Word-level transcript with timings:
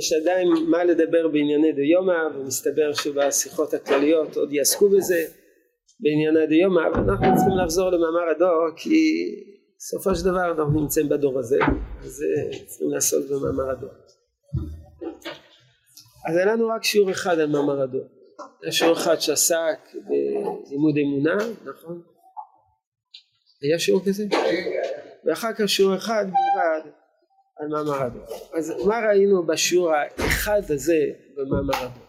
יש 0.00 0.12
עדיין 0.12 0.48
מה 0.68 0.84
לדבר 0.84 1.28
בענייני 1.28 1.72
דיומא 1.72 2.36
ומסתבר 2.36 2.92
שבשיחות 2.92 3.74
הכלליות 3.74 4.36
עוד 4.36 4.52
יעסקו 4.52 4.88
בזה 4.88 5.24
בענייני 6.00 6.46
דיומא 6.46 6.80
אבל 6.88 7.10
אנחנו 7.10 7.36
צריכים 7.36 7.58
לחזור 7.64 7.90
למאמר 7.90 8.30
הדור 8.36 8.68
כי 8.76 9.00
בסופו 9.78 10.14
של 10.14 10.24
דבר 10.24 10.50
אנחנו 10.50 10.80
נמצאים 10.80 11.08
בדור 11.08 11.38
הזה 11.38 11.58
אז 12.00 12.24
צריכים 12.66 12.90
לעסוק 12.90 13.24
במאמר 13.30 13.70
הדור 13.70 13.90
אז 16.28 16.36
היה 16.36 16.46
לנו 16.46 16.68
רק 16.68 16.84
שיעור 16.84 17.10
אחד 17.10 17.38
על 17.38 17.46
מאמר 17.46 17.82
הדור 17.82 18.04
היה 18.62 18.72
שיעור 18.72 18.92
אחד 18.92 19.20
שעסק 19.20 19.78
בלימוד 19.94 20.98
אמונה 20.98 21.36
נכון? 21.64 22.02
היה 23.62 23.78
שיעור 23.78 24.02
כזה? 24.06 24.24
ואחר 25.24 25.52
כך 25.52 25.68
שיעור 25.68 25.94
אחד 25.96 26.24
בלבד 26.24 26.99
על 27.60 27.68
מאמר 27.68 28.02
הדור. 28.02 28.24
אז 28.58 28.72
מה 28.86 29.00
ראינו 29.08 29.46
בשיעור 29.46 29.92
האחד 29.92 30.60
הזה 30.68 31.04
במאמר 31.36 31.76
הדור? 31.76 32.06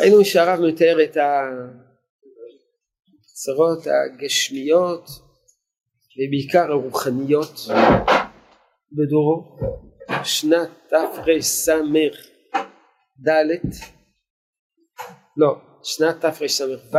ראינו 0.00 0.24
שהרב 0.24 0.60
מתאר 0.60 1.04
את 1.04 1.16
הצרות 3.22 3.86
הגשמיות 3.86 5.08
ובעיקר 6.16 6.72
הרוחניות 6.72 7.54
בדורו 8.92 9.58
שנת 10.24 10.68
תרס"ד 10.88 11.72
לא 15.36 15.56
שנת 15.82 16.20
תרס"ו 16.20 16.98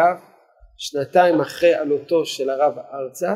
שנתיים 0.78 1.42
אחרי 1.42 1.74
עלותו 1.74 2.26
של 2.26 2.50
הרב 2.50 2.74
ארצה 2.94 3.36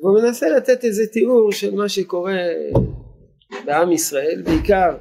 והוא 0.00 0.20
מנסה 0.20 0.48
לתת 0.48 0.84
איזה 0.84 1.06
תיאור 1.12 1.52
של 1.52 1.74
מה 1.74 1.88
שקורה 1.88 2.38
בעם 3.66 3.92
ישראל 3.92 4.42
בעיקר 4.44 4.96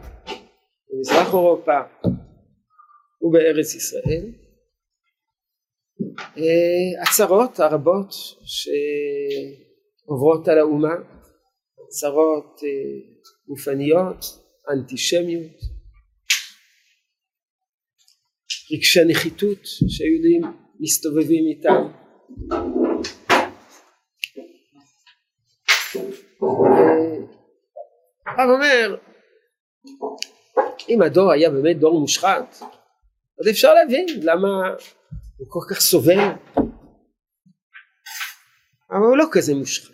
במזרח 0.89 1.27
אירופה 1.27 1.79
ובארץ 3.21 3.75
ישראל. 3.75 4.31
אה, 6.37 7.01
הצרות 7.03 7.59
הרבות 7.59 8.09
שעוברות 10.05 10.47
על 10.47 10.57
האומה 10.57 10.95
צרות 11.89 12.59
אה, 12.63 12.69
גופניות 13.47 14.25
אנטישמיות 14.73 15.59
רגשי 18.73 18.99
נחיתות 19.07 19.59
שהיהודים 19.63 20.41
מסתובבים 20.79 21.43
איתם 21.47 21.81
הרב 28.25 28.49
אומר 28.49 28.97
אם 30.89 31.01
הדור 31.01 31.31
היה 31.31 31.49
באמת 31.49 31.79
דור 31.79 31.99
מושחת 31.99 32.55
אז 33.39 33.49
אפשר 33.49 33.73
להבין 33.73 34.05
למה 34.21 34.47
הוא 35.37 35.47
כל 35.49 35.59
כך 35.69 35.79
סובל. 35.79 36.19
אבל 38.91 39.05
הוא 39.09 39.17
לא 39.17 39.25
כזה 39.31 39.55
מושחת. 39.55 39.93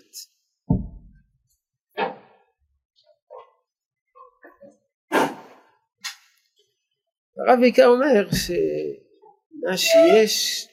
הרב 7.37 7.59
בעיקר 7.59 7.85
אומר 7.85 8.27
שמה 8.31 9.77
שיש 9.77 10.67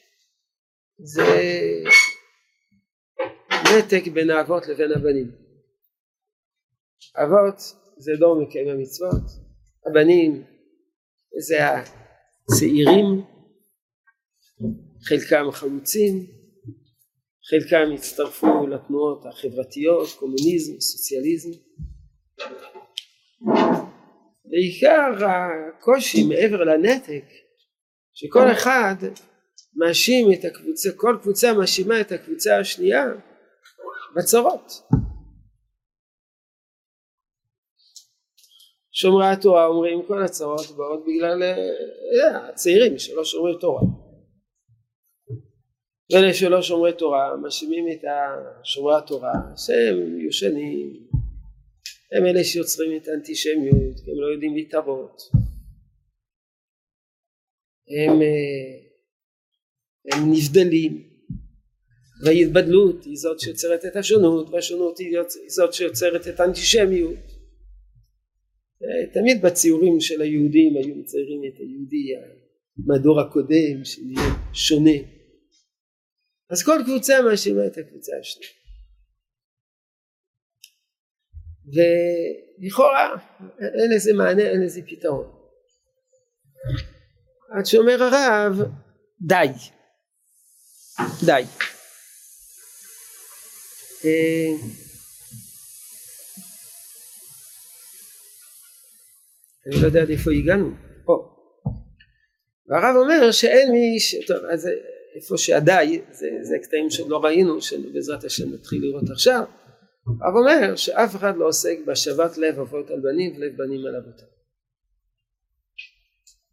זה 0.97 1.23
נתק 3.63 4.07
בין 4.13 4.29
האבות 4.29 4.67
לבין 4.67 4.91
הבנים 4.91 5.42
אבות 7.15 7.59
זה 7.97 8.11
דור 8.19 8.41
מקיים 8.41 8.67
המצוות, 8.67 9.23
הבנים 9.85 10.43
זה 11.47 11.57
הצעירים, 11.65 13.21
חלקם 15.07 15.51
חלוצים, 15.51 16.25
חלקם 17.49 17.91
הצטרפו 17.93 18.67
לתנועות 18.67 19.25
החברתיות, 19.25 20.09
קומוניזם, 20.19 20.79
סוציאליזם. 20.79 21.59
בעיקר 24.45 25.25
הקושי 25.25 26.23
מעבר 26.23 26.63
לנתק 26.63 27.25
שכל 28.13 28.51
אחד 28.51 28.95
מאשים 29.75 30.33
את 30.33 30.45
הקבוצה, 30.45 30.89
כל 30.95 31.17
קבוצה 31.21 31.53
מאשימה 31.53 32.01
את 32.01 32.11
הקבוצה 32.11 32.59
השנייה 32.59 33.03
בצרות. 34.15 34.71
שומרי 38.93 39.27
התורה 39.27 39.65
אומרים 39.65 40.01
כל 40.07 40.23
הצרות 40.23 40.67
באות 40.77 41.03
בגלל 41.07 41.43
אה, 41.43 42.49
הצעירים 42.49 42.99
שלא 42.99 43.25
שומרי 43.25 43.59
תורה. 43.59 43.81
ואלה 46.11 46.33
שלא 46.33 46.61
שומרי 46.61 46.93
תורה 46.93 47.37
מאשימים 47.37 47.85
את 47.91 48.03
שומרי 48.63 48.95
התורה 48.97 49.33
שהם 49.55 50.19
יושנים 50.19 51.07
הם 52.11 52.25
אלה 52.25 52.43
שיוצרים 52.43 52.97
את 52.97 53.07
האנטישמיות 53.07 53.99
הם 54.07 54.21
לא 54.21 54.27
יודעים 54.33 54.55
להתערות 54.55 55.21
הם, 57.87 58.21
אה, 58.21 58.73
הם 60.13 60.31
נבדלים. 60.31 61.13
וההתבדלות 62.25 63.03
היא 63.03 63.17
זאת 63.17 63.39
שיוצרת 63.39 63.85
את 63.85 63.95
השונות 63.95 64.49
והשונות 64.49 64.99
היא 64.99 65.17
זאת 65.47 65.73
שיוצרת 65.73 66.27
את 66.27 66.39
האנטישמיות 66.39 67.32
תמיד 69.13 69.41
בציורים 69.41 69.99
של 69.99 70.21
היהודים 70.21 70.75
היו 70.77 70.95
מציירים 70.95 71.41
את 71.47 71.59
היהודי 71.59 72.05
מהדור 72.77 73.21
הקודם 73.21 73.85
שנהיה 73.85 74.35
שונה. 74.53 74.97
אז 76.49 76.63
כל 76.63 76.81
קבוצה 76.85 77.21
מאשימה 77.21 77.67
את 77.67 77.77
הקבוצה 77.77 78.11
השנייה. 78.21 78.51
ולכאורה 81.73 83.15
אין 83.59 83.91
לזה 83.95 84.13
מענה 84.13 84.43
אין 84.43 84.61
לזה 84.61 84.81
פתרון. 84.87 85.31
עד 87.57 87.65
שאומר 87.65 88.03
הרב 88.03 88.57
די 89.21 89.47
די 91.25 91.43
אני 99.67 99.81
לא 99.81 99.87
יודע 99.87 100.01
עד 100.01 100.09
איפה 100.09 100.31
הגענו, 100.31 100.69
פה. 101.05 101.35
והרב 102.67 102.95
אומר 102.95 103.31
שאין 103.31 103.71
מי 103.71 103.99
ש... 103.99 104.15
טוב, 104.27 104.37
אז 104.53 104.69
איפה 105.15 105.37
שהדי, 105.37 106.01
זה, 106.11 106.27
זה 106.41 106.55
קטעים 106.63 106.89
שעוד 106.89 107.09
לא 107.09 107.23
ראינו, 107.23 107.61
שבעזרת 107.61 108.23
השם 108.23 108.53
נתחיל 108.53 108.81
לראות 108.81 109.09
עכשיו, 109.11 109.43
הרב 110.21 110.35
אומר 110.35 110.75
שאף 110.75 111.15
אחד 111.15 111.37
לא 111.37 111.47
עוסק 111.47 111.77
בהשבת 111.85 112.37
לב 112.37 112.59
אבות 112.59 112.89
על 112.89 112.99
בנים 112.99 113.35
ולב 113.35 113.57
בנים 113.57 113.85
על 113.85 113.95
אבותם. 113.95 114.25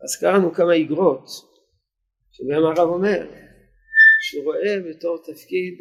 אז 0.04 0.16
קראנו 0.20 0.54
כמה 0.54 0.72
איגרות, 0.72 1.26
שבהם 2.32 2.65
הרב 2.65 2.88
אומר 2.88 3.26
שהוא 4.22 4.44
רואה 4.44 4.76
בתור 4.91 5.19
תפקיד 5.26 5.78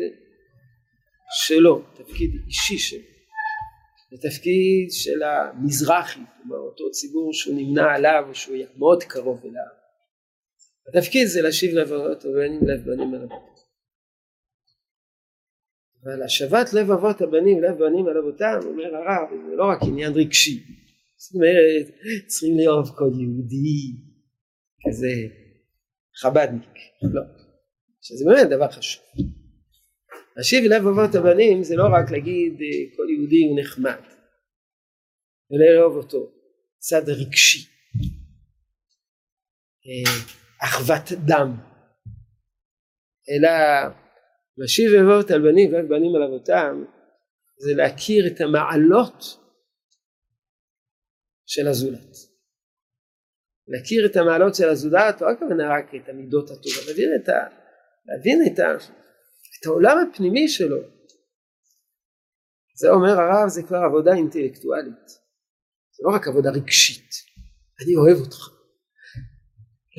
שלו, 1.47 1.81
תפקיד 1.93 2.31
אישי 2.47 2.77
שלו. 2.77 3.18
לתפקיד 4.11 4.87
של 4.91 5.23
המזרחי, 5.23 6.19
כלומר 6.37 6.57
אותו 6.57 6.91
ציבור 6.91 7.33
שהוא 7.33 7.55
נמנה 7.55 7.95
עליו 7.95 8.25
או 8.29 8.35
שהוא 8.35 8.57
מאוד 8.77 9.03
קרוב 9.03 9.41
אליו. 9.43 9.79
התפקיד 10.87 11.27
זה 11.27 11.41
להשיב 11.41 11.75
לב 11.75 11.93
אבות 11.93 12.25
הבנים 12.25 12.67
לב 12.67 12.85
בנים 12.85 13.13
על 13.13 13.21
אבותם. 13.21 13.59
אבל 16.03 16.23
השבת 16.23 16.73
לב 16.73 16.91
אבות 16.91 17.21
הבנים 17.21 17.63
לב 17.63 17.77
בנים 17.77 18.07
על 18.07 18.17
אבותם 18.17 18.59
אומר 18.65 18.95
הרב 18.95 19.29
זה 19.49 19.55
לא 19.55 19.63
רק 19.63 19.79
עניין 19.87 20.13
רגשי 20.13 20.63
זאת 21.17 21.35
אומרת 21.35 21.95
צריכים 22.27 22.57
לאהוב 22.57 22.89
כל 22.95 23.11
יהודי 23.21 23.81
כזה 24.87 25.13
חבדניק 26.21 26.75
לא 27.01 27.21
שזה 28.01 28.25
באמת 28.25 28.49
דבר 28.49 28.71
חשוב 28.71 29.03
להשיב 30.39 30.63
לב 30.63 30.87
אבות 30.87 31.15
הבנים 31.15 31.63
זה 31.63 31.75
לא 31.75 31.83
רק 31.83 32.11
להגיד 32.11 32.53
אה, 32.61 32.95
כל 32.95 33.09
יהודי 33.09 33.45
הוא 33.45 33.59
נחמד 33.59 34.03
אלא 35.51 35.65
לאהוב 35.75 35.95
אותו 35.95 36.31
צד 36.77 37.09
רגשי. 37.09 37.67
אה, 39.85 40.11
אחוות 40.63 41.11
דם. 41.27 41.57
אלא 43.29 43.49
להשיב 44.57 44.91
אבות 44.93 45.31
על 45.31 45.41
בנים 45.41 45.73
ואף 45.73 45.85
בנים 45.89 46.15
על 46.15 46.23
אבותם 46.23 46.83
זה 47.57 47.73
להכיר 47.75 48.27
את 48.27 48.41
המעלות 48.41 49.23
של 51.45 51.67
הזולת. 51.67 52.15
להכיר 53.67 54.05
את 54.05 54.15
המעלות 54.15 54.55
של 54.55 54.69
הזולת 54.69 55.21
לא 55.21 55.27
הכוונה 55.31 55.69
רק 55.69 55.95
את 55.95 56.09
המידות 56.09 56.49
הטובות 56.49 56.87
להבין 56.87 57.09
את, 57.23 57.29
ה, 57.29 57.47
להבין 58.05 58.39
את, 58.47 58.59
ה, 58.59 58.65
את 59.59 59.65
העולם 59.65 59.97
הפנימי 59.97 60.47
שלו. 60.47 60.77
זה 62.75 62.89
אומר 62.89 63.19
הרב 63.19 63.49
זה 63.49 63.63
כבר 63.63 63.77
עבודה 63.77 64.13
אינטלקטואלית. 64.13 65.07
זה 65.91 66.03
לא 66.03 66.15
רק 66.15 66.27
עבודה 66.27 66.49
רגשית. 66.49 67.09
אני 67.81 67.95
אוהב 67.95 68.17
אותך. 68.17 68.49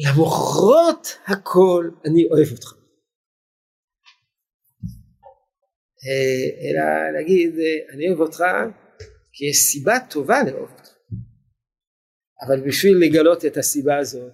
למרות 0.07 1.07
הכל 1.27 1.91
אני 2.05 2.25
אוהב 2.31 2.49
אותך. 2.53 2.73
אה, 6.07 6.47
אלא 6.65 7.13
להגיד 7.19 7.55
אני 7.95 8.09
אוהב 8.09 8.21
אותך 8.21 8.45
כי 9.33 9.45
יש 9.45 9.57
סיבה 9.57 9.95
טובה 10.11 10.43
לאהוב 10.47 10.71
אותך. 10.71 10.91
אבל 12.47 12.69
בשביל 12.69 12.97
לגלות 13.07 13.45
את 13.45 13.57
הסיבה 13.57 13.99
הזאת 13.99 14.33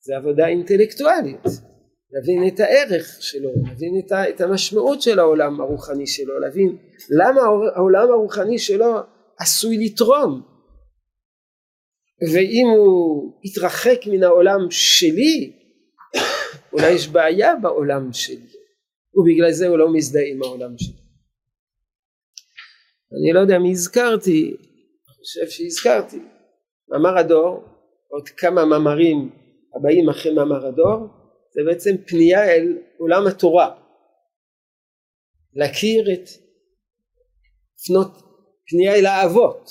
זה 0.00 0.16
עבודה 0.16 0.46
אינטלקטואלית 0.46 1.73
להבין 2.14 2.48
את 2.48 2.60
הערך 2.60 3.16
שלו, 3.20 3.50
להבין 3.66 4.02
את 4.28 4.40
המשמעות 4.40 5.02
של 5.02 5.18
העולם 5.18 5.60
הרוחני 5.60 6.06
שלו, 6.06 6.38
להבין 6.40 6.76
למה 7.10 7.40
העולם 7.76 8.10
הרוחני 8.10 8.58
שלו 8.58 8.94
עשוי 9.38 9.86
לתרום. 9.86 10.42
ואם 12.32 12.66
הוא 12.76 13.32
יתרחק 13.44 14.00
מן 14.06 14.22
העולם 14.22 14.70
שלי 14.70 15.52
אולי 16.72 16.90
יש 16.90 17.08
בעיה 17.08 17.56
בעולם 17.56 18.12
שלי 18.12 18.46
ובגלל 19.14 19.52
זה 19.52 19.68
הוא 19.68 19.78
לא 19.78 19.92
מזדהה 19.92 20.24
עם 20.26 20.42
העולם 20.42 20.78
שלי. 20.78 21.04
אני 23.12 23.32
לא 23.32 23.40
יודע 23.40 23.58
מי 23.58 23.70
הזכרתי, 23.70 24.48
אני 24.48 25.14
חושב 25.16 25.48
שהזכרתי, 25.48 26.18
מאמר 26.88 27.18
הדור, 27.18 27.64
עוד 28.08 28.28
כמה 28.28 28.64
מאמרים 28.64 29.30
הבאים 29.76 30.08
אחרי 30.08 30.34
מאמר 30.34 30.66
הדור, 30.66 31.23
זה 31.54 31.60
בעצם 31.66 31.90
פנייה 32.06 32.44
אל 32.44 32.78
עולם 32.98 33.26
התורה, 33.26 33.80
להכיר 35.52 36.12
את, 36.12 36.28
לפנות 37.78 38.08
פנייה 38.66 38.94
אל 38.94 39.06
האבות, 39.06 39.70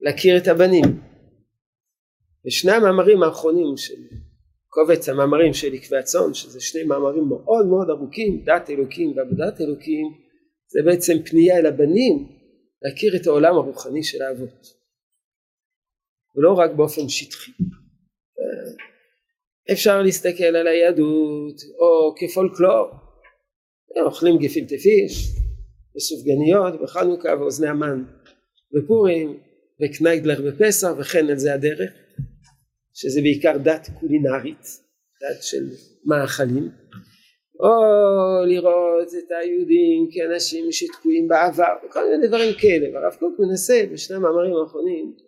להכיר 0.00 0.36
את 0.36 0.48
הבנים. 0.48 0.84
ושני 2.46 2.72
המאמרים 2.72 3.22
האחרונים 3.22 3.76
של 3.76 4.02
קובץ 4.68 5.08
המאמרים 5.08 5.54
של 5.54 5.74
עקבי 5.74 5.96
הצאן, 5.98 6.34
שזה 6.34 6.60
שני 6.60 6.82
מאמרים 6.84 7.24
מאוד 7.28 7.66
מאוד 7.66 7.90
ארוכים, 7.90 8.44
דת 8.44 8.70
אלוקים 8.70 9.16
ועבודת 9.16 9.60
אלוקים, 9.60 10.06
זה 10.68 10.80
בעצם 10.84 11.12
פנייה 11.30 11.58
אל 11.58 11.66
הבנים 11.66 12.28
להכיר 12.82 13.16
את 13.16 13.26
העולם 13.26 13.54
הרוחני 13.54 14.02
של 14.02 14.22
האבות. 14.22 14.66
ולא 16.36 16.52
רק 16.52 16.70
באופן 16.76 17.08
שטחי. 17.08 17.52
אפשר 19.72 20.02
להסתכל 20.02 20.44
על 20.44 20.66
היהדות 20.66 21.60
או 21.78 22.14
כפולקלור, 22.16 22.90
אוכלים 24.06 24.38
גפילטע 24.38 24.76
פיש 24.76 25.28
וסופגניות 25.96 26.82
בחנוכה 26.82 27.28
ואוזני 27.40 27.68
המן 27.68 28.04
בפורים 28.72 29.38
וקניידלר 29.82 30.42
בפסח 30.46 30.88
וכן 30.98 31.26
על 31.30 31.38
זה 31.38 31.54
הדרך 31.54 31.90
שזה 32.94 33.20
בעיקר 33.20 33.58
דת 33.58 33.88
קולינרית 34.00 34.66
דת 35.22 35.42
של 35.42 35.64
מאכלים. 36.06 36.68
או 37.60 38.46
לראות 38.46 39.08
את 39.08 39.30
היהודים 39.40 40.08
כאנשים 40.12 40.72
שתקועים 40.72 41.28
בעבר 41.28 41.74
וכל 41.84 42.00
מיני 42.10 42.28
דברים 42.28 42.54
כאלה. 42.60 42.86
והרב 42.94 43.14
קוק 43.14 43.34
מנסה 43.38 43.82
בשני 43.92 44.16
המאמרים 44.16 44.56
האחרונים 44.56 45.27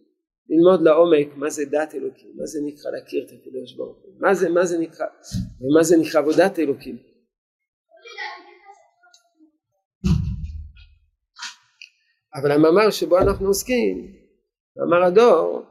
ללמוד 0.50 0.82
לעומק 0.82 1.36
מה 1.36 1.50
זה 1.50 1.64
דת 1.64 1.94
אלוקים, 1.94 2.32
מה 2.36 2.46
זה 2.46 2.58
נקרא 2.64 2.90
להכיר 2.90 3.24
את 3.24 3.30
הקדוש 3.32 3.74
ברוך 3.76 3.98
הוא, 4.02 4.14
מה 4.20 4.34
זה, 4.34 4.48
מה 4.48 4.64
זה 4.66 4.78
נקרא, 4.78 5.06
ומה 5.60 5.82
זה 5.82 5.96
נקרא 5.96 6.20
עבודת 6.20 6.58
אלוקים. 6.58 6.98
אבל 12.34 12.52
המאמר 12.52 12.90
שבו 12.90 13.18
אנחנו 13.18 13.46
עוסקים, 13.46 14.14
מאמר 14.76 15.06
הדור, 15.06 15.62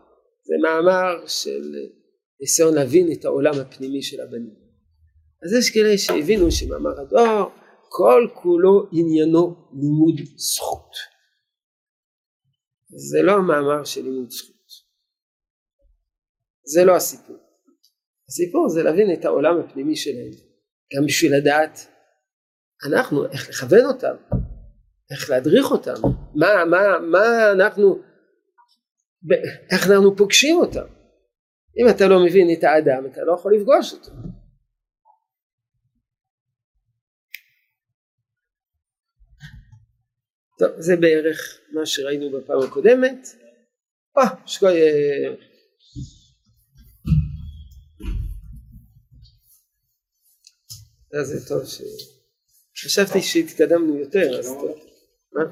זה 0.44 0.54
מאמר 0.64 1.28
של 1.28 1.76
ניסיון 2.42 2.74
להבין 2.74 3.12
את 3.12 3.26
העולם 3.26 3.54
הפנימי 3.62 4.02
של 4.02 4.22
הבנים. 4.22 4.56
אז 5.44 5.54
יש 5.54 5.74
כאלה 5.74 5.98
שהבינו 5.98 6.52
שמאמר 6.52 7.02
הדור 7.02 7.52
כל 7.90 8.28
כולו 8.34 8.88
עניינו 8.92 9.56
לימוד 9.74 10.20
זכות. 10.38 10.92
זה 12.90 13.22
לא 13.22 13.42
מאמר 13.42 13.84
של 13.84 14.04
לימוד 14.04 14.30
זכות. 14.30 14.59
זה 16.74 16.86
לא 16.86 16.96
הסיפור. 16.96 17.38
הסיפור 18.30 18.70
זה 18.70 18.84
להבין 18.84 19.14
את 19.14 19.26
העולם 19.26 19.60
הפנימי 19.60 19.96
שלהם, 19.96 20.32
גם 20.96 21.06
בשביל 21.06 21.36
לדעת 21.36 21.80
אנחנו, 22.90 23.26
איך 23.26 23.50
לכוון 23.50 23.86
אותם, 23.86 24.16
איך 25.12 25.30
להדריך 25.30 25.72
אותם, 25.72 25.94
מה, 26.36 26.66
מה, 26.66 27.00
מה 27.12 27.52
אנחנו, 27.52 28.02
איך 29.72 29.90
אנחנו 29.90 30.16
פוגשים 30.18 30.58
אותם. 30.58 30.86
אם 31.82 31.90
אתה 31.96 32.08
לא 32.08 32.26
מבין 32.26 32.48
את 32.58 32.64
האדם, 32.64 33.06
אתה 33.12 33.22
לא 33.24 33.34
יכול 33.34 33.56
לפגוש 33.56 33.94
אותו. 33.94 34.12
טוב, 40.60 40.70
זה 40.78 40.96
בערך 40.96 41.60
מה 41.74 41.86
שראינו 41.86 42.40
בפעם 42.40 42.60
הקודמת. 42.68 43.28
אה, 44.18 44.24
שקוי... 44.46 44.80
זה 51.14 51.48
טוב 51.48 51.66
ש... 51.66 51.82
חשבתי 52.86 53.22
שהתקדמנו 53.22 54.00
יותר, 54.00 54.40
אז 54.40 54.48
טוב. 54.48 54.80
מה? 55.34 55.44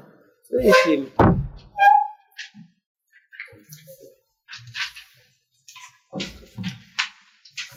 זה 0.50 0.68
יחים. 0.68 1.08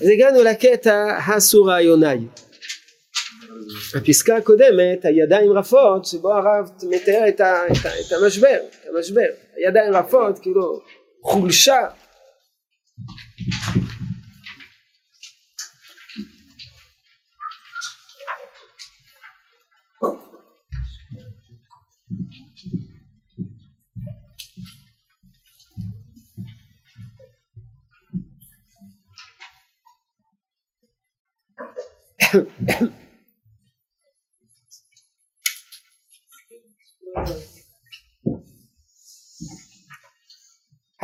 אז 0.02 0.08
הגענו 0.14 0.44
לקטע 0.44 1.18
הסורה 1.28 1.82
יונאי. 1.82 2.20
בפסקה 3.96 4.38
הקודמת 4.38 5.06
הידיים 5.06 5.52
רפות 5.52 6.06
שבו 6.06 6.34
הרב 6.34 6.70
מתאר 6.90 7.28
את, 7.28 7.40
ה, 7.40 7.68
את, 7.68 7.86
ה, 7.86 7.90
את 8.00 8.12
המשבר, 8.12 8.58
את 8.82 8.86
המשבר, 8.96 9.28
הידיים 9.56 9.94
רפות 9.94 10.40
כאילו 10.40 10.82
חולשה 11.24 11.88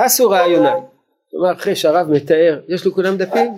הסו 0.06 0.30
רעיוני, 0.30 0.70
כלומר 1.30 1.54
אחרי 1.54 1.76
שהרב 1.76 2.08
מתאר, 2.08 2.62
יש 2.68 2.86
לו 2.86 2.94
כולם 2.94 3.18
דפים? 3.18 3.54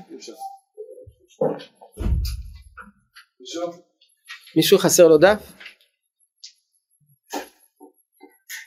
מישהו 4.56 4.78
חסר 4.78 5.08
לו 5.08 5.18
דף? 5.18 5.52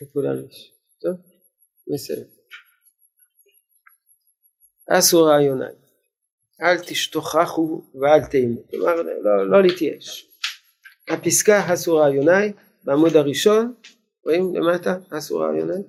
לכולם 0.02 0.46
יש, 0.48 0.72
טוב? 1.00 1.16
בסדר. 1.94 2.24
אסו 4.90 5.24
רעיוני, 5.24 5.64
אל 6.62 6.78
תשתוכחו 6.78 7.82
ואל 8.00 8.24
תאימו, 8.24 8.68
כלומר 8.70 8.94
לא, 9.02 9.50
לא 9.50 9.62
להתייאש. 9.62 10.30
הפסקה 11.08 11.74
אסו 11.74 11.96
רעיוני 11.96 12.52
בעמוד 12.84 13.16
הראשון, 13.16 13.74
רואים 14.24 14.54
למטה 14.54 14.96
אסו 15.10 15.38
רעיוני? 15.38 15.82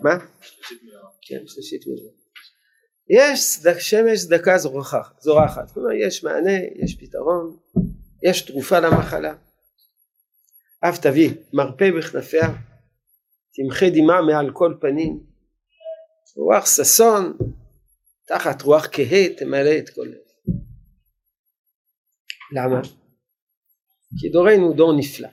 מה? 0.00 0.18
כן, 1.22 1.46
שלישית 1.46 1.86
מילה. 1.86 2.10
יש 3.10 3.58
שמש 3.78 4.24
צדקה 4.24 4.58
זורחת, 5.20 5.70
כלומר 5.74 5.92
יש 5.92 6.24
מענה, 6.24 6.58
יש 6.84 6.96
פתרון, 7.00 7.56
יש 8.22 8.42
תרופה 8.42 8.80
למחלה. 8.80 9.34
אף 10.88 10.98
תביא 10.98 11.30
מרפא 11.52 11.90
בכנפיה, 11.98 12.48
תמחה 13.54 13.86
דמעה 13.90 14.22
מעל 14.22 14.50
כל 14.52 14.74
פנים, 14.80 15.20
רוח 16.36 16.66
ששון 16.66 17.36
תחת 18.26 18.62
רוח 18.62 18.86
כהה 18.92 19.34
תמלא 19.36 19.78
את 19.78 19.90
כל 19.90 20.06
לב. 20.06 20.54
למה? 22.56 22.80
כי 24.20 24.28
דורנו 24.28 24.72
דור 24.72 24.98
נפלא. 24.98 25.28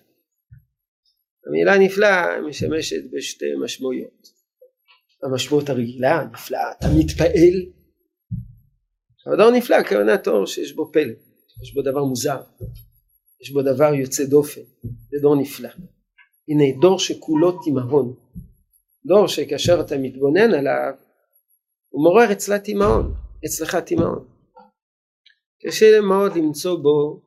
המילה 1.47 1.85
נפלא 1.85 2.07
משמשת 2.49 3.01
בשתי 3.13 3.45
משמעויות. 3.63 4.27
המשמעות 5.23 5.69
הרגילה, 5.69 6.25
נפלאה, 6.33 6.71
אתה 6.71 6.87
מתפעל. 6.99 7.65
אבל 9.27 9.37
דור 9.37 9.51
נפלא, 9.51 9.75
הכוונה 9.75 10.17
תואר 10.17 10.45
שיש 10.45 10.73
בו 10.73 10.91
פלא, 10.93 11.13
יש 11.63 11.73
בו 11.73 11.81
דבר 11.81 12.03
מוזר, 12.03 12.41
יש 13.41 13.51
בו 13.51 13.61
דבר 13.61 13.93
יוצא 13.93 14.25
דופן, 14.25 14.61
זה 14.83 15.17
דור 15.21 15.35
נפלא. 15.41 15.69
הנה 16.47 16.63
דור 16.81 16.99
שכולו 16.99 17.63
תימהון 17.63 18.15
דור 19.05 19.27
שכאשר 19.27 19.81
אתה 19.81 19.97
מתבונן 19.97 20.53
עליו 20.53 20.93
הוא 21.91 22.03
מעורר 22.03 22.31
אצלה 22.31 22.59
תימהון 22.59 23.13
אצלך 23.45 23.75
תימהון 23.75 24.27
קשה 25.67 26.01
מאוד 26.01 26.31
למצוא 26.35 26.79
בו 26.79 27.21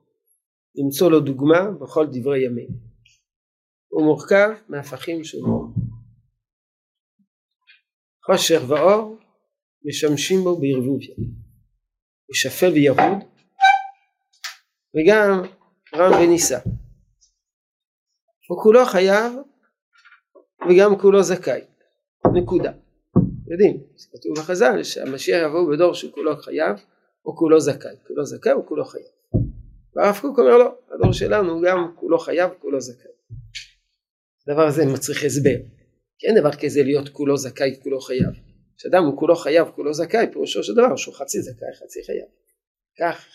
למצוא 0.75 1.11
לו 1.11 1.21
דוגמה 1.21 1.71
בכל 1.81 2.07
דברי 2.07 2.45
ימים. 2.45 2.69
הוא 3.89 4.05
מורכב 4.05 4.51
מהפכים 4.69 5.25
שונים. 5.25 5.55
חושך 8.27 8.61
ואור 8.69 9.17
משמשים 9.85 10.41
בו 10.41 10.57
בערבוביה 10.61 11.15
ושפל 12.31 12.73
וירוד 12.73 13.25
וגם 14.95 15.43
רם 15.95 16.13
ונישא. 16.13 16.59
הוא 18.49 18.63
כולו 18.63 18.85
חייב 18.87 19.33
וגם 20.69 20.99
כולו 21.01 21.23
זכאי. 21.23 21.61
נקודה 22.35 22.84
יודעים 23.51 23.83
כתוב 24.13 24.33
בחז"ל 24.37 24.83
שהמשיח 24.83 25.43
יבוא 25.45 25.73
בדור 25.73 25.95
שכולו 25.95 26.37
חייב 26.37 26.77
או 27.27 27.37
כולו 27.37 27.61
זכאי. 27.61 27.97
כולו 28.07 28.25
זכאי 28.25 28.53
או 28.53 28.67
כולו 28.67 28.85
חייב. 28.85 29.07
והרב 29.97 30.19
קוק 30.21 30.39
אומר 30.39 30.59
לא 30.59 30.79
הדור 30.95 31.13
שלנו 31.13 31.61
גם 31.61 31.93
כולו 31.95 32.19
חייב 32.19 32.51
כולו 32.59 32.81
זכאי. 32.81 33.11
הדבר 34.49 34.67
הזה 34.67 34.87
מצריך 34.87 35.25
הסבר. 35.25 35.57
כי 36.19 36.27
אין 36.27 36.41
דבר 36.41 36.53
כזה 36.53 36.83
להיות 36.83 37.09
כולו 37.09 37.37
זכאי 37.37 37.81
כולו 37.83 38.01
חייב. 38.01 38.35
כשאדם 38.77 39.05
הוא 39.05 39.19
כולו 39.19 39.37
חייב 39.37 39.69
כולו 39.75 39.95
זכאי 39.95 40.27
פירושו 40.33 40.63
של 40.63 40.73
דבר 40.75 40.97
שהוא 40.97 41.15
חצי 41.15 41.43
זכאי 41.43 41.69
חצי 41.83 42.01
חייב. 42.07 42.27
כך 43.01 43.27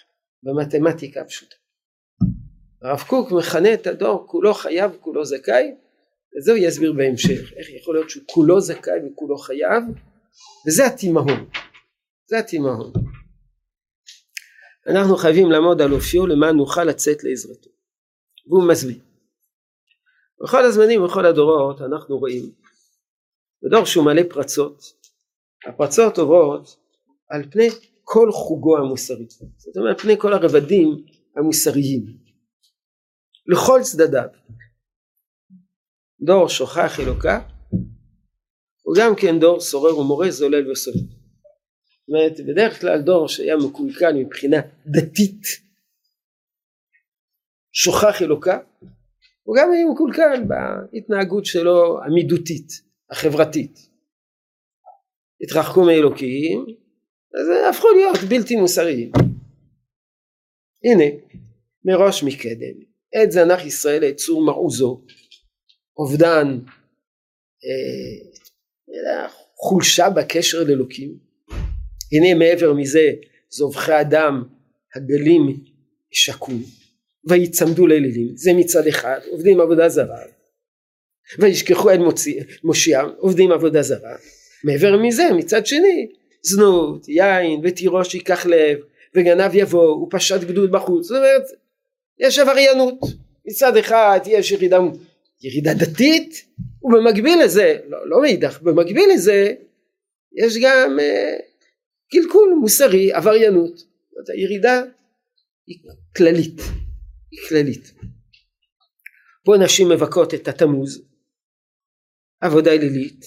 במתמטיקה 0.43 1.21
הפשוטה. 1.21 1.55
הרב 2.81 3.03
קוק 3.07 3.31
מכנה 3.31 3.73
את 3.73 3.87
הדור 3.87 4.27
כולו 4.27 4.53
חייב 4.53 4.91
כולו 4.99 5.25
זכאי 5.25 5.75
וזה 6.37 6.51
הוא 6.51 6.59
יסביר 6.59 6.93
בהמשך 6.93 7.53
איך 7.57 7.69
יכול 7.69 7.95
להיות 7.95 8.09
שהוא 8.09 8.23
כולו 8.31 8.61
זכאי 8.61 8.99
וכולו 9.05 9.37
חייב 9.37 9.83
וזה 10.67 10.85
התימהון. 10.85 11.49
זה 12.29 12.39
התימהון. 12.39 12.93
אנחנו 14.87 15.15
חייבים 15.17 15.51
לעמוד 15.51 15.81
על 15.81 15.93
אופיו 15.93 16.27
למען 16.27 16.55
נוכל 16.55 16.83
לצאת 16.83 17.23
לעזרתו. 17.23 17.69
והוא 18.47 18.67
מסביר 18.71 18.99
בכל 20.43 20.65
הזמנים 20.65 21.01
ובכל 21.01 21.25
הדורות 21.25 21.81
אנחנו 21.81 22.17
רואים 22.17 22.51
בדור 23.63 23.85
שהוא 23.85 24.05
מלא 24.05 24.21
פרצות 24.29 24.83
הפרצות 25.67 26.17
עוברות 26.17 26.77
על 27.29 27.51
פני 27.51 27.67
כל 28.03 28.31
חוגו 28.31 28.77
המוסרי. 28.77 29.25
זאת 29.57 29.77
אומרת 29.77 30.01
פני 30.01 30.17
כל 30.17 30.33
הרבדים 30.33 31.05
המוסריים. 31.35 32.05
לכל 33.47 33.79
צדדיו 33.83 34.29
דור 36.21 36.49
שוכח 36.49 36.99
אלוקה 36.99 37.39
הוא 38.81 38.95
גם 38.99 39.15
כן 39.15 39.39
דור 39.39 39.59
סורר 39.59 39.97
ומורה 39.97 40.31
זולל 40.31 40.71
וסולל 40.71 40.97
זאת 40.97 42.09
אומרת 42.09 42.39
בדרך 42.47 42.81
כלל 42.81 43.01
דור 43.01 43.27
שהיה 43.27 43.55
מקולקל 43.57 44.13
מבחינה 44.13 44.57
דתית 44.85 45.41
שוכח 47.71 48.21
אלוקה 48.21 48.59
הוא 49.43 49.55
גם 49.59 49.71
היה 49.71 49.85
מקולקל 49.91 50.43
בהתנהגות 50.47 51.45
שלו 51.45 52.03
המידותית 52.03 52.67
החברתית. 53.09 53.79
התרחקו 55.41 55.83
מאלוקים 55.85 56.65
אז 57.33 57.47
הפכו 57.69 57.87
להיות 57.89 58.17
בלתי 58.29 58.55
מוסריים. 58.55 59.11
הנה 60.83 61.03
מראש 61.85 62.23
מקדם 62.23 62.75
עת 63.13 63.31
זנח 63.31 63.65
ישראל 63.65 64.09
את 64.09 64.15
צור 64.15 64.45
אובדן 65.99 66.59
אה, 67.65 69.27
חולשה 69.55 70.09
בקשר 70.09 70.63
לאלוקים 70.63 71.17
הנה 72.11 72.39
מעבר 72.39 72.73
מזה 72.73 73.09
זובחי 73.49 74.01
אדם 74.01 74.43
הגלים 74.95 75.63
שקום 76.11 76.63
ויצמדו 77.29 77.87
לאלילים. 77.87 78.31
זה 78.35 78.53
מצד 78.53 78.87
אחד 78.87 79.19
עובדים 79.29 79.59
עבודה 79.59 79.89
זרה. 79.89 80.21
וישכחו 81.39 81.93
את 81.93 81.99
מושיעם 82.63 83.09
עובדים 83.17 83.51
עבודה 83.51 83.81
זרה. 83.81 84.15
מעבר 84.63 84.97
מזה 84.97 85.23
מצד 85.37 85.65
שני 85.65 86.07
זנות 86.41 87.07
יין 87.07 87.61
ותירוש 87.63 88.15
ייקח 88.15 88.45
לב 88.45 88.79
וגנב 89.15 89.51
יבוא 89.53 90.03
ופשט 90.03 90.41
גדוד 90.41 90.71
בחוץ. 90.71 91.07
זאת 91.07 91.17
אומרת 91.17 91.43
יש 92.19 92.39
עבריינות. 92.39 92.99
מצד 93.45 93.77
אחד 93.77 94.19
יש 94.25 94.51
ירידה 94.51 94.79
ירידה 95.41 95.73
דתית 95.73 96.45
ובמקביל 96.83 97.39
לזה 97.43 97.79
לא, 97.87 98.09
לא 98.09 98.21
מאידך 98.21 98.61
במקביל 98.61 99.09
לזה 99.13 99.53
יש 100.33 100.57
גם 100.61 100.99
אה, 100.99 101.37
קלקול 102.11 102.53
מוסרי 102.61 103.13
עבריינות. 103.13 103.89
הירידה 104.27 104.81
היא 105.67 105.77
כללית 106.15 106.61
היא 107.31 107.39
כללית. 107.49 107.93
פה 109.45 109.53
נשים 109.63 109.89
מבכות 109.89 110.33
את 110.33 110.47
התמוז 110.47 111.03
עבודה 112.41 112.71
אלילית 112.71 113.25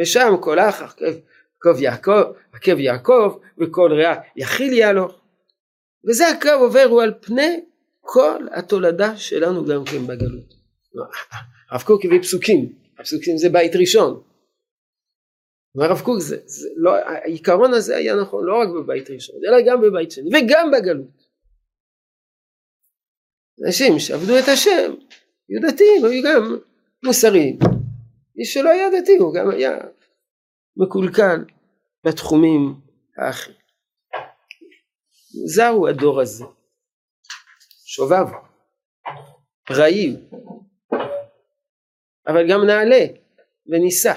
ושם 0.00 0.34
כל 0.40 0.58
אח 0.58 0.82
עקב 0.82 1.80
יעקב, 1.80 2.22
עקב 2.52 2.78
יעקב 2.78 3.38
וכל 3.58 3.92
רע 3.92 4.14
יכיל 4.36 4.72
יהלוך 4.72 5.20
וזה 6.08 6.28
הקו 6.28 6.50
עובר 6.60 6.86
הוא 6.90 7.02
על 7.02 7.14
פני 7.20 7.60
כל 8.00 8.46
התולדה 8.52 9.16
שלנו 9.16 9.64
גם 9.64 9.84
כן 9.84 10.06
בגלות 10.06 10.59
הרב 11.70 11.82
קוק 11.82 12.04
הביא 12.04 12.22
פסוקים. 12.22 12.72
הפסוקים 12.98 13.36
זה 13.36 13.48
בית 13.48 13.72
ראשון. 13.76 14.22
אומר 15.74 15.86
הרב 15.86 16.00
קוק 16.00 16.18
זה, 16.18 16.36
זה 16.44 16.68
לא, 16.76 16.94
העיקרון 16.94 17.74
הזה 17.74 17.96
היה 17.96 18.14
נכון 18.14 18.44
לא 18.46 18.54
רק 18.62 18.68
בבית 18.68 19.10
ראשון 19.10 19.36
אלא 19.48 19.56
גם 19.66 19.80
בבית 19.80 20.10
שני 20.10 20.28
וגם 20.28 20.70
בגלות. 20.70 21.30
אנשים 23.66 23.98
שעבדו 23.98 24.38
את 24.38 24.48
השם 24.52 24.94
היו 25.48 25.72
דתיים 25.72 26.04
היו 26.04 26.22
גם 26.22 26.58
מוסריים. 27.04 27.58
מי 28.36 28.44
שלא 28.44 28.68
היה 28.68 28.88
דתי 29.00 29.16
הוא 29.16 29.34
גם 29.34 29.50
היה 29.50 29.78
מקולקל 30.76 31.44
בתחומים 32.06 32.80
האחרים. 33.18 33.56
זהו 35.46 35.88
הדור 35.88 36.20
הזה. 36.20 36.44
שובב, 37.84 38.26
רעיל, 39.70 40.16
אבל 42.26 42.50
גם 42.50 42.64
נעלה 42.64 43.06
ונישא. 43.66 44.14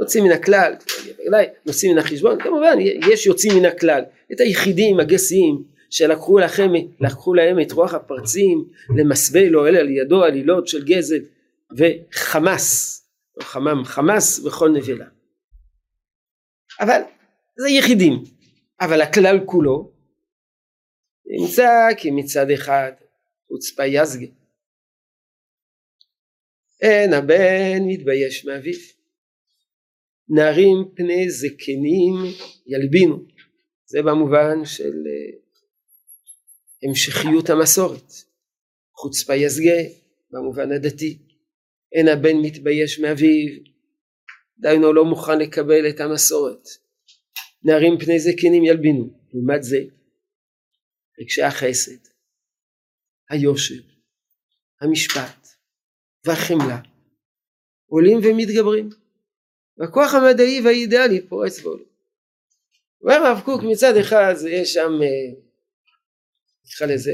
יוצאים 0.00 0.24
מן 0.24 0.32
הכלל, 0.32 0.74
נושאים 1.66 1.92
מן 1.92 1.98
החשבון, 1.98 2.42
כמובן 2.42 2.76
יש 3.12 3.26
יוצאים 3.26 3.52
מן 3.58 3.64
הכלל, 3.64 4.02
את 4.32 4.40
היחידים 4.40 5.00
הגסיים 5.00 5.64
שלקחו 5.90 6.38
לכם, 6.38 6.70
לקחו 7.00 7.34
להם 7.34 7.60
את 7.60 7.72
רוח 7.72 7.94
הפרצים 7.94 8.68
למסווה 8.98 9.50
לא 9.50 9.68
אלה 9.68 9.78
על 9.78 9.90
ידו 9.90 10.24
עלילות 10.24 10.68
של 10.68 10.84
גזל 10.84 11.20
וחמס 11.78 13.02
חמם 13.42 13.84
חמס 13.84 14.44
וכל 14.44 14.68
נבלה. 14.68 15.06
אבל 16.80 17.00
זה 17.56 17.68
יחידים. 17.68 18.24
אבל 18.80 19.00
הכלל 19.00 19.40
כולו 19.44 19.92
נמצא 21.26 21.88
כי 21.96 22.10
מצד 22.10 22.50
אחד 22.50 22.92
חוצפה 23.48 23.86
יזגה 23.86 24.26
אין 26.86 27.12
הבן 27.12 27.78
מתבייש 27.86 28.44
מאביו. 28.44 28.80
נערים 30.28 30.76
פני 30.96 31.30
זקנים 31.30 32.14
ילבינו. 32.66 33.26
זה 33.86 33.98
במובן 34.02 34.64
של 34.64 34.92
אה, 35.06 35.38
המשכיות 36.82 37.50
המסורת. 37.50 38.12
חוצפה 38.94 39.34
יזגה 39.34 39.80
במובן 40.30 40.72
הדתי. 40.72 41.18
אין 41.92 42.08
הבן 42.08 42.36
מתבייש 42.42 43.00
מאביו, 43.00 43.48
דיינו 44.58 44.92
לא 44.92 45.04
מוכן 45.04 45.38
לקבל 45.38 45.88
את 45.88 46.00
המסורת. 46.00 46.62
נערים 47.62 47.98
פני 47.98 48.18
זקנים 48.18 48.64
ילבינו, 48.64 49.10
לעומת 49.32 49.62
זה 49.62 49.78
רגשי 51.20 51.42
החסד, 51.42 52.08
היושר, 53.30 53.82
המשפט 54.80 55.45
והחמלה 56.26 56.80
עולים 57.86 58.18
ומתגברים 58.18 58.88
והכוח 59.78 60.14
המדעי 60.14 60.60
והאידיאלי 60.64 61.28
פורץ 61.28 61.64
ועולה. 61.64 61.84
אומר 63.00 63.14
הרב 63.14 63.40
קוק 63.44 63.60
מצד 63.70 63.96
אחד 64.00 64.34
יש 64.50 64.72
שם 64.72 64.92
אה, 65.02 65.40
נקרא 66.64 66.86
לזה 66.94 67.12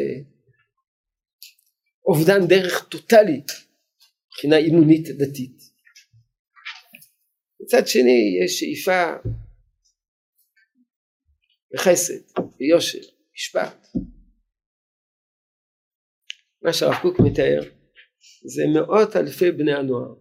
אובדן 2.06 2.46
דרך 2.48 2.88
טוטאלי 2.88 3.42
מבחינה 4.26 4.56
אימונית 4.56 5.08
דתית. 5.08 5.62
מצד 7.60 7.86
שני 7.86 8.44
יש 8.44 8.60
שאיפה 8.60 9.12
וחסד 11.74 12.40
ויושר, 12.60 12.98
משפט. 13.34 13.86
מה 16.62 16.72
שהרב 16.72 16.94
קוק 17.02 17.20
מתאר 17.20 17.81
זה 18.44 18.62
מאות 18.74 19.16
אלפי 19.16 19.50
בני 19.50 19.74
הנוער. 19.74 20.14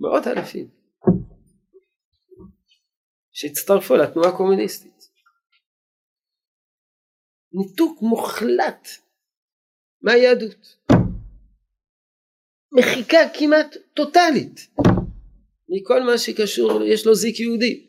מאות 0.00 0.26
אלפים. 0.26 0.68
שהצטרפו 3.32 3.96
לתנועה 3.96 4.28
הקומוניסטית. 4.28 5.10
ניתוק 7.52 8.02
מוחלט 8.02 8.88
מהיהדות. 10.02 10.76
מחיקה 12.72 13.18
כמעט 13.38 13.76
טוטאלית 13.94 14.60
מכל 15.68 16.02
מה 16.02 16.18
שקשור 16.18 16.82
יש 16.82 17.06
לו 17.06 17.14
זיק 17.14 17.40
יהודי. 17.40 17.86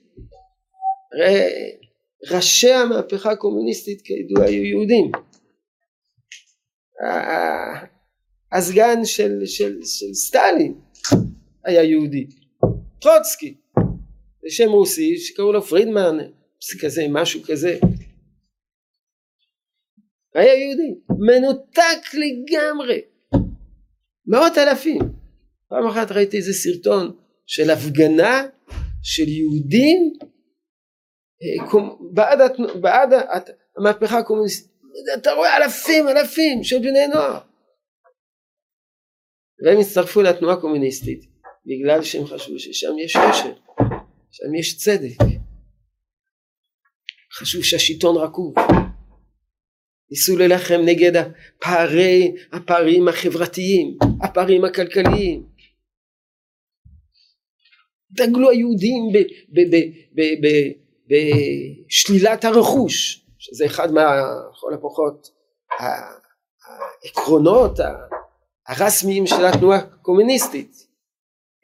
ראשי 2.32 2.72
המהפכה 2.72 3.32
הקומוניסטית 3.32 4.02
כידוע 4.02 4.46
היו 4.46 4.64
יהודים 4.64 5.12
הסגן 8.52 9.06
של, 9.06 9.46
של, 9.46 9.80
של 9.84 10.14
סטלין 10.14 10.74
היה 11.66 11.84
יהודי. 11.84 12.28
טרוצקי. 13.02 13.58
זה 14.42 14.50
שם 14.50 14.70
רוסי 14.70 15.18
שקראו 15.18 15.54
לו 15.54 15.62
פרידמן 15.62 16.18
כזה 16.82 17.06
משהו 17.10 17.42
כזה. 17.44 17.80
היה 20.36 20.54
יהודי. 20.54 21.00
מנותק 21.10 22.14
לגמרי. 22.14 23.02
מאות 24.26 24.58
אלפים. 24.58 25.02
פעם 25.70 25.88
אחת 25.88 26.12
ראיתי 26.12 26.38
איזה 26.38 26.54
סרטון 26.54 27.16
של 27.46 27.70
הפגנה 27.70 28.48
של 29.04 29.28
יהודים 29.28 30.14
אה, 31.44 31.80
בעד, 32.12 32.40
בעד 32.82 33.14
המהפכה 33.78 34.18
הקומוניסטית. 34.18 34.72
אתה 35.14 35.32
רואה 35.32 35.58
אלפים 35.58 36.08
אלפים 36.08 36.64
של 36.64 36.80
בני 36.80 37.08
נוער 37.08 37.40
והם 39.66 39.80
הצטרפו 39.80 40.22
לתנועה 40.22 40.54
הקומוניסטית 40.54 41.26
בגלל 41.66 42.04
שהם 42.04 42.26
חשבו 42.26 42.60
ששם 42.60 43.00
יש 43.00 43.16
יושר 43.16 43.54
שם 44.32 44.56
יש 44.56 44.78
צדק 44.78 45.18
חשבו 47.34 47.64
שהשלטון 47.64 48.18
רקוב 48.18 48.54
ניסו 50.12 50.38
להילחם 50.38 50.82
נגד 50.86 51.12
הפערי, 51.16 52.36
הפערים 52.54 53.08
החברתיים, 53.08 53.98
הפערים 54.24 54.66
הכלכליים. 54.66 55.48
דגלו 58.12 58.50
היהודים 58.50 59.04
בשלילת 61.88 62.46
הרכוש, 62.46 63.26
שזה 63.38 63.66
אחד 63.66 63.92
מהכל 63.92 64.74
הפחות 64.74 65.28
העקרונות 67.04 67.80
הרשמיים 68.68 69.28
של 69.28 69.46
התנועה 69.46 69.78
הקומוניסטית. 69.78 70.88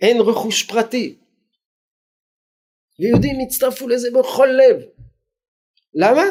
אין 0.02 0.18
רכוש 0.22 0.64
פרטי. 0.64 1.18
ויהודים 3.00 3.36
הצטרפו 3.46 3.88
לזה 3.88 4.08
בכל 4.20 4.48
לב. 4.48 4.82
למה? 5.94 6.24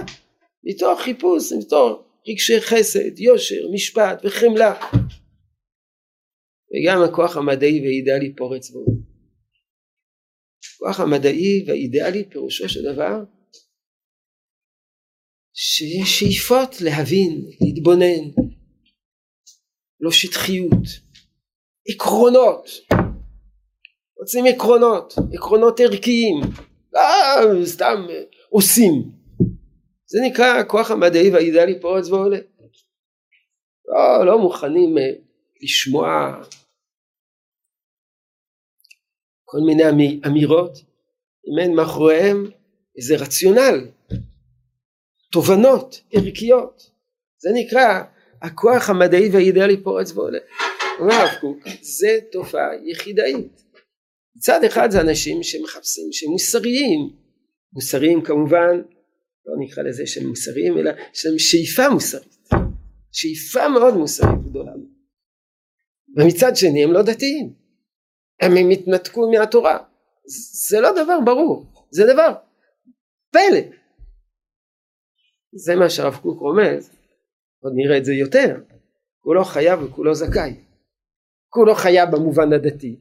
מתוך 0.65 1.01
חיפוש, 1.01 1.53
מתוך 1.59 2.03
רגשי 2.29 2.61
חסד, 2.61 3.19
יושר, 3.19 3.69
משפט 3.75 4.25
וחמלה. 4.25 4.75
וגם 6.71 7.03
הכוח 7.09 7.37
המדעי 7.37 7.81
והאידאלי 7.81 8.35
פורץ 8.37 8.71
בו. 8.71 8.85
הכוח 10.77 11.01
המדעי 11.01 11.65
והאידאלי 11.67 12.31
פירושו 12.31 12.69
של 12.69 12.81
דבר 12.93 13.25
שיש 15.55 16.19
שאיפות 16.19 16.81
להבין, 16.81 17.51
להתבונן, 17.61 18.52
לא 20.03 20.11
שטחיות, 20.11 20.87
עקרונות, 21.89 22.69
רוצים 24.19 24.45
עקרונות, 24.47 25.15
עקרונות 25.35 25.81
ערכיים, 25.81 26.41
לא 26.93 27.65
סתם 27.65 28.07
עושים, 28.51 28.93
זה 30.07 30.19
נקרא 30.25 30.47
הכוח 30.47 30.91
המדעי 30.91 31.31
והאידאלי 31.31 31.81
פורץ 31.81 32.09
ועולה. 32.09 32.39
לא, 33.89 34.27
לא 34.27 34.39
מוכנים 34.39 34.97
uh, 34.97 35.01
לשמוע 35.63 36.43
כל 39.45 39.59
מיני 39.67 39.89
אמי, 39.89 40.21
אמירות. 40.27 40.79
אם 41.47 41.59
אין 41.63 41.77
מאחוריהם 41.77 42.51
איזה 42.97 43.17
רציונל, 43.17 43.89
תובנות 45.33 46.01
ערכיות. 46.13 46.91
זה 47.39 47.51
נקרא 47.55 48.03
הכוח 48.43 48.91
המדעי 48.91 49.29
והאידאלי 49.33 49.83
פורץ 49.83 50.13
ועולה. 50.13 50.39
אומר 50.99 51.15
הרב 51.15 51.31
קוק, 51.41 51.59
זה 51.81 52.19
תופעה 52.33 52.69
יחידאית. 52.85 53.63
מצד 54.37 54.65
אחד 54.65 54.91
זה 54.91 55.01
אנשים 55.01 55.43
שמחפשים 55.43 56.09
שמוסריים, 56.13 57.11
מוסריים 57.73 58.23
כמובן 58.23 58.83
לא 59.47 59.55
נקרא 59.59 59.83
לזה 59.83 60.07
שהם 60.07 60.27
מוסריים 60.27 60.79
אלא 60.79 60.91
שהם 61.13 61.39
שאיפה 61.39 61.89
מוסרית. 61.89 62.49
שאיפה 63.13 63.69
מאוד 63.69 63.95
מוסרית 63.95 64.43
גדולה. 64.51 64.73
ומצד 66.17 66.57
שני 66.57 66.85
הם 66.85 66.93
לא 66.93 67.03
דתיים. 67.03 67.53
הם, 68.41 68.71
התנתקו 68.71 69.31
מהתורה. 69.31 69.79
זה 70.69 70.81
לא 70.81 71.03
דבר 71.03 71.21
ברור. 71.25 71.67
זה 71.91 72.03
דבר 72.13 72.35
פלא. 73.31 73.61
זה 75.55 75.77
מה 75.77 75.91
שהרב 75.91 76.17
קוק 76.17 76.41
רומז 76.41 77.02
עוד 77.63 77.73
נראה 77.77 77.99
את 77.99 78.05
זה 78.05 78.13
יותר. 78.13 78.57
כולו 79.21 79.45
חייב 79.45 79.83
וכולו 79.83 80.15
זכאי. 80.15 80.55
כולו 81.49 81.75
חייב 81.75 82.09
במובן 82.13 82.53
הדתי. 82.53 83.01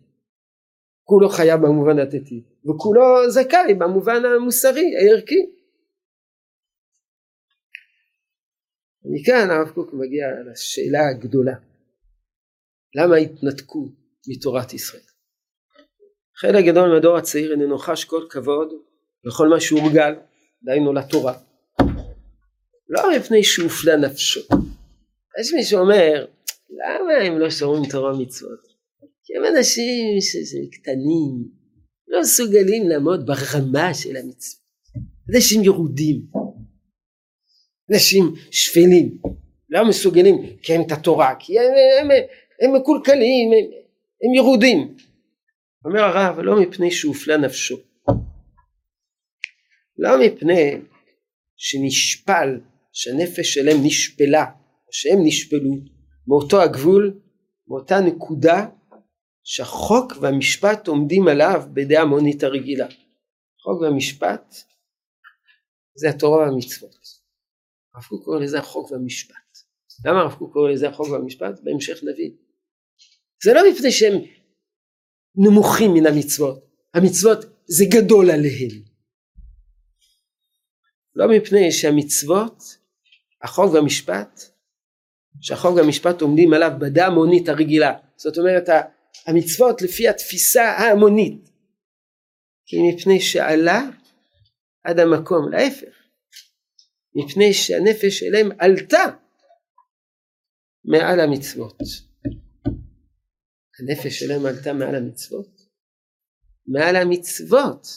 כולו 1.03 1.29
חייב 1.29 1.59
במובן 1.61 1.99
הדתי. 1.99 2.43
וכולו 2.65 3.29
זכאי 3.29 3.73
במובן 3.79 4.25
המוסרי 4.25 4.85
הערכי. 4.95 5.41
מכאן 9.03 9.49
הרב 9.49 9.69
קוק 9.69 9.93
מגיע 9.93 10.25
לשאלה 10.51 11.09
הגדולה. 11.09 11.55
למה 12.95 13.15
התנתקו 13.15 13.89
מתורת 14.27 14.73
ישראל? 14.73 15.03
חלק 16.35 16.65
גדול 16.65 16.89
מהדור 16.93 17.17
הצעיר 17.17 17.51
איננו 17.51 17.77
חש 17.77 18.05
כל 18.05 18.25
כבוד 18.29 18.69
לכל 19.23 19.47
מה 19.47 19.59
שהורגל, 19.59 20.13
דהיינו 20.63 20.93
לתורה. 20.93 21.50
לא 22.91 23.17
מפני 23.17 23.43
שהופלה 23.43 23.95
נפשו. 23.97 24.41
יש 25.41 25.53
מי 25.53 25.63
שאומר, 25.63 26.25
למה 26.69 27.13
הם 27.25 27.39
לא 27.39 27.49
שומרים 27.49 27.91
תורה 27.91 28.17
מצוות? 28.19 28.59
כי 29.23 29.33
הם 29.37 29.55
אנשים 29.55 30.17
קטנים, 30.71 31.47
לא 32.07 32.21
מסוגלים 32.21 32.89
לעמוד 32.89 33.25
ברמה 33.25 33.93
של 33.93 34.15
המצוות. 34.15 34.61
אנשים 35.35 35.63
ירודים. 35.63 36.21
אנשים 37.91 38.23
שפלים, 38.51 39.17
לא 39.69 39.89
מסוגלים 39.89 40.43
לקיים 40.43 40.81
את 40.81 40.91
התורה, 40.91 41.35
כי 41.39 41.59
הם, 41.59 41.71
הם, 42.01 42.09
הם 42.61 42.75
מקולקלים, 42.75 43.51
הם, 43.51 43.71
הם 44.23 44.33
ירודים. 44.35 44.95
אומר 45.85 46.01
הרב, 46.01 46.39
לא 46.39 46.61
מפני 46.61 46.91
שהופלה 46.91 47.37
נפשו, 47.37 47.77
לא 49.97 50.25
מפני 50.25 50.77
שנשפל, 51.57 52.59
שהנפש 52.91 53.53
שלהם 53.53 53.77
נשפלה, 53.83 54.45
שהם 54.91 55.19
נשפלו, 55.23 55.73
מאותו 56.27 56.61
הגבול, 56.61 57.19
מאותה 57.67 57.99
נקודה 57.99 58.67
שהחוק 59.43 60.13
והמשפט 60.21 60.87
עומדים 60.87 61.27
עליו 61.27 61.61
בדעה 61.73 62.01
המונית 62.01 62.43
הרגילה. 62.43 62.87
חוק 63.63 63.81
והמשפט 63.81 64.55
זה 65.95 66.09
התורה 66.09 66.37
והמצוות. 66.37 66.95
הרב 67.93 68.03
קוק 68.03 68.25
קורא 68.25 68.39
לזה 68.39 68.59
החוק 68.59 68.91
והמשפט. 68.91 69.35
למה 70.05 70.19
הרב 70.19 70.33
קוק 70.33 70.53
קורא 70.53 70.71
לזה 70.71 70.89
החוק 70.89 71.07
והמשפט? 71.07 71.59
בהמשך 71.63 72.03
נבין. 72.03 72.35
זה 73.43 73.53
לא 73.53 73.61
מפני 73.71 73.91
שהם 73.91 74.13
נמוכים 75.35 75.93
מן 75.93 76.05
המצוות, 76.05 76.65
המצוות 76.93 77.45
זה 77.65 77.85
גדול 77.91 78.31
עליהם. 78.31 78.83
לא 81.15 81.25
מפני 81.37 81.71
שהמצוות, 81.71 82.63
החוק 83.43 83.73
והמשפט, 83.73 84.41
שהחוק 85.41 85.75
והמשפט 85.75 86.21
עומדים 86.21 86.53
עליו 86.53 86.71
בדעה 86.79 87.07
המונית 87.07 87.49
הרגילה. 87.49 87.93
זאת 88.15 88.37
אומרת 88.37 88.69
המצוות 89.27 89.81
לפי 89.81 90.07
התפיסה 90.07 90.63
ההמונית. 90.63 91.49
כי 92.65 92.77
מפני 92.95 93.21
שעלה 93.21 93.81
עד 94.83 94.99
המקום, 94.99 95.51
להפך. 95.51 95.95
מפני 97.15 97.53
שהנפש 97.53 98.19
שלהם 98.19 98.49
עלתה 98.59 99.03
מעל 100.85 101.19
המצוות. 101.19 101.77
הנפש 103.79 104.19
שלהם 104.19 104.45
עלתה 104.45 104.73
מעל 104.73 104.95
המצוות? 104.95 105.61
מעל 106.67 106.95
המצוות 106.95 107.87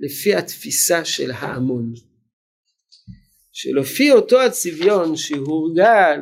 לפי 0.00 0.34
התפיסה 0.34 1.04
של 1.04 1.30
ההמון. 1.30 1.94
שלפי 3.56 4.12
אותו 4.12 4.40
הצביון 4.40 5.16
שהורגל 5.16 6.20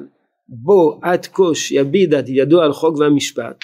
בו 0.48 1.00
עד 1.02 1.26
כה 1.26 1.54
שיביד 1.54 2.14
עד 2.14 2.28
ידו 2.28 2.62
על 2.62 2.72
חוק 2.72 2.98
והמשפט 2.98 3.56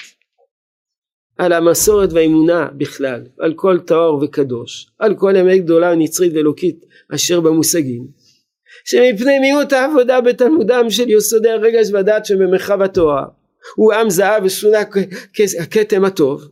על 1.38 1.52
המסורת 1.52 2.12
והאמונה 2.12 2.68
בכלל 2.76 3.26
על 3.38 3.54
כל 3.54 3.78
טהור 3.86 4.20
וקדוש 4.22 4.90
על 4.98 5.16
כל 5.16 5.36
אמת 5.36 5.64
גדולה 5.64 5.94
נצרית 5.94 6.32
ואלוקית 6.34 6.84
אשר 7.14 7.40
במושגים 7.40 8.06
שמפני 8.84 9.38
מיעוט 9.38 9.72
העבודה 9.72 10.20
בתלמודם 10.20 10.90
של 10.90 11.10
יסודי 11.10 11.50
הרגש 11.50 11.90
והדת 11.92 12.26
שבמרחב 12.26 12.82
התורה 12.82 13.26
הוא 13.76 13.92
עם 13.92 14.10
זהב 14.10 14.44
וסונה 14.44 14.78
הכתם 15.60 16.04
הטוב 16.04 16.48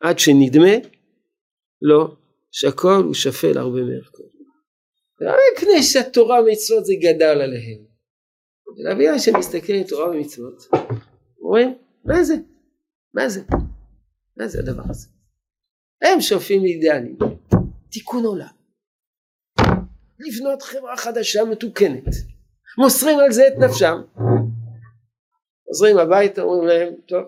עד 0.00 0.18
שנדמה 0.18 0.74
לו 1.82 2.16
שהכל 2.50 3.02
הוא 3.04 3.14
שפל 3.14 3.58
הרבה 3.58 3.80
מערכו. 3.82 4.31
לא 5.22 5.32
מפני 5.56 5.82
שהתורה 5.82 6.40
ומצוות 6.40 6.84
זה 6.84 6.92
גדל 7.00 7.40
עליהם. 7.42 7.84
בגלל 8.98 9.18
שהם 9.18 9.38
מסתכלים 9.38 9.82
על 9.82 9.88
תורה 9.88 10.10
ומצוות 10.10 10.62
אומרים 11.40 11.78
מה 12.04 12.24
זה? 12.24 12.34
מה 13.14 13.28
זה? 13.28 13.40
מה 14.36 14.48
זה 14.48 14.58
הדבר 14.58 14.82
הזה? 14.90 15.08
הם 16.02 16.20
שואפים 16.20 16.62
לאידיאלים 16.62 17.18
תיקון 17.90 18.24
עולם. 18.24 18.54
לבנות 20.18 20.62
חברה 20.62 20.96
חדשה 20.96 21.44
מתוקנת. 21.44 22.04
מוסרים 22.78 23.18
על 23.18 23.32
זה 23.32 23.48
את 23.48 23.52
נפשם. 23.58 23.94
חוזרים 25.68 25.98
הביתה 25.98 26.42
אומרים 26.42 26.68
להם 26.68 26.94
טוב. 27.08 27.24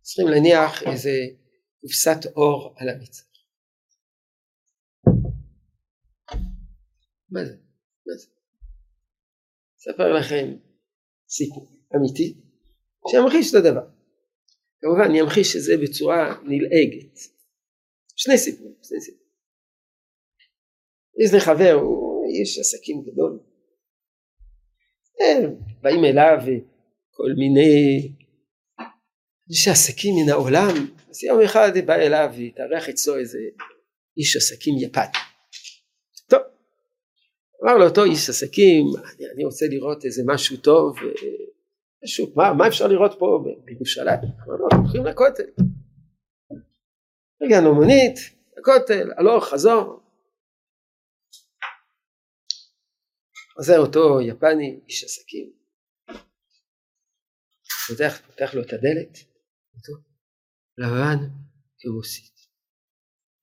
צריכים 0.00 0.28
להניח 0.28 0.82
איזה 0.82 1.10
קופסת 1.80 2.26
אור 2.36 2.74
על 2.76 2.88
המצח 2.88 3.33
מה 7.34 7.44
זה? 7.44 7.56
מה 8.06 8.14
זה? 8.16 8.26
אספר 9.78 10.12
לכם 10.12 10.56
סיפור 11.28 11.68
אמיתי 11.96 12.40
שימחיש 13.10 13.50
את 13.50 13.54
הדבר. 13.54 13.86
כמובן 14.80 15.04
אני 15.10 15.20
אמחיש 15.20 15.56
את 15.56 15.62
זה 15.62 15.72
בצורה 15.82 16.42
נלעגת. 16.42 17.18
שני 18.16 18.38
סיפורים 18.38 18.74
שני 18.82 19.00
סיפורים. 19.00 19.28
יש 21.24 21.34
לי 21.34 21.40
חבר 21.40 21.72
הוא 21.72 22.24
איש 22.40 22.58
עסקים 22.58 23.02
גדול. 23.06 23.40
אה, 25.20 25.48
באים 25.82 26.04
אליו 26.04 26.38
כל 27.10 27.30
מיני 27.38 28.12
איש 29.50 29.68
עסקים 29.68 30.14
מן 30.16 30.32
העולם. 30.32 30.74
אז 31.10 31.24
יום 31.24 31.40
אחד 31.44 31.72
בא 31.86 31.94
אליו 31.94 32.30
והתארח 32.38 32.88
אצלו 32.88 33.18
איזה 33.18 33.38
איש 34.16 34.36
עסקים 34.36 34.74
יפני 34.78 35.33
אמר 37.64 37.78
לו 37.78 37.84
אותו 37.88 38.04
איש 38.04 38.28
עסקים 38.28 38.84
אני, 38.96 39.30
אני 39.34 39.44
רוצה 39.44 39.66
לראות 39.70 40.04
איזה 40.04 40.22
משהו 40.26 40.56
טוב 40.56 40.96
משהו 42.04 42.32
מה, 42.36 42.52
מה 42.58 42.68
אפשר 42.68 42.86
לראות 42.86 43.18
פה 43.18 43.44
בירושלים? 43.64 44.18
אמר 44.46 44.56
לו 44.56 44.66
הולכים 44.72 45.06
לכותל. 45.06 45.50
הגענו 47.42 47.74
מונית 47.74 48.16
לכותל 48.58 49.12
הלוך 49.16 49.44
חזור. 49.44 50.00
חוזר 53.54 53.78
אותו 53.78 54.20
יפני 54.20 54.80
איש 54.88 55.04
עסקים. 55.04 55.52
פותח, 57.88 58.20
פותח 58.26 58.54
לו 58.54 58.62
את 58.62 58.72
הדלת 58.72 59.18
אותו 59.74 59.92
לבן 60.78 61.18
כרוסית 61.78 62.34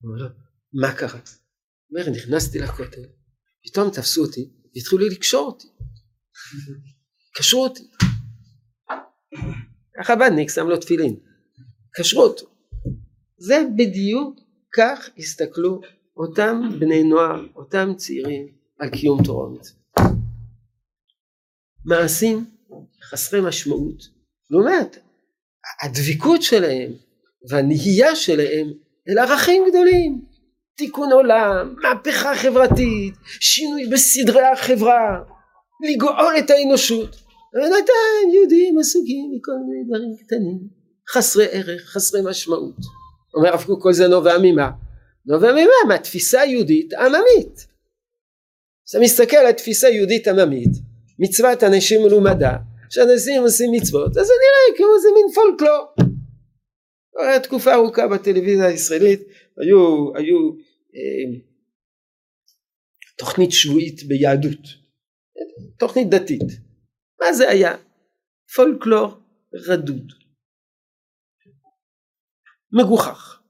הוא 0.00 0.10
אומר 0.10 0.22
לו 0.22 0.28
מה 0.72 0.98
קרה? 0.98 1.20
הוא 1.20 1.98
אומר 1.98 2.10
נכנסתי 2.16 2.58
לכותל 2.58 3.21
פתאום 3.64 3.90
תפסו 3.90 4.22
אותי 4.22 4.50
והתחילו 4.74 5.08
לקשור 5.08 5.46
אותי. 5.46 5.68
קשרו 7.34 7.64
אותי. 7.64 7.90
החב"דניק 10.00 10.50
שם 10.50 10.68
לו 10.68 10.76
תפילין. 10.76 11.16
קשרו 11.94 12.22
אותו. 12.22 12.46
זה 13.38 13.62
בדיוק 13.76 14.40
כך 14.74 15.10
הסתכלו 15.18 15.80
אותם 16.16 16.60
בני 16.80 17.02
נוער 17.02 17.46
אותם 17.56 17.88
צעירים 17.96 18.48
על 18.78 18.90
קיום 18.90 19.24
תורה 19.24 19.48
מעשים 21.84 22.44
חסרי 23.02 23.40
משמעות. 23.40 24.02
לעומת 24.50 24.96
הדביקות 25.82 26.42
שלהם 26.42 26.92
והנהייה 27.48 28.16
שלהם 28.16 28.72
אל 29.08 29.18
ערכים 29.18 29.62
גדולים 29.68 30.24
תיקון 30.76 31.12
עולם, 31.12 31.74
מהפכה 31.82 32.34
חברתית, 32.34 33.14
שינוי 33.40 33.86
בסדרי 33.86 34.42
החברה, 34.42 35.18
לגאול 35.90 36.34
את 36.38 36.50
האנושות. 36.50 37.16
ובינתיים 37.54 38.34
יהודים 38.34 38.78
עסוקים 38.78 39.30
מכל 39.36 39.52
מיני 39.52 39.84
דברים 39.88 40.16
קטנים, 40.26 40.58
חסרי 41.10 41.46
ערך, 41.50 41.82
חסרי 41.82 42.20
משמעות. 42.24 42.76
אומר 43.34 43.48
הרב 43.48 43.64
קוק 43.64 43.82
כל 43.82 43.92
זה 43.92 44.08
נובע 44.08 44.38
ממה? 44.42 44.70
נובע 45.26 45.52
ממה? 45.52 45.88
מהתפיסה 45.88 46.40
היהודית 46.40 46.92
העממית. 46.92 47.66
אתה 48.90 48.98
מסתכל 49.00 49.36
על 49.36 49.52
תפיסה 49.52 49.88
יהודית 49.88 50.28
עממית, 50.28 50.70
מצוות 51.18 51.64
אנשים 51.64 52.02
מלומדה, 52.02 52.56
שאנשים 52.90 53.42
עושים 53.42 53.72
מצוות, 53.72 54.16
אז 54.16 54.26
זה 54.26 54.32
נראה 54.42 54.76
כמו 54.76 54.86
איזה 54.96 55.08
מין 55.14 55.26
פולקלור. 55.34 56.11
היה 57.20 57.40
תקופה 57.40 57.74
ארוכה 57.74 58.08
בטלוויזיה 58.08 58.66
הישראלית, 58.66 59.20
היו, 59.56 60.12
היו 60.16 60.52
אה, 60.94 61.40
תוכנית 63.18 63.52
שבועית 63.52 64.02
ביהדות, 64.02 64.62
תוכנית 65.78 66.08
דתית. 66.08 66.48
מה 67.20 67.32
זה 67.32 67.48
היה? 67.48 67.76
פולקלור 68.56 69.08
רדוד. 69.68 70.12
מגוחך. 72.72 73.42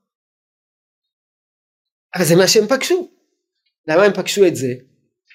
אבל 2.16 2.25
זה 2.25 2.35
מה 2.37 2.48
שהם 2.48 2.66
פגשו. 2.68 3.11
למה 3.88 4.03
הם 4.05 4.12
פגשו 4.12 4.46
את 4.46 4.57
זה? 4.57 4.72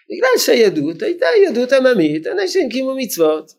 בגלל 0.10 0.38
שהיהדות 0.38 1.02
הייתה 1.02 1.26
יהדות 1.44 1.70
עממית, 1.72 2.28
אנשים 2.28 2.70
קיימו 2.70 2.96
מצוות, 2.98 3.52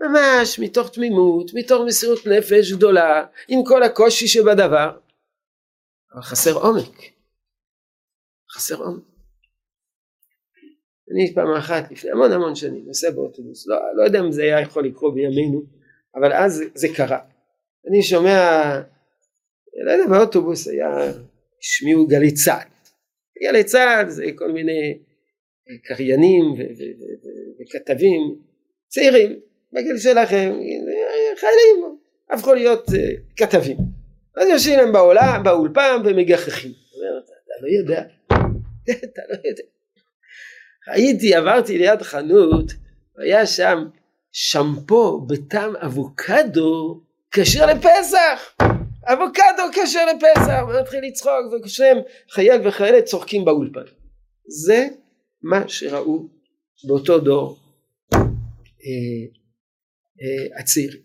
ממש 0.00 0.58
מתוך 0.58 0.90
תמימות, 0.90 1.50
מתוך 1.54 1.82
מסירות 1.86 2.26
נפש 2.26 2.72
גדולה, 2.72 3.26
עם 3.48 3.58
כל 3.64 3.82
הקושי 3.82 4.26
שבדבר, 4.26 4.90
אבל 6.14 6.22
חסר 6.22 6.52
עומק. 6.52 6.96
חסר 8.54 8.76
עומק. 8.76 9.02
אני 11.12 11.34
פעם 11.34 11.54
אחת 11.58 11.90
לפני 11.90 12.10
המון 12.10 12.32
המון 12.32 12.54
שנים 12.54 12.86
נוסע 12.86 13.10
באוטובוס, 13.10 13.66
לא, 13.66 13.76
לא 13.96 14.04
יודע 14.04 14.20
אם 14.20 14.32
זה 14.32 14.42
היה 14.42 14.60
יכול 14.60 14.86
לקרות 14.86 15.14
בימינו, 15.14 15.62
אבל 16.14 16.32
אז 16.32 16.54
זה, 16.54 16.64
זה 16.74 16.88
קרה. 16.96 17.18
אני 17.90 18.02
שומע, 18.02 18.40
לא 19.86 19.92
יודע, 19.92 20.04
באוטובוס 20.10 20.68
היה, 20.68 20.88
השמיעו 21.60 22.06
גלי 22.06 22.34
צה"ל. 22.34 22.68
גלי 23.42 23.64
צה"ל 23.64 24.08
זה 24.08 24.24
כל 24.34 24.52
מיני 24.52 24.98
קריינים 25.84 26.44
וכתבים 27.60 28.20
צעירים 28.88 29.40
בגיל 29.72 29.98
שלכם 29.98 30.52
חיילים 31.40 31.98
הפכו 32.30 32.54
להיות 32.54 32.88
אה, 32.94 33.10
כתבים. 33.36 33.76
אז 34.36 34.48
יושבים 34.48 34.78
להם 34.78 34.92
בעולם, 34.92 35.42
באולפן 35.44 36.02
ומגחכים. 36.04 36.70
אתה 36.70 37.32
לא 37.62 37.68
יודע. 37.78 38.02
אתה 39.04 39.22
לא 39.28 39.48
יודע. 39.48 39.62
הייתי 40.86 41.34
עברתי 41.34 41.78
ליד 41.78 42.02
חנות 42.02 42.72
היה 43.18 43.46
שם 43.46 43.84
שמפו 44.32 45.20
בטעם 45.20 45.76
אבוקדו 45.76 47.00
כשר 47.30 47.66
לפסח. 47.66 48.54
אבוקדו 49.04 49.62
כשר 49.72 50.06
לפסח! 50.06 50.62
ומתחיל 50.68 51.04
לצחוק 51.04 51.52
וכשהם 51.52 51.96
חייל 52.30 52.68
וחיילת 52.68 53.04
צוחקים 53.04 53.44
באולפן. 53.44 53.80
זה 54.48 54.88
מה 55.42 55.68
שראו 55.68 56.28
באותו 56.84 57.18
דור 57.18 57.58
אה, 58.14 59.38
הצעירים. 60.60 61.02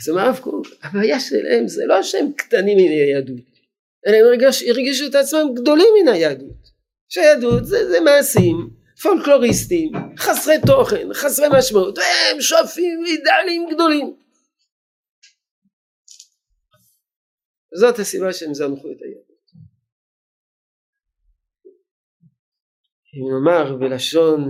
אז 0.00 0.10
אמר 0.10 0.20
הרב 0.20 0.38
קוק, 0.38 0.66
הבעיה 0.82 1.20
שלהם 1.20 1.68
זה 1.68 1.82
לא 1.86 2.02
שהם 2.02 2.32
קטנים 2.32 2.76
מן 2.76 2.92
היהדות, 2.92 3.60
אלא 4.06 4.16
הם 4.16 4.24
הרגיש, 4.26 4.62
הרגישו 4.62 5.06
את 5.06 5.14
עצמם 5.14 5.54
גדולים 5.54 5.88
מן 6.02 6.12
היהדות. 6.12 6.78
שהיהדות 7.08 7.66
זה, 7.66 7.88
זה 7.90 8.00
מעשים 8.00 8.70
פולקלוריסטים, 9.02 9.92
חסרי 10.18 10.54
תוכן, 10.66 11.14
חסרי 11.14 11.46
משמעות, 11.58 11.98
והם 11.98 12.40
שואפים 12.40 13.04
אידאלים 13.06 13.66
גדולים. 13.74 14.16
זאת 17.74 17.98
הסיבה 17.98 18.32
שהם 18.32 18.54
זנחו 18.54 18.92
את 18.92 19.02
היהדות. 19.02 19.28
אם 23.14 23.22
נאמר 23.32 23.76
בלשון 23.76 24.48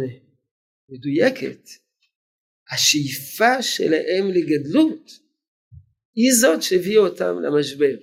מדויקת, 0.88 1.68
השאיפה 2.72 3.62
שלהם 3.62 4.30
לגדלות 4.34 5.10
היא 6.14 6.30
זאת 6.40 6.62
שהביאה 6.62 7.00
אותם 7.00 7.34
למשבר. 7.42 7.94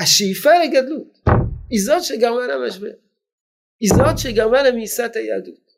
השאיפה 0.00 0.50
לגדלות 0.64 1.18
היא 1.70 1.80
זאת 1.86 2.04
שגרמה 2.04 2.46
למשבר. 2.46 2.94
היא 3.80 3.90
זאת 3.96 4.18
שגרמה 4.18 4.62
למאיסת 4.62 5.10
היהדות. 5.16 5.68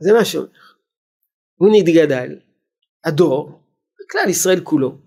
זה 0.00 0.12
מה 0.12 0.24
שאומר. 0.24 0.48
הוא 1.54 1.68
נתגדל, 1.72 2.40
הדור, 3.04 3.62
כלל 4.10 4.30
ישראל 4.30 4.60
כולו, 4.64 4.98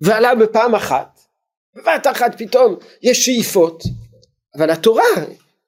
ועלה 0.00 0.34
בפעם 0.34 0.74
אחת, 0.74 1.20
בבת 1.74 2.06
אחת 2.10 2.38
פתאום 2.38 2.78
יש 3.02 3.18
שאיפות, 3.18 3.82
אבל 4.56 4.70
התורה 4.70 5.04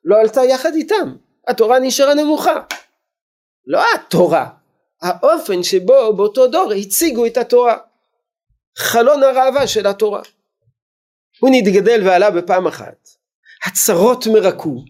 לא 0.04 0.16
עלתה 0.20 0.40
יחד 0.44 0.74
איתם, 0.74 1.16
התורה 1.48 1.78
נשארה 1.78 2.14
נמוכה. 2.14 2.60
לא 3.66 3.80
התורה, 3.94 4.48
האופן 5.02 5.62
שבו 5.62 6.16
באותו 6.16 6.46
דור 6.46 6.72
הציגו 6.72 7.26
את 7.26 7.36
התורה. 7.36 7.76
חלון 8.78 9.22
הראווה 9.22 9.66
של 9.66 9.86
התורה. 9.86 10.22
הוא 11.40 11.50
נתגדל 11.52 12.00
ועלה 12.06 12.30
בפעם 12.30 12.66
אחת. 12.66 13.08
הצרות 13.66 14.26
מרקו, 14.26 14.84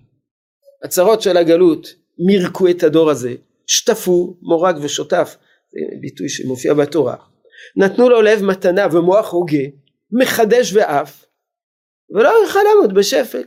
הצרות 0.84 1.22
של 1.22 1.36
הגלות 1.36 1.88
מירקו 2.26 2.68
את 2.68 2.82
הדור 2.82 3.10
הזה, 3.10 3.34
שטפו 3.66 4.36
מורג 4.42 4.76
ושותף, 4.82 5.36
זה 5.72 6.00
ביטוי 6.00 6.28
שמופיע 6.28 6.74
בתורה. 6.74 7.16
נתנו 7.76 8.08
לו 8.08 8.22
לב 8.22 8.42
מתנה 8.42 8.86
ומוח 8.92 9.32
הוגה, 9.32 9.64
מחדש 10.12 10.72
ואף, 10.74 11.24
ולא 12.10 12.28
יוכל 12.28 12.58
לעמוד 12.62 12.94
בשפל. 12.94 13.42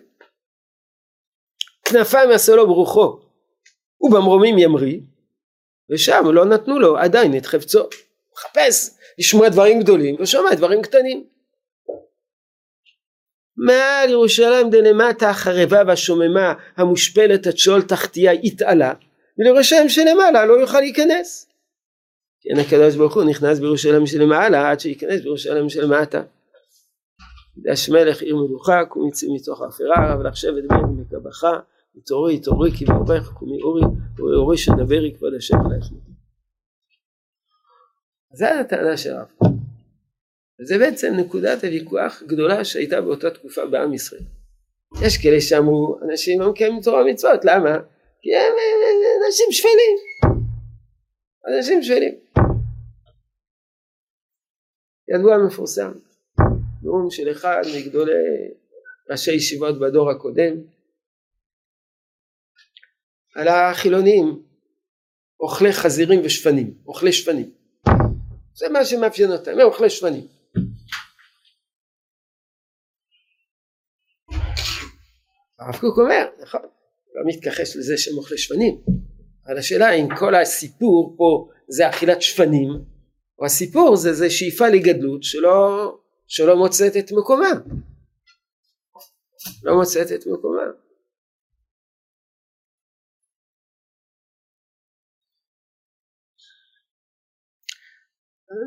כנפיים 1.90 2.32
יעשה 2.32 2.56
לו 2.56 2.68
ברוחו, 2.68 3.20
ובמרומים 4.02 4.58
ימריא, 4.58 5.00
ושם 5.92 6.24
לא 6.34 6.46
נתנו 6.46 6.80
לו 6.80 6.98
עדיין 6.98 7.38
את 7.38 7.46
חפצו. 7.46 7.88
מחפש 8.34 8.98
לשמוע 9.20 9.50
דברים 9.50 9.80
גדולים 9.80 10.16
ושומע 10.20 10.54
דברים 10.56 10.82
קטנים. 10.82 11.24
מעל 13.58 14.10
ירושלים 14.10 14.70
דלמטה 14.70 15.30
החרבה 15.30 15.82
והשוממה 15.88 16.54
המושפלת 16.76 17.48
עד 17.48 17.58
שאול 17.58 17.82
תחתיה 17.82 18.32
התעלה 18.32 18.94
ולירושלים 19.40 19.90
שלמעלה 19.90 20.46
לא 20.46 20.54
יוכל 20.54 20.80
להיכנס. 20.80 21.48
כן 22.42 22.60
הקדוש 22.60 22.96
ברוך 22.96 23.16
הוא 23.16 23.24
נכנס 23.24 23.60
בירושלים 23.60 24.08
שלמעלה 24.08 24.72
עד 24.72 24.80
שייכנס 24.80 25.22
בירושלים 25.22 25.70
שלמטה. 25.70 26.24
דש 27.58 27.90
מלך 27.90 28.22
עיר 28.22 28.36
מלוכה 28.36 28.86
קום 28.86 29.08
יצא 29.08 29.28
מתוך 29.36 29.62
האפרה 29.62 30.14
רב 30.14 30.34
שבט 30.34 30.64
בן 30.70 30.78
מקבחה 30.78 31.60
התעוררי 31.98 32.36
התעוררי 32.36 32.72
כי 32.72 32.86
בעורך 32.86 33.32
קומי 33.34 33.62
אורי 33.62 33.82
אורי 34.20 34.36
אורי 34.36 34.58
שדברי 34.58 35.14
כבוד 35.18 35.34
השם 35.38 35.58
עלייך 35.66 35.86
זו 38.34 38.46
הטענה 38.46 38.98
של 38.98 39.14
הרב 39.14 39.28
וזה 40.62 40.78
בעצם 40.78 41.14
נקודת 41.18 41.64
הוויכוח 41.64 42.24
גדולה 42.28 42.66
שהייתה 42.66 43.02
באותה 43.02 43.30
תקופה 43.30 43.66
בעם 43.66 43.94
ישראל. 43.94 44.22
יש 45.06 45.18
כאלה 45.18 45.42
שאמרו 45.42 46.00
אנשים 46.02 46.42
לא 46.42 46.52
מקיימים 46.52 46.82
תורה 46.82 47.02
ומצוות 47.02 47.46
למה? 47.46 47.78
כי 48.22 48.36
הם 48.36 48.54
אנשים 49.28 49.46
שפלים. 49.52 49.98
אנשים 51.48 51.84
שפלים. 51.84 52.16
ידוע 55.16 55.38
מפורסם 55.48 55.92
נאום 56.84 57.12
של 57.12 57.32
אחד 57.32 57.62
מגדולי 57.78 58.12
ראשי 59.12 59.32
ישיבות 59.32 59.80
בדור 59.80 60.12
הקודם 60.12 60.56
על 63.38 63.48
החילונים 63.48 64.44
אוכלי 65.40 65.74
חזירים 65.74 66.22
ושפנים, 66.26 66.74
אוכלי 66.88 67.14
שפנים. 67.14 67.52
זה 68.56 68.70
מה 68.70 68.86
שמאפיין 68.86 69.32
אותם, 69.32 69.52
הם 69.52 69.62
אוכלי 69.62 69.90
שפנים. 69.90 70.28
הרב 75.60 75.76
קוק 75.80 75.98
אומר, 75.98 76.28
נכון, 76.42 76.62
לא 77.16 77.22
מתכחש 77.26 77.76
לזה 77.76 77.98
שהם 77.98 78.18
אוכלי 78.18 78.38
שפנים, 78.38 78.82
אבל 79.46 79.58
השאלה 79.58 79.92
אם 79.92 80.08
כל 80.20 80.36
הסיפור 80.36 81.16
פה 81.18 81.50
זה 81.68 81.90
אכילת 81.90 82.22
שפנים, 82.22 82.70
או 83.40 83.46
הסיפור 83.46 83.96
זה, 83.96 84.14
זה 84.14 84.30
שאיפה 84.30 84.68
לגדלות 84.68 85.24
שלא, 85.24 85.98
שלא 86.28 86.56
מוצאת 86.58 86.98
את 86.98 87.12
מקומה. 87.12 87.52
לא 89.64 89.76
מוצאת 89.76 90.12
את 90.12 90.28
מקומה. 90.28 90.87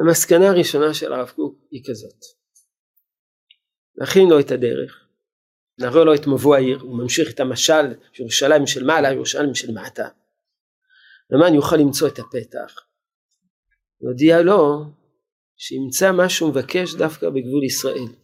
המסקנה 0.01 0.49
הראשונה 0.49 0.95
של 0.95 1.12
הרב 1.12 1.31
קוק 1.37 1.59
היא 1.71 1.83
כזאת. 1.88 2.21
נכין 4.03 4.29
לו 4.29 4.40
את 4.40 4.51
הדרך. 4.51 5.07
נראה 5.79 6.05
לו 6.05 6.14
את 6.14 6.27
מבוא 6.27 6.57
העיר 6.57 6.79
הוא 6.81 6.99
ממשיך 7.03 7.35
את 7.35 7.40
המשל 7.40 7.95
ירושלים 8.19 8.66
של 8.66 8.85
מעלה 8.85 9.12
ירושלים 9.12 9.55
של 9.55 9.73
מטה. 9.73 10.09
למען 11.31 11.55
יוכל 11.55 11.77
למצוא 11.77 12.09
את 12.09 12.19
הפתח. 12.19 12.75
נודיע 14.01 14.43
לו 14.43 14.85
שימצא 15.57 16.12
מה 16.12 16.29
שהוא 16.29 16.51
מבקש 16.51 16.95
דווקא 16.95 17.31
בגבול 17.31 17.64
ישראל. 17.64 18.16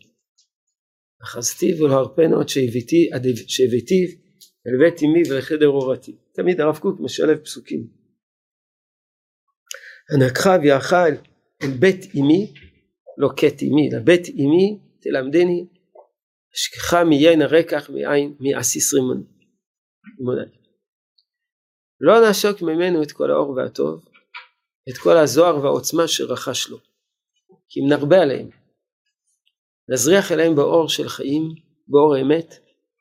אחזתיו 1.23 1.85
ולא 1.85 1.95
הרפנו 1.95 2.41
עד 2.41 2.49
שהבאתיו 2.49 4.09
אל 4.67 4.79
בית 4.79 5.03
אמי 5.03 5.23
ולחדר 5.31 5.69
אורתי. 5.69 6.17
תמיד 6.35 6.61
הרב 6.61 6.79
קוק 6.79 7.01
משלב 7.01 7.39
פסוקים. 7.39 7.87
הנקחה 10.11 10.57
ויאכל 10.63 11.36
בית 11.63 12.15
אמי, 12.15 12.55
לא 13.19 13.29
קט 13.37 13.63
אמי, 13.63 13.89
אלא 13.93 14.03
בית 14.05 14.29
אמי 14.29 14.79
תלמדני, 15.01 15.67
אשכחה 16.55 17.05
מיין 17.05 17.43
הרקח 17.43 17.91
מיין 17.91 18.37
מעסיס 18.41 18.95
רימון. 18.95 19.25
לא 22.01 22.21
נעשוק 22.21 22.63
ממנו 22.63 23.03
את 23.03 23.13
כל 23.13 23.31
האור 23.31 23.51
והטוב, 23.51 24.05
את 24.91 24.99
כל 24.99 25.17
הזוהר 25.17 25.65
והעוצמה 25.65 26.09
שרכש 26.09 26.69
לו, 26.69 26.79
כי 27.69 27.81
אם 27.81 27.89
נרבה 27.89 28.23
עליהם, 28.23 28.49
נזריח 29.89 30.33
אליהם 30.33 30.55
באור 30.55 30.89
של 30.89 31.09
חיים, 31.09 31.43
באור 31.89 32.15
האמת, 32.15 32.55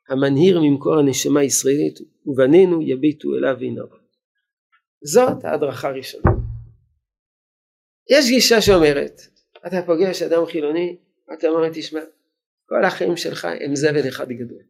המנהיר 0.10 0.60
ממקור 0.62 1.00
הנשמה 1.00 1.39
הישראלית, 1.39 2.00
ובנינו 2.26 2.82
יביטו 2.82 3.36
אליו 3.36 3.56
וינרו. 3.60 3.88
זאת 5.04 5.46
ההדרכה 5.46 5.88
הראשונה. 5.88 6.44
יש 8.10 8.30
גישה 8.30 8.62
שאומרת 8.62 9.22
אתה 9.68 9.82
פוגש 9.86 10.22
אדם 10.22 10.46
חילוני 10.46 10.98
אתה 11.34 11.48
אומר 11.48 11.70
תשמע 11.74 12.00
כל 12.65 12.86
החיים 12.86 13.18
שלך 13.18 13.48
הם 13.62 13.76
זבל 13.76 14.08
אחד 14.08 14.30
גדול. 14.30 14.62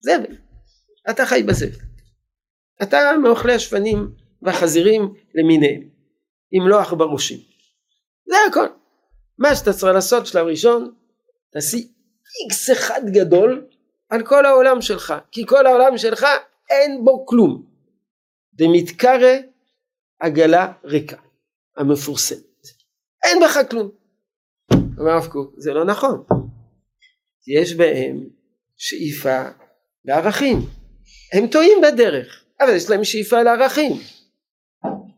זבל. 0.00 0.36
אתה 1.10 1.26
חי 1.26 1.42
בזבל. 1.42 1.84
אתה 2.82 2.98
מאוכלי 3.22 3.54
השפנים 3.54 4.14
והחזירים 4.42 5.14
למיניהם 5.34 5.88
עם 6.50 6.68
לא 6.68 6.80
עכברושים 6.80 7.38
זה 8.26 8.36
הכל. 8.50 8.66
מה 9.38 9.54
שאתה 9.54 9.72
צריך 9.72 9.94
לעשות 9.94 10.26
שלב 10.26 10.46
ראשון 10.46 10.94
תעשי 11.52 11.92
איקס 12.42 12.70
אחד 12.70 13.00
גדול 13.06 13.68
על 14.08 14.26
כל 14.26 14.46
העולם 14.46 14.80
שלך 14.80 15.14
כי 15.32 15.46
כל 15.46 15.66
העולם 15.66 15.98
שלך 15.98 16.26
אין 16.70 17.04
בו 17.04 17.26
כלום. 17.26 17.66
דמתקרא 18.54 19.36
עגלה 20.20 20.72
ריקה 20.84 21.16
המפורסמת. 21.76 22.38
אין 23.24 23.38
בך 23.44 23.58
כלום. 23.70 23.90
אומר 24.98 25.10
הרב 25.10 25.26
קוק, 25.26 25.54
זה 25.56 25.72
לא 25.72 25.84
נכון. 25.84 26.24
יש 27.48 27.74
בהם 27.74 28.24
שאיפה 28.76 29.42
לערכים. 30.04 30.58
הם 31.32 31.46
טועים 31.46 31.78
בדרך, 31.82 32.44
אבל 32.60 32.76
יש 32.76 32.90
להם 32.90 33.04
שאיפה 33.04 33.42
לערכים. 33.42 33.92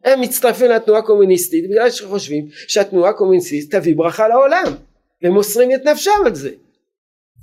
הם 0.05 0.21
מצטרפים 0.21 0.71
לתנועה 0.71 1.01
הקומוניסטית 1.01 1.65
בגלל 1.71 1.91
שחושבים 1.91 2.49
שהתנועה 2.69 3.11
הקומוניסטית 3.11 3.75
תביא 3.75 3.97
ברכה 3.97 4.29
לעולם. 4.29 4.65
והם 5.23 5.33
מוסרים 5.33 5.71
את 5.75 5.85
נפשם 5.85 6.27
על 6.27 6.35
זה. 6.35 6.51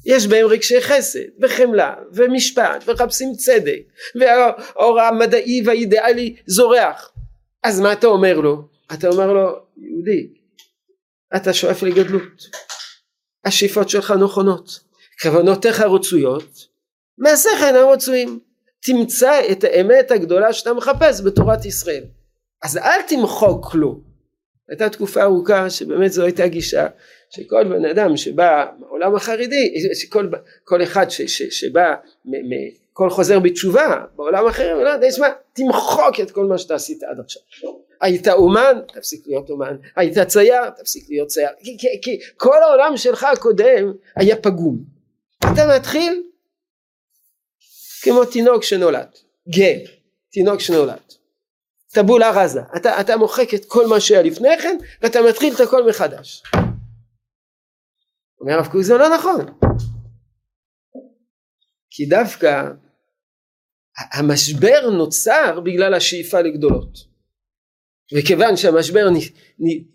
יש 0.06 0.28
בהם 0.28 0.46
רגשי 0.46 0.82
חסד 0.82 1.20
וחמלה 1.42 1.96
ומשפט 2.14 2.84
ומחפשים 2.88 3.34
צדק 3.34 3.82
והאור 4.20 5.02
המדעי 5.02 5.62
והאידיאלי 5.66 6.36
זורח 6.46 7.12
אז 7.64 7.80
מה 7.80 7.94
אתה 7.94 8.08
אומר 8.08 8.40
לו? 8.40 8.68
אתה 8.94 9.08
אומר 9.08 9.34
לו 9.34 9.60
יהודי 9.78 10.40
אתה 11.36 11.54
שואף 11.54 11.84
לגדלות. 11.84 12.44
השאיפות 13.46 13.90
שלך 13.90 14.12
נכונות. 14.12 14.80
כוונותיך 15.22 15.82
רצויות. 15.82 16.68
מעשיך 17.18 17.64
אינם 17.64 17.90
רצויים 17.90 18.40
תמצא 18.82 19.42
את 19.52 19.64
האמת 19.64 20.12
הגדולה 20.12 20.54
שאתה 20.54 20.74
מחפש 20.74 21.22
בתורת 21.26 21.66
ישראל. 21.66 22.04
אז 22.64 22.78
אל 22.78 23.02
תמחוק 23.08 23.76
לו 23.76 24.02
הייתה 24.70 24.90
תקופה 24.90 25.24
ארוכה 25.24 25.70
שבאמת 25.70 26.12
זו 26.12 26.24
הייתה 26.24 26.48
גישה 26.48 26.88
שכל 27.30 27.64
בן 27.64 27.86
אדם 27.86 28.18
שבא 28.18 28.66
מעולם 28.80 29.16
החרדי 29.16 29.74
שכל 29.94 30.30
כל 30.64 30.84
אחד 30.84 31.10
ש, 31.10 31.22
ש, 31.22 31.42
שבא 31.42 31.96
מ, 32.26 32.32
מ, 32.32 32.54
כל 33.00 33.10
חוזר 33.10 33.40
בתשובה 33.40 34.06
בעולם 34.16 34.48
אחר 34.48 34.84
לא 34.84 34.90
יודע 34.90 35.08
מה 35.20 35.28
תמחוק 35.54 36.20
את 36.24 36.32
כל 36.32 36.46
מה 36.46 36.58
שאתה 36.58 36.76
עשית 36.76 37.04
עד 37.04 37.20
עכשיו 37.20 37.42
היית 38.02 38.28
אומן 38.28 38.80
תפסיק 38.94 39.28
להיות 39.28 39.50
אומן 39.50 39.78
היית 39.96 40.20
צייר 40.20 40.70
תפסיק 40.70 41.10
להיות 41.10 41.28
צייר 41.28 41.50
כי, 41.60 41.78
כי, 41.80 41.88
כי 42.02 42.20
כל 42.38 42.64
העולם 42.64 42.98
שלך 42.98 43.24
הקודם 43.24 43.94
היה 44.16 44.36
פגום 44.36 44.78
אתה 45.40 45.62
מתחיל 45.78 46.24
כמו 48.02 48.26
תינוק 48.26 48.64
שנולד, 48.64 49.10
גר, 49.50 49.92
תינוק 50.32 50.60
שנולד. 50.60 51.14
טבולה 51.94 52.32
רזה, 52.32 52.62
אתה, 52.78 53.02
אתה 53.02 53.18
מוחק 53.18 53.54
את 53.54 53.66
כל 53.66 53.88
מה 53.88 54.00
שהיה 54.00 54.22
לפני 54.22 54.58
כן 54.62 54.78
ואתה 55.02 55.20
מתחיל 55.30 55.56
את 55.56 55.60
הכל 55.60 55.90
מחדש. 55.90 56.44
אומר 58.42 58.54
הרב 58.54 58.68
קוק 58.68 58.82
זה 58.82 58.98
לא 58.98 59.16
נכון. 59.16 59.46
כי 61.90 62.06
דווקא 62.06 62.64
המשבר 64.14 64.90
נוצר 64.90 65.60
בגלל 65.60 65.94
השאיפה 65.94 66.42
לגדולות. 66.42 67.10
וכיוון 68.14 68.58
שהמשבר 68.58 69.08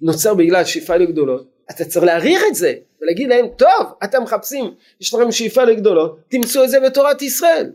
נוצר 0.01 0.35
בגלל 0.35 0.57
השאיפה 0.57 0.97
לגדולות, 0.97 1.51
אתה 1.71 1.85
צריך 1.85 2.05
להעריך 2.05 2.43
את 2.49 2.55
זה 2.55 2.75
ולהגיד 3.03 3.29
להם, 3.29 3.47
טוב, 3.59 3.93
אתם 4.05 4.23
מחפשים, 4.23 4.75
יש 5.01 5.15
לכם 5.15 5.33
שאיפה 5.33 5.65
לגדולות, 5.65 6.19
תמצאו 6.29 6.65
את 6.65 6.71
זה 6.71 6.81
בתורת 6.81 7.23
ישראל. 7.23 7.73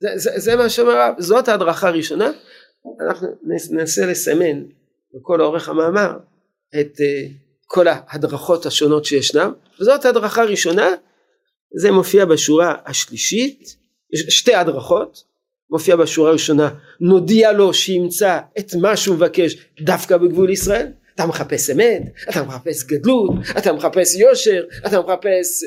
זה, 0.00 0.08
זה, 0.14 0.30
זה 0.36 0.56
מה 0.56 0.68
שאומר 0.68 0.92
הרב, 0.92 1.14
זאת 1.18 1.48
ההדרכה 1.48 1.88
הראשונה. 1.88 2.30
אנחנו 3.08 3.28
ננסה 3.70 4.06
לסמן 4.06 4.64
בכל 5.14 5.40
אורך 5.40 5.68
המאמר 5.68 6.18
את 6.80 6.96
uh, 6.96 7.30
כל 7.66 7.86
ההדרכות 7.88 8.66
השונות 8.66 9.04
שישנם, 9.04 9.52
וזאת 9.80 10.04
ההדרכה 10.04 10.42
הראשונה, 10.42 10.88
זה 11.74 11.90
מופיע 11.90 12.24
בשורה 12.24 12.74
השלישית, 12.86 13.76
שתי 14.14 14.54
הדרכות, 14.54 15.24
מופיע 15.70 15.96
בשורה 15.96 16.30
הראשונה, 16.30 16.70
נודיע 17.00 17.52
לו 17.52 17.74
שימצא 17.74 18.38
את 18.58 18.74
מה 18.74 18.96
שהוא 18.96 19.16
מבקש 19.16 19.56
דווקא 19.80 20.16
בגבול 20.16 20.50
ישראל, 20.50 20.86
אתה 21.14 21.26
מחפש 21.26 21.70
אמת, 21.70 22.02
אתה 22.28 22.42
מחפש 22.42 22.84
גדלות, 22.84 23.30
אתה 23.58 23.72
מחפש 23.72 24.14
יושר, 24.14 24.64
אתה 24.86 25.00
מחפש 25.00 25.64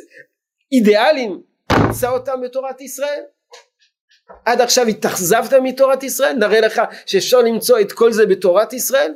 אידיאלים, 0.72 1.42
תמצא 1.68 2.10
אותם 2.10 2.42
בתורת 2.44 2.82
ישראל. 2.82 3.22
עד 4.46 4.62
עכשיו 4.62 4.88
התאכזבת 4.88 5.54
מתורת 5.54 6.04
ישראל, 6.04 6.34
נראה 6.34 6.62
לך 6.62 6.82
שאפשר 7.06 7.42
למצוא 7.42 7.80
את 7.80 7.92
כל 7.92 8.12
זה 8.12 8.26
בתורת 8.26 8.74
ישראל. 8.74 9.13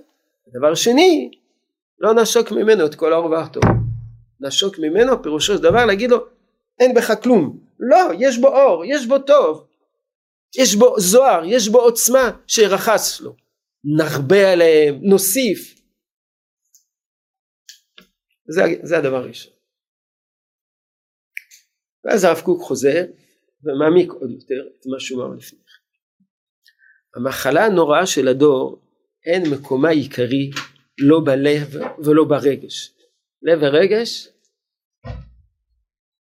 דבר 0.54 0.76
שני, 0.76 1.32
לא 2.00 2.14
נשוק 2.14 2.52
ממנו 2.52 2.86
את 2.86 2.96
כל 2.96 3.14
האור 3.14 3.32
והטוב. 3.32 3.64
נשוק 4.40 4.80
ממנו 4.80 5.24
פירושו 5.24 5.54
של 5.54 5.64
דבר 5.64 5.86
להגיד 5.86 6.12
לו 6.12 6.18
אין 6.80 6.94
בך 6.94 7.24
כלום. 7.24 7.60
לא, 7.80 8.10
יש 8.20 8.38
בו 8.38 8.48
אור, 8.48 8.86
יש 8.86 9.06
בו 9.06 9.20
טוב, 9.20 9.67
יש 10.56 10.76
בו 10.76 11.00
זוהר, 11.00 11.46
יש 11.46 11.70
בו 11.70 11.80
עוצמה 11.80 12.32
שרחס 12.48 13.22
לו. 13.22 13.36
נרבה 13.98 14.54
עליהם, 14.54 15.00
נוסיף. 15.02 15.82
זה, 18.50 18.62
זה 18.84 18.98
הדבר 18.98 19.16
הראשון. 19.16 19.54
ואז 22.06 22.24
הרב 22.24 22.42
קוק 22.46 22.62
חוזר 22.62 23.06
ומעמיק 23.64 24.12
עוד 24.12 24.32
יותר 24.32 24.68
את 24.80 24.86
מה 24.86 25.00
שהוא 25.00 25.24
אמר 25.24 25.36
לפני 25.36 25.60
כן. 25.60 26.24
המחלה 27.16 27.66
הנוראה 27.66 28.06
של 28.06 28.28
הדור 28.28 28.82
אין 29.26 29.44
מקומה 29.54 29.90
עיקרי 29.90 30.50
לא 30.98 31.20
בלב 31.26 31.82
ולא 32.06 32.24
ברגש. 32.30 32.94
לב 33.42 33.60
ורגש, 33.62 34.30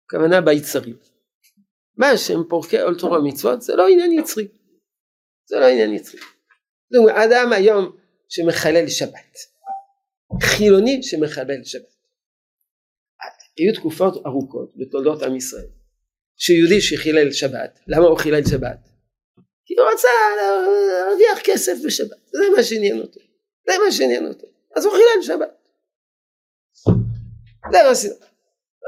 הכוונה 0.06 0.40
ביצרים. 0.40 0.96
מה 1.96 2.16
שהם 2.16 2.42
פורקי 2.48 2.81
עול 2.81 2.98
תורה 2.98 3.18
ומצוות 3.18 3.62
זה 3.62 3.76
לא 3.76 3.88
עניין 3.88 4.12
יצרי. 4.12 4.48
זה 5.46 5.57
לא 5.61 5.66
עניין 5.66 5.94
יצרי. 5.94 6.20
אומרת, 6.96 7.14
אדם 7.16 7.52
היום 7.52 7.96
שמחלל 8.28 8.88
שבת, 8.88 9.37
חילוני 10.42 11.02
שמחלל 11.02 11.64
שבת. 11.64 11.92
היו 13.59 13.74
תקופות 13.74 14.26
ארוכות 14.26 14.72
בתולדות 14.76 15.22
עם 15.22 15.37
ישראל 15.37 15.66
שיהודי 16.37 16.81
שחילל 16.81 17.33
שבת, 17.33 17.78
למה 17.87 18.07
הוא 18.07 18.18
חילל 18.18 18.44
שבת? 18.50 18.88
כי 19.66 19.74
הוא 19.78 19.88
רצה 19.92 20.09
להרוויח 20.37 21.38
כסף 21.44 21.72
בשבת, 21.87 22.16
זה 22.33 22.44
מה 22.57 22.62
שעניין 22.62 23.00
אותו, 23.00 23.20
זה 23.66 23.72
מה 23.85 23.92
שעניין 23.92 24.26
אותו, 24.26 24.46
אז 24.76 24.85
הוא 24.85 24.92
חילל 24.92 25.22
שבת. 25.22 25.50
זה 27.72 27.78
מה 27.88 27.94
שעניין, 27.94 28.20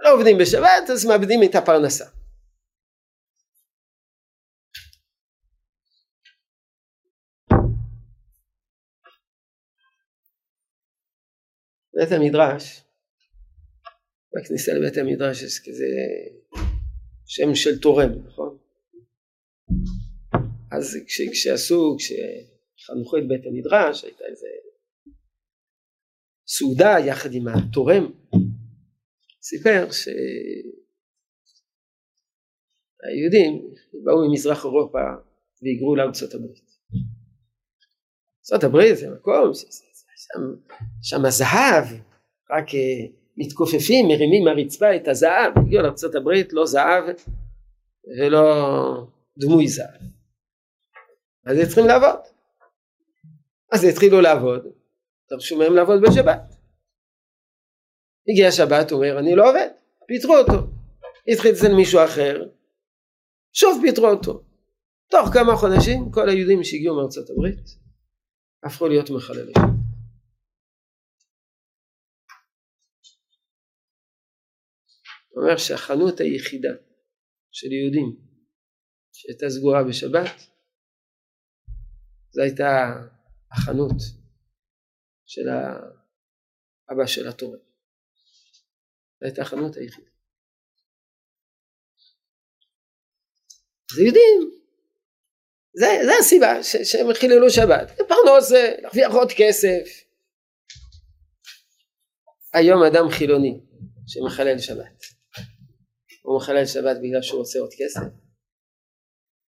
לא 0.05 0.13
עובדים 0.13 0.39
בשבת 0.39 0.91
אז 0.93 1.07
מאבדים 1.07 1.43
את 1.43 1.55
הפרנסה. 1.55 2.05
בית 11.97 12.13
המדרש 12.13 12.85
בכניסה 14.35 14.73
לבית 14.75 14.97
המדרש 14.97 15.43
יש 15.43 15.59
כזה 15.59 15.87
שם 17.27 17.55
של 17.55 17.81
תורם, 17.81 18.11
נכון? 18.27 18.59
אז 20.73 20.97
כש, 21.07 21.21
כשעשו, 21.33 21.97
כשחנכו 21.99 23.19
את 23.19 23.29
בית 23.29 23.47
המדרש, 23.47 24.05
הייתה 24.05 24.25
איזה 24.25 24.47
סעודה 26.47 26.95
יחד 27.07 27.33
עם 27.33 27.49
התורם, 27.49 28.13
סיפר 29.43 29.87
שהיהודים 29.91 30.33
באו 34.05 34.29
ממזרח 34.29 34.65
אירופה 34.65 34.99
והיגרו 35.63 35.97
לארצות 35.97 36.35
הברית. 36.35 36.75
ארצות 38.39 38.65
הברית 38.65 38.97
זה 38.97 39.11
מקום 39.11 39.55
שם, 39.55 39.94
שם 41.03 41.25
הזהב, 41.25 41.85
רק 42.51 42.67
מתכופפים, 43.37 44.09
מרימים 44.09 44.45
מהרצפה 44.45 44.97
את 44.97 45.09
הזהב, 45.09 45.59
הגיעו 45.59 45.83
לארצות 45.83 46.15
הברית, 46.15 46.53
לא 46.53 46.67
זהב 46.67 47.05
ולא 48.19 49.07
דמוי 49.39 49.69
זהב. 49.69 50.01
אז 51.47 51.59
הם 51.59 51.67
צריכים 51.67 51.87
לעבוד. 51.87 52.19
אז 53.73 53.85
התחילו 53.85 54.21
לעבוד, 54.21 54.67
דרשו 55.31 55.59
מהם 55.59 55.75
לעבוד 55.75 56.01
בשבת. 56.03 56.55
הגיע 58.29 58.53
שבת, 58.53 58.91
הוא 58.91 58.99
אומר, 59.05 59.19
אני 59.19 59.37
לא 59.37 59.51
עובד, 59.51 59.69
פיטרו 60.07 60.37
אותו. 60.37 60.67
התחיל 61.29 61.53
אצל 61.53 61.75
מישהו 61.75 62.05
אחר, 62.05 62.43
שוב 63.53 63.83
פיטרו 63.83 64.07
אותו. 64.07 64.43
תוך 65.11 65.29
כמה 65.33 65.57
חודשים 65.57 66.11
כל 66.11 66.29
היהודים 66.29 66.65
שהגיעו 66.65 66.97
מארצות 66.97 67.31
הברית 67.31 67.61
הפכו 68.65 68.89
להיות 68.89 69.11
מחללים. 69.11 69.74
הוא 75.35 75.45
אומר 75.45 75.57
שהחנות 75.57 76.21
היחידה 76.21 76.75
של 77.53 77.73
יהודים 77.73 78.17
שהייתה 79.13 79.51
סגורה 79.51 79.85
בשבת 79.89 80.55
זו 82.31 82.43
הייתה 82.43 82.93
החנות 83.53 83.97
של 85.27 85.49
האבא 85.49 87.07
של 87.07 87.29
התורה. 87.29 87.59
זו 89.21 89.27
הייתה 89.27 89.43
החנות 89.43 89.77
היחידה. 89.77 90.11
אז 93.93 93.99
יהודים 93.99 94.61
זה, 95.73 95.87
זה 96.05 96.13
הסיבה 96.21 96.63
ש, 96.63 96.77
שהם 96.77 97.07
חיללו 97.15 97.51
שבת, 97.51 97.91
פרנוס 98.09 98.51
להרוויח 98.83 99.13
עוד 99.13 99.29
כסף. 99.37 100.05
היום 102.55 102.83
אדם 102.83 103.11
חילוני 103.11 103.61
שמחלל 104.07 104.59
שבת 104.59 105.14
הוא 106.25 106.37
מחלל 106.37 106.67
שבת 106.67 106.97
בגלל 107.03 107.23
שהוא 107.23 107.39
רוצה 107.39 107.59
עוד 107.59 107.71
כסף. 107.79 108.01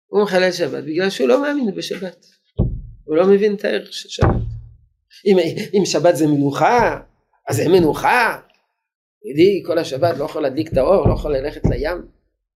הוא 0.06 0.22
מחלל 0.22 0.52
שבת 0.52 0.84
בגלל 0.84 1.10
שהוא 1.10 1.28
לא 1.28 1.42
מאמין 1.42 1.74
בשבת. 1.74 2.26
הוא 3.04 3.16
לא 3.16 3.26
מבין 3.26 3.54
את 3.54 3.64
הערך 3.64 3.92
של 3.92 4.08
שבת. 4.08 4.28
אם, 5.26 5.36
אם 5.78 5.82
שבת 5.84 6.16
זה 6.16 6.26
מנוחה 6.26 7.00
אז 7.48 7.56
זה 7.56 7.68
מנוחה. 7.68 8.40
ידידי 9.24 9.62
כל 9.66 9.78
השבת 9.78 10.18
לא 10.18 10.24
יכול 10.24 10.42
להדליק 10.42 10.72
את 10.72 10.76
האור 10.76 11.08
לא 11.08 11.14
יכול 11.14 11.36
ללכת 11.36 11.62
לים 11.70 12.08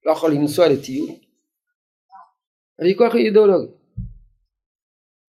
לא 0.07 0.13
יכול 0.13 0.33
לנסוע 0.33 0.69
לטיול. 0.69 1.09
הוויכוח 2.79 3.13
הוא 3.13 3.21
אידיאולוגי. 3.21 3.73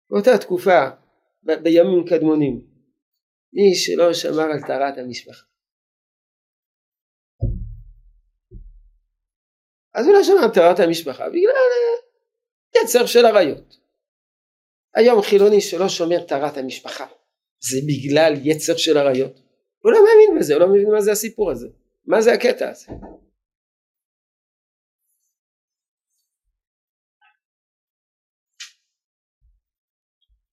באותה 0.09 0.37
תקופה 0.37 0.89
בימים 1.43 2.05
קדמונים 2.09 2.61
מי 3.53 3.75
שלא 3.75 4.13
שמר 4.13 4.51
על 4.51 4.61
טהרת 4.67 4.97
המשפחה 4.97 5.45
אז 9.97 10.07
לא 10.07 10.23
שמע 10.23 10.53
טהרת 10.53 10.79
המשפחה 10.79 11.29
בגלל 11.29 11.51
אה, 11.51 12.81
יצר 12.81 13.05
של 13.05 13.25
עריות. 13.25 13.77
היום 14.95 15.21
חילוני 15.21 15.61
שלא 15.61 15.89
שומר 15.89 16.23
טהרת 16.27 16.57
המשפחה 16.57 17.07
זה 17.59 17.77
בגלל 17.87 18.33
יצר 18.43 18.77
של 18.77 18.97
עריות. 18.97 19.39
הוא 19.83 19.91
לא 19.91 19.99
מאמין 19.99 20.39
בזה, 20.39 20.53
הוא 20.53 20.61
לא 20.61 20.67
מבין 20.69 20.91
מה 20.91 21.01
זה 21.01 21.11
הסיפור 21.11 21.51
הזה. 21.51 21.67
מה 22.05 22.21
זה 22.21 22.33
הקטע 22.33 22.69
הזה? 22.69 22.87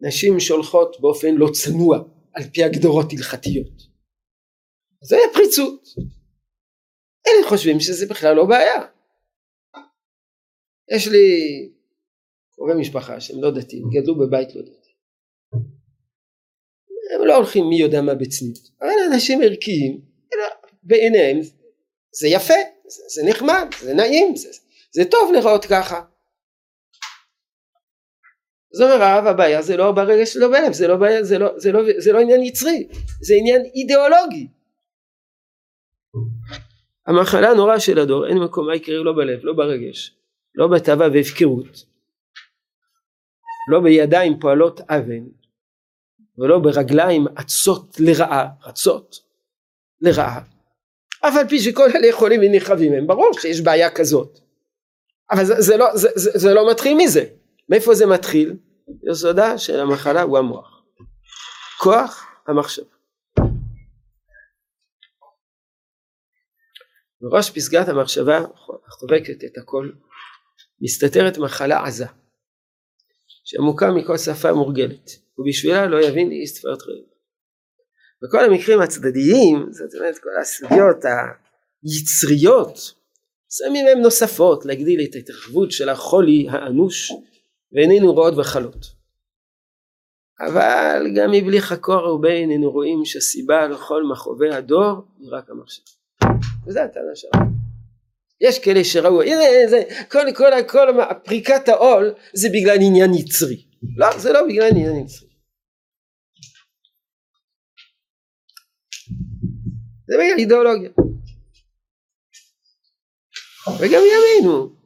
נשים 0.01 0.41
שולחות 0.41 1.01
באופן 1.01 1.35
לא 1.35 1.49
צנוע 1.53 1.99
על 2.35 2.43
פי 2.53 2.65
הגדרות 2.65 3.13
הלכתיות. 3.13 3.95
זה 5.03 5.17
פריצות. 5.35 5.83
אלה 7.27 7.49
חושבים 7.49 7.81
שזה 7.81 8.07
בכלל 8.07 8.37
לא 8.37 8.45
בעיה. 8.45 8.94
יש 10.91 11.09
לי 11.09 11.29
קרובי 12.55 12.75
משפחה 12.75 13.21
שהם 13.21 13.43
לא 13.43 13.51
דתיים, 13.51 13.85
גדלו 13.91 14.15
בבית 14.15 14.55
לא 14.55 14.63
דתי. 14.63 14.93
הם 17.15 17.27
לא 17.27 17.37
הולכים 17.37 17.65
מי 17.69 17.81
יודע 17.81 18.03
מה 18.03 18.15
בצניעות, 18.15 18.71
אבל 18.81 18.89
אנשים 19.13 19.43
ערכיים, 19.43 20.01
בעיניהם 20.83 21.41
זה 22.13 22.29
יפה, 22.29 22.55
זה, 22.87 23.03
זה 23.09 23.31
נחמד, 23.31 23.67
זה 23.81 23.95
נעים, 23.95 24.37
זה, 24.37 24.49
זה 24.93 25.05
טוב 25.05 25.33
לראות 25.33 25.65
ככה. 25.65 26.05
זאת 28.73 28.83
אומרת 28.83 29.01
רב 29.01 29.27
הבעיה 29.27 29.63
זה 29.63 29.77
לא 29.77 29.93
ברגע 29.93 30.27
שלו 30.27 30.51
בלב, 30.51 30.73
זה 30.73 30.89
לא, 30.89 30.97
בעיה, 30.97 31.25
זה, 31.25 31.39
לא, 31.39 31.59
זה, 31.59 31.73
לא, 31.73 31.81
זה 31.99 32.13
לא 32.13 32.19
עניין 32.19 32.43
יצרי, 32.43 32.89
זה 33.21 33.35
עניין 33.39 33.63
אידיאולוגי. 33.75 34.49
המחלה 37.07 37.51
הנוראה 37.51 37.81
של 37.81 37.99
הדור 37.99 38.27
אין 38.27 38.39
מקום 38.39 38.67
מה 38.67 38.77
יקרה 38.77 39.03
לא 39.03 39.13
בלב, 39.13 39.41
לא 39.43 39.53
ברגש, 39.53 40.17
לא 40.55 40.67
בתאווה 40.69 41.07
והפקרות, 41.15 41.85
לא 43.71 43.81
בידיים 43.81 44.41
פועלות 44.41 44.81
אבן 44.81 45.25
ולא 46.39 46.59
ברגליים 46.59 47.27
עצות 47.37 47.97
לרעה, 48.01 48.49
רצות 48.63 49.17
לרעה, 50.01 50.41
אף 51.21 51.35
על 51.41 51.49
פי 51.49 51.61
שכל 51.61 51.89
אלה 51.95 52.07
יכולים 52.07 52.41
ונרחבים 52.41 52.93
הם, 52.93 53.07
ברור 53.07 53.31
שיש 53.41 53.61
בעיה 53.61 53.91
כזאת, 53.91 54.39
אבל 55.31 55.45
זה, 55.45 55.61
זה, 55.61 55.77
לא, 55.77 55.97
זה, 55.97 56.09
זה, 56.15 56.31
זה 56.35 56.55
לא 56.55 56.71
מתחיל 56.71 56.97
מזה, 56.97 57.25
מאיפה 57.69 57.95
זה 57.95 58.07
מתחיל? 58.07 58.57
יסודה 59.11 59.59
של 59.59 59.81
המחלה 59.81 60.23
הוא 60.23 60.39
המוח, 60.39 60.83
כוח 61.79 62.27
המחשב. 62.47 62.83
בראש 67.21 67.51
פסגת 67.51 67.89
המחשבה 67.89 68.39
החובקת 68.87 69.45
את 69.45 69.59
הכל 69.59 69.91
מסתתרת 70.81 71.39
מחלה 71.39 71.85
עזה 71.85 72.07
שעמוקה 73.45 73.91
מכל 73.91 74.19
שפה 74.19 74.53
מורגלת 74.53 75.11
ובשבילה 75.39 75.87
לא 75.87 76.05
יבין 76.05 76.31
איש 76.31 76.51
ספרת 76.51 76.83
רעב. 76.83 77.05
בכל 78.23 78.45
המקרים 78.45 78.81
הצדדיים 78.81 79.67
זאת 79.71 79.95
אומרת 79.99 80.19
כל 80.19 80.31
הסוגיות 80.41 81.05
היצריות 81.85 82.79
שמים 83.51 83.87
הם 83.87 83.99
נוספות 84.03 84.67
להגדיל 84.67 85.01
את 85.11 85.15
ההתרחבות 85.15 85.73
של 85.73 85.89
החולי 85.89 86.47
האנוש 86.51 87.13
ואיננו 87.73 88.13
רואות 88.13 88.35
וחלות. 88.39 88.87
אבל 90.41 91.07
גם 91.17 91.31
מבלי 91.31 91.61
חקור 91.61 91.95
הרבה 91.95 92.29
איננו 92.29 92.71
רואים 92.71 93.05
שהסיבה 93.05 93.69
לכל 93.69 94.03
מכאובי 94.13 94.55
הדור 94.55 94.93
היא 95.19 95.29
רק 95.33 95.51
המחשב 95.51 95.83
וזה 96.67 96.83
הטענה 96.83 97.15
שלנו 97.15 97.64
יש 98.49 98.59
כאלה 98.59 98.85
שראו 98.85 99.23
הנה 99.23 99.43
זה 99.71 99.83
כל 100.11 100.27
כל 100.37 100.51
כל 100.69 100.89
פריקת 101.25 101.69
העול 101.69 102.15
זה 102.33 102.49
בגלל 102.49 102.77
עניין 102.87 103.15
יצרי. 103.15 103.65
לא 103.97 104.19
זה 104.19 104.33
לא 104.33 104.41
בגלל 104.49 104.69
עניין 104.71 104.97
יצרי. 105.05 105.29
זה 110.07 110.15
בגלל 110.19 110.39
אידיאולוגיה. 110.39 110.91
וגם 113.81 114.03
ימינו. 114.13 114.77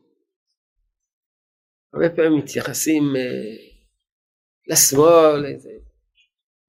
הרבה 1.94 2.16
פעמים 2.16 2.38
מתייחסים 2.38 3.02
uh, 3.02 3.68
לשמאל 4.66 5.44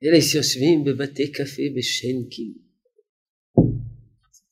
אלה 0.04 0.22
שיושבים 0.22 0.84
בבתי 0.84 1.32
קפה 1.32 1.62
בשנקין 1.78 2.69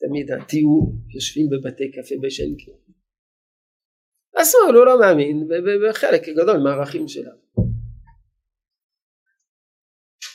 תמיד 0.08 0.32
התיאור 0.32 0.94
יושבים 1.10 1.50
בבתי 1.50 1.92
קפה 1.92 2.16
בשנקין 2.22 2.74
השמאל 4.38 4.76
הוא 4.76 4.86
לא 4.86 5.00
מאמין 5.00 5.48
בחלק 5.90 6.30
גדול 6.30 6.58
מהערכים 6.58 7.08
שלנו 7.08 7.48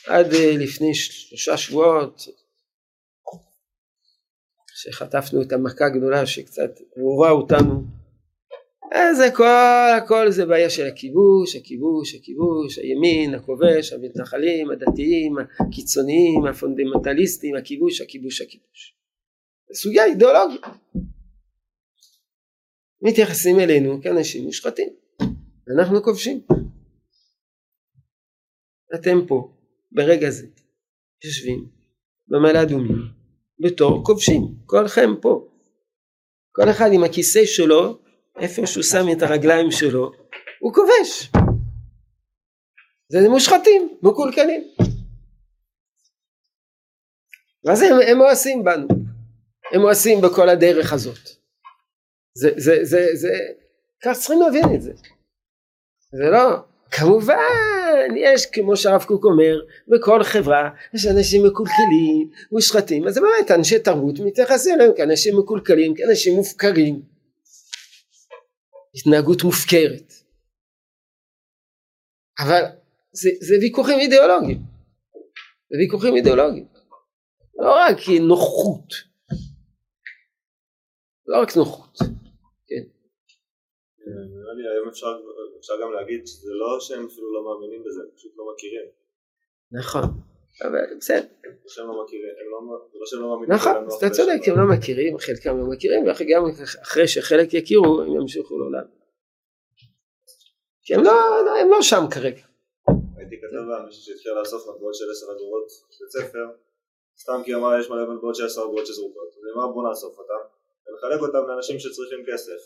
עד 0.07 0.31
uh, 0.31 0.63
לפני 0.63 0.95
שלושה 0.95 1.57
שבועות 1.57 2.21
שחטפנו 4.75 5.41
את 5.41 5.51
המכה 5.51 5.85
הגדולה 5.85 6.25
שקצת 6.25 6.71
עוררה 6.95 7.31
אותנו 7.31 7.83
זה 9.13 9.29
כל 9.35 9.45
הכל 9.97 10.31
זה 10.31 10.45
בעיה 10.45 10.69
של 10.69 10.87
הכיבוש, 10.87 11.55
הכיבוש, 11.55 12.15
הכיבוש, 12.15 12.77
הימין, 12.77 13.33
הכובש, 13.35 13.93
המתנחלים, 13.93 14.71
הדתיים, 14.71 15.35
הקיצוניים, 15.59 16.45
הפונדמנטליסטים, 16.45 17.55
הכיבוש, 17.55 18.01
הכיבוש, 18.01 18.41
הכיבוש. 18.41 19.02
זה 19.73 19.79
סוגיה 19.79 20.05
אידיאולוגית. 20.05 20.61
מתייחסים 23.01 23.59
אלינו 23.59 24.01
כאנשים 24.01 24.43
מושחתים, 24.43 24.89
אנחנו 25.77 26.03
כובשים. 26.03 26.41
אתם 28.95 29.27
פה, 29.27 29.53
ברגע 29.91 30.29
זה, 30.29 30.47
יושבים 31.23 31.69
במעלה 32.27 32.61
אדומים 32.61 32.97
בתור 33.59 34.05
כובשים, 34.05 34.41
כולכם 34.65 35.09
פה. 35.21 35.49
כל 36.51 36.69
אחד 36.69 36.89
עם 36.93 37.03
הכיסא 37.03 37.45
שלו 37.45 37.99
איפה 38.39 38.67
שהוא 38.67 38.83
שם 38.83 39.05
את 39.17 39.21
הרגליים 39.21 39.71
שלו, 39.71 40.11
הוא 40.59 40.73
כובש. 40.73 41.31
זה 43.09 43.29
מושחתים, 43.29 43.97
מקולקלים. 44.03 44.63
ואז 47.65 47.81
הם, 47.81 47.93
הם 48.07 48.17
מואסים 48.17 48.63
בנו, 48.63 48.87
הם 49.73 49.81
מואסים 49.81 50.21
בכל 50.21 50.49
הדרך 50.49 50.93
הזאת. 50.93 51.29
זה, 52.37 52.49
זה, 52.57 52.75
זה, 52.83 53.05
זה, 53.13 53.33
כך 54.03 54.17
צריכים 54.17 54.41
להבין 54.41 54.75
את 54.75 54.81
זה. 54.81 54.91
זה 56.11 56.29
לא, 56.31 56.57
כמובן, 56.91 57.35
יש 58.17 58.45
כמו 58.45 58.77
שהרב 58.77 59.03
קוק 59.03 59.25
אומר, 59.25 59.59
בכל 59.87 60.23
חברה 60.23 60.69
יש 60.93 61.05
אנשים 61.05 61.41
מקולקלים, 61.47 62.29
מושחתים, 62.51 63.07
אז 63.07 63.17
באמת 63.17 63.51
אנשי 63.51 63.79
תרבות 63.79 64.19
מתייחסים 64.19 64.75
אליהם 64.75 64.91
כאנשים 64.97 65.39
מקולקלים, 65.39 65.93
כאנשים 65.95 66.35
מופקרים. 66.35 67.01
התנהגות 68.95 69.43
מופקרת. 69.43 70.13
אבל 72.39 72.63
זה, 73.11 73.29
זה 73.41 73.55
ויכוחים 73.61 73.99
אידיאולוגיים. 73.99 74.57
זה 75.69 75.77
ויכוחים 75.79 76.15
אידיאולוגיים. 76.15 76.67
לא 77.55 77.75
רק 77.75 77.97
נוחות. 78.21 79.12
לא 81.33 81.41
רק 81.41 81.57
נוחות. 81.57 81.97
כן. 82.67 82.83
נראה 84.07 84.53
לי 84.57 84.63
היום 84.73 84.87
אפשר, 85.59 85.73
גם 85.81 85.91
להגיד 85.93 86.27
שזה 86.27 86.51
לא 86.53 86.79
שהם 86.79 87.05
אפילו 87.05 87.33
לא 87.33 87.41
מאמינים 87.45 87.83
בזה, 87.85 88.01
הם 88.03 88.09
פשוט 88.15 88.31
לא 88.37 88.43
מכירים. 88.53 88.87
נכון. 89.71 90.03
אבל 90.61 90.97
בסדר. 90.97 91.25
לא 91.75 91.85
לא, 92.51 92.61
לא 93.13 93.19
לא. 93.21 93.55
נכון, 93.55 93.85
אז 93.87 93.93
אתה 93.93 94.09
צודק, 94.09 94.39
הם 94.47 94.59
לא 94.59 94.77
מכירים, 94.77 95.17
חלקם 95.17 95.57
לא 95.57 95.65
מכירים, 95.73 96.03
וגם 96.03 96.43
אחרי 96.81 97.07
שחלק 97.07 97.53
יכירו, 97.53 98.01
הם 98.01 98.21
ימשיכו 98.21 98.59
לעולם. 98.59 98.85
כי 100.83 100.95
הם 100.95 101.03
לא, 101.03 101.11
הם 101.61 101.69
לא 101.69 101.81
שם 101.81 102.03
כרגע. 102.13 102.43
הייתי 103.17 103.35
כתב 103.41 103.65
על 103.75 103.85
מישהו 103.85 104.01
שהתחיל 104.01 104.31
לאסוף 104.39 104.61
מטבעות 104.69 104.95
של 104.95 105.05
עשר 105.11 105.25
אגורות 105.35 105.67
בבית 105.83 106.11
ספר, 106.11 106.45
סתם 107.21 107.41
כי 107.45 107.55
אמר 107.55 107.79
יש 107.79 107.89
מלא 107.89 108.13
מטבעות 108.13 108.35
של 108.35 108.45
עשר 108.45 108.61
אגורות 108.61 108.87
שזרוקות, 108.87 109.27
אז 109.37 109.43
אמר 109.55 109.67
בוא 109.73 109.89
נאסוף 109.89 110.19
אותם, 110.19 110.43
ונחלק 110.87 111.21
אותם 111.21 111.47
לאנשים 111.47 111.79
שצריכים 111.79 112.19
כסף. 112.33 112.61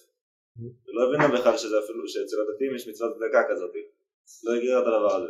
ולא 0.88 1.07
הבינה 1.07 1.39
בכלל 1.39 1.57
שזה 1.57 1.76
אפילו, 1.84 2.07
שאצל 2.07 2.36
הדתיים 2.41 2.76
יש 2.76 2.88
מצוות 2.88 3.13
צדקה 3.13 3.41
כזאת. 3.49 3.72
לא 4.43 4.53
הגיע 4.55 4.80
את 4.80 4.84
הדבר 4.84 5.15
הזה. 5.15 5.28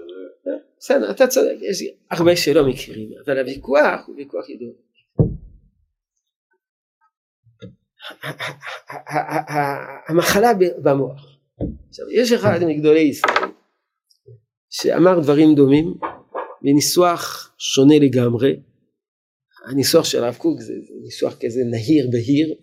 בסדר, 0.79 1.11
אתה 1.11 1.27
צודק, 1.27 1.55
יש 1.61 1.83
הרבה 2.11 2.35
שלא 2.35 2.67
מכירים, 2.67 3.09
אבל 3.25 3.39
הוויכוח 3.39 4.07
הוא 4.07 4.15
ויכוח 4.15 4.49
ידוע. 4.49 4.73
המחלה 10.09 10.51
במוח. 10.83 11.37
עכשיו 11.89 12.05
יש 12.09 12.31
אחד 12.31 12.59
מגדולי 12.67 12.99
ישראל 12.99 13.49
שאמר 14.69 15.19
דברים 15.19 15.55
דומים 15.55 15.93
בניסוח 16.61 17.55
שונה 17.57 17.99
לגמרי 17.99 18.59
הניסוח 19.65 20.05
של 20.05 20.23
הרב 20.23 20.35
קוק 20.35 20.59
זה, 20.61 20.73
זה 20.87 20.93
ניסוח 21.03 21.37
כזה 21.39 21.63
נהיר 21.63 22.07
בהיר. 22.11 22.55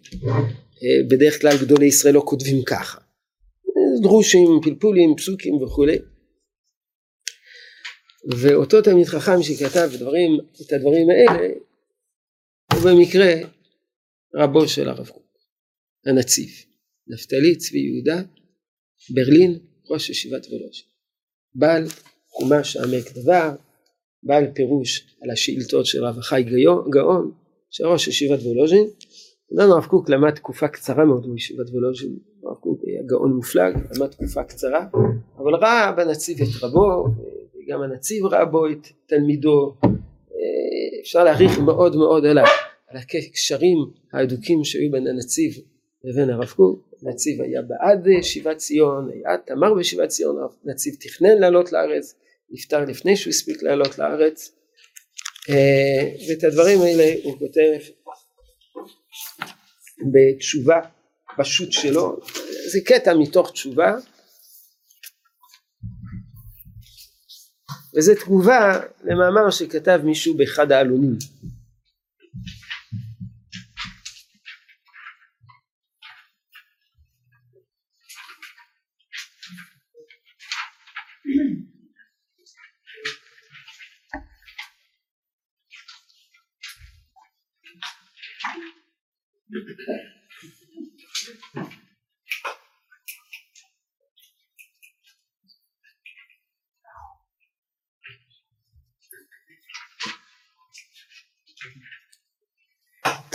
אה, 0.83 1.09
בדרך 1.11 1.41
כלל 1.41 1.57
גדולי 1.61 1.87
ישראל 1.87 2.15
לא 2.15 2.23
כותבים 2.27 2.63
ככה. 2.67 2.99
דרושים, 4.03 4.49
פלפולים, 4.63 5.17
פסוקים 5.17 5.55
וכולי. 5.55 5.99
ואותו 8.39 8.83
תלמיד 8.83 9.07
חכם 9.07 9.43
שכתב 9.43 9.91
דברים, 9.99 10.31
את 10.67 10.73
הדברים 10.73 11.07
האלה 11.11 11.55
הוא 12.73 12.81
במקרה 12.91 13.35
רבו 14.35 14.69
של 14.69 14.89
הרב 14.89 15.09
קוק 15.09 15.39
הנציב. 16.07 16.51
נפתלי 17.07 17.57
צבי 17.57 17.79
יהודה 17.79 18.23
ברלין 19.11 19.59
ראש 19.91 20.11
ישיבת 20.11 20.47
וולוז'ין. 20.47 20.87
בעל 21.55 21.85
חומש 22.29 22.77
עמק 22.77 23.13
דבר 23.13 23.51
בעל 24.25 24.45
פירוש 24.55 25.17
על 25.23 25.31
השאילתות 25.31 25.87
של 25.87 26.05
רב 26.05 26.19
החי 26.19 26.45
גאון 26.91 27.31
של 27.71 27.87
ראש 27.87 28.09
ישיבת 28.09 28.39
וולוז'ין. 28.41 28.87
גם 29.59 29.71
הרב 29.71 29.85
קוק 29.85 30.09
למד 30.09 30.31
תקופה 30.31 30.69
קצרה 30.69 31.05
מאוד 31.05 31.33
בישיבת 31.33 31.71
וולוז'ין. 31.71 32.17
הרב 32.45 32.57
קוק 32.57 32.81
היה 32.87 33.03
גאון 33.07 33.33
מופלג, 33.33 33.75
למד 33.97 34.07
תקופה 34.07 34.43
קצרה, 34.45 34.87
אבל 35.39 35.55
ראה 35.55 35.93
בנציב 35.93 36.39
את 36.43 36.63
רבו, 36.63 37.07
וגם 37.57 37.83
הנציב 37.83 38.27
ראה 38.27 38.45
בו 38.45 38.67
את 38.67 38.87
תלמידו, 39.07 39.75
אפשר 41.01 41.25
להעריך 41.25 41.59
מאוד 41.59 41.97
מאוד 41.97 42.27
על 42.27 42.39
הקשרים 42.93 43.79
ההדוקים 44.13 44.65
שהיו 44.65 44.91
בין 44.91 45.07
הנציב 45.07 45.53
לבין 46.05 46.31
הרב 46.31 46.49
קוק, 46.49 46.95
הנציב 47.03 47.43
היה 47.43 47.63
בעד 47.63 48.09
שיבת 48.23 48.57
ציון, 48.57 49.11
היה 49.11 49.39
תמר 49.47 49.75
בשיבת 49.75 50.09
ציון, 50.09 50.37
הנציב 50.65 50.95
תכנן 51.01 51.39
לעלות 51.39 51.73
לארץ, 51.73 52.15
נפטר 52.55 52.85
לפני 52.85 53.17
שהוא 53.17 53.31
הספיק 53.31 53.63
לעלות 53.63 53.99
לארץ, 53.99 54.51
ואת 56.29 56.45
הדברים 56.45 56.81
האלה 56.81 57.15
הוא 57.25 57.39
כותב 57.39 57.93
בתשובה 60.13 60.81
בשו"ת 61.39 61.73
שלו, 61.73 62.21
זה 62.73 62.79
קטע 62.85 63.15
מתוך 63.15 63.53
תשובה. 63.53 63.95
וזה 67.97 68.15
תגובה 68.15 68.81
למאמר 69.05 69.51
שכתב 69.51 70.01
מישהו 70.05 70.37
באחד 70.37 70.73
העלונים 70.73 71.19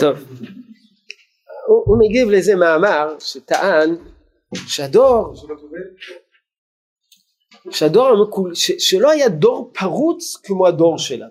טוב, 0.00 0.18
הוא, 1.66 1.82
הוא 1.86 1.98
מגיב 1.98 2.28
לאיזה 2.28 2.56
מאמר 2.56 3.18
שטען 3.18 3.96
שהדור, 4.54 5.34
שהדור 7.70 8.08
המקול, 8.08 8.54
ש, 8.54 8.70
שלא 8.78 9.10
היה 9.10 9.28
דור 9.28 9.70
פרוץ 9.74 10.36
כמו 10.44 10.66
הדור 10.66 10.98
שלנו, 10.98 11.30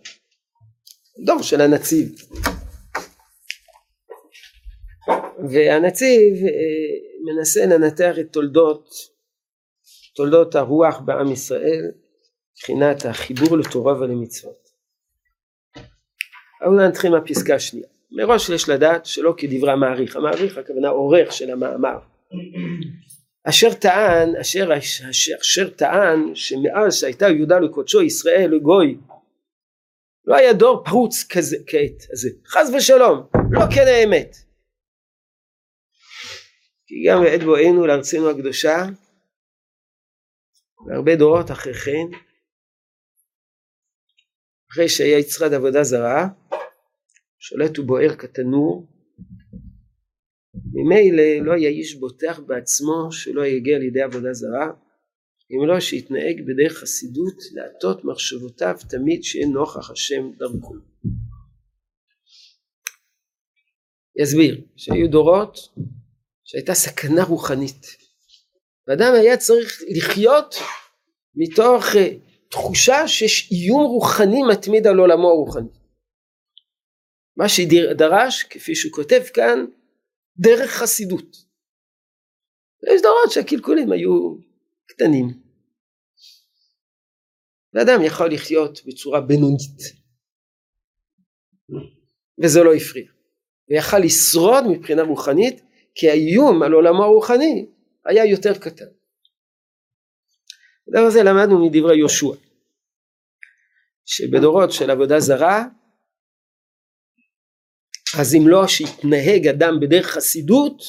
דור 1.25 1.41
של 1.41 1.61
הנציב. 1.61 2.15
והנציב 5.51 6.33
אה, 6.43 7.33
מנסה 7.33 7.65
לנתח 7.65 8.15
את 8.19 8.33
תולדות, 8.33 8.89
תולדות 10.15 10.55
הרוח 10.55 10.99
בעם 10.99 11.31
ישראל, 11.31 11.91
מבחינת 12.57 13.05
החיבור 13.05 13.57
לתורה 13.57 13.99
ולמצוות. 13.99 14.69
אבל 16.61 16.87
נתחיל 16.87 17.11
מהפסקה 17.11 17.55
השנייה. 17.55 17.87
מראש 18.11 18.49
יש 18.49 18.69
לדעת 18.69 19.05
שלא 19.05 19.33
כדברי 19.37 19.71
המעריך, 19.71 20.15
המעריך 20.15 20.57
הכוונה 20.57 20.89
עורך 20.89 21.31
של 21.31 21.51
המאמר. 21.51 21.99
אשר 23.43 23.73
טען, 23.73 24.35
אשר, 24.41 24.77
אשר, 24.77 25.35
אשר 25.41 25.69
טען 25.69 26.35
שמאז 26.35 26.95
שהייתה 26.95 27.27
יהודה 27.27 27.59
לקודשו 27.59 28.01
ישראל 28.01 28.49
לגוי 28.51 28.97
לא 30.25 30.35
היה 30.35 30.53
דור 30.53 30.83
פרוץ 30.85 31.27
כזה, 31.29 31.57
כעת 31.67 32.11
הזה, 32.11 32.29
חס 32.47 32.69
ושלום, 32.77 33.27
לא 33.51 33.61
כן 33.75 33.85
האמת. 33.87 34.35
כי 36.87 36.95
גם 37.07 37.23
בעת 37.23 37.43
בואנו 37.43 37.87
לארצנו 37.87 38.29
הקדושה 38.29 38.85
והרבה 40.87 41.15
דורות 41.15 41.51
אחרי 41.51 41.73
כן 41.73 42.17
אחרי 44.71 44.89
שהיה 44.89 45.19
יצרד 45.19 45.53
עבודה 45.53 45.83
זרה 45.83 46.27
שולט 47.39 47.79
ובוער 47.79 48.15
כתנור 48.15 48.87
ממילא 50.73 51.45
לא 51.45 51.53
היה 51.53 51.69
איש 51.69 51.95
בוטח 51.95 52.39
בעצמו 52.39 53.11
שלא 53.11 53.45
יגיע 53.45 53.79
לידי 53.79 54.01
עבודה 54.01 54.33
זרה 54.33 54.71
אם 55.51 55.67
לא 55.67 55.79
שיתנהג 55.79 56.41
בדרך 56.47 56.77
חסידות 56.77 57.35
להטות 57.53 58.05
מחשבותיו 58.05 58.75
תמיד 58.89 59.23
שיהיה 59.23 59.47
נוכח 59.47 59.91
השם 59.91 60.31
דרכו. 60.37 60.73
יסביר 64.21 64.61
שהיו 64.75 65.09
דורות 65.09 65.57
שהייתה 66.45 66.73
סכנה 66.73 67.23
רוחנית 67.23 67.85
ואדם 68.87 69.13
היה 69.21 69.37
צריך 69.37 69.81
לחיות 69.97 70.55
מתוך 71.35 71.85
אה, 71.95 72.09
תחושה 72.51 73.07
שיש 73.07 73.51
איום 73.51 73.83
רוחני 73.83 74.43
מתמיד 74.51 74.87
על 74.87 74.99
עולמו 74.99 75.29
הרוחני 75.29 75.78
מה 77.37 77.49
שדרש 77.49 78.43
כפי 78.43 78.75
שהוא 78.75 78.93
כותב 78.93 79.21
כאן 79.33 79.65
דרך 80.37 80.71
חסידות. 80.71 81.37
יש 82.93 83.01
דורות 83.01 83.31
שהקלקולים 83.31 83.91
היו 83.91 84.35
קטנים. 84.85 85.27
ואדם 87.73 88.03
יכול 88.05 88.33
לחיות 88.33 88.79
בצורה 88.85 89.21
בינונית. 89.21 89.99
וזה 92.43 92.63
לא 92.63 92.73
הפריע. 92.73 93.11
ויכל 93.69 93.99
לשרוד 93.99 94.63
מבחינה 94.69 95.01
רוחנית 95.01 95.61
כי 95.95 96.09
האיום 96.09 96.63
על 96.63 96.73
עולמו 96.73 97.03
הרוחני 97.03 97.65
היה 98.05 98.25
יותר 98.25 98.57
קטן. 98.57 98.85
הדבר 100.87 101.07
הזה 101.07 101.23
למדנו 101.23 101.65
מדברי 101.65 101.97
יהושע 101.97 102.33
שבדורות 104.05 104.71
של 104.71 104.91
עבודה 104.91 105.19
זרה 105.19 105.65
אז 108.17 108.35
אם 108.35 108.47
לא 108.47 108.67
שהתנהג 108.67 109.47
אדם 109.47 109.79
בדרך 109.79 110.05
חסידות 110.05 110.83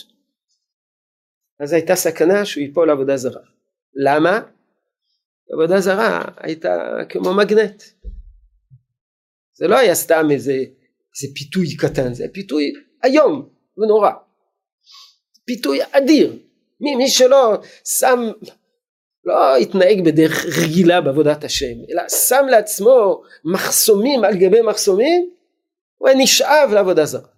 אז 1.60 1.72
הייתה 1.72 1.96
סכנה 1.96 2.44
שהוא 2.44 2.62
ייפול 2.62 2.88
לעבודה 2.88 3.16
זרה. 3.16 3.40
למה? 3.94 4.40
עבודה 5.52 5.80
זרה 5.80 6.24
הייתה 6.36 6.96
כמו 7.08 7.34
מגנט. 7.34 7.82
זה 9.54 9.66
לא 9.68 9.78
היה 9.78 9.94
סתם 9.94 10.28
איזה, 10.30 10.52
איזה 10.52 11.34
פיתוי 11.34 11.76
קטן, 11.76 12.14
זה 12.14 12.26
פיתוי 12.32 12.72
איום 13.04 13.48
ונורא. 13.78 14.10
פיתוי 15.44 15.78
אדיר. 15.92 16.36
מי, 16.80 16.96
מי 16.96 17.08
שלא 17.08 17.58
שם, 17.98 18.20
לא 19.24 19.56
התנהג 19.56 20.04
בדרך 20.04 20.44
רגילה 20.62 21.00
בעבודת 21.00 21.44
השם, 21.44 21.74
אלא 21.90 22.08
שם 22.08 22.46
לעצמו 22.50 23.22
מחסומים 23.44 24.24
על 24.24 24.36
גבי 24.36 24.62
מחסומים, 24.62 25.30
הוא 26.00 26.08
היה 26.08 26.18
נשאב 26.18 26.70
לעבודה 26.72 27.04
זרה. 27.04 27.28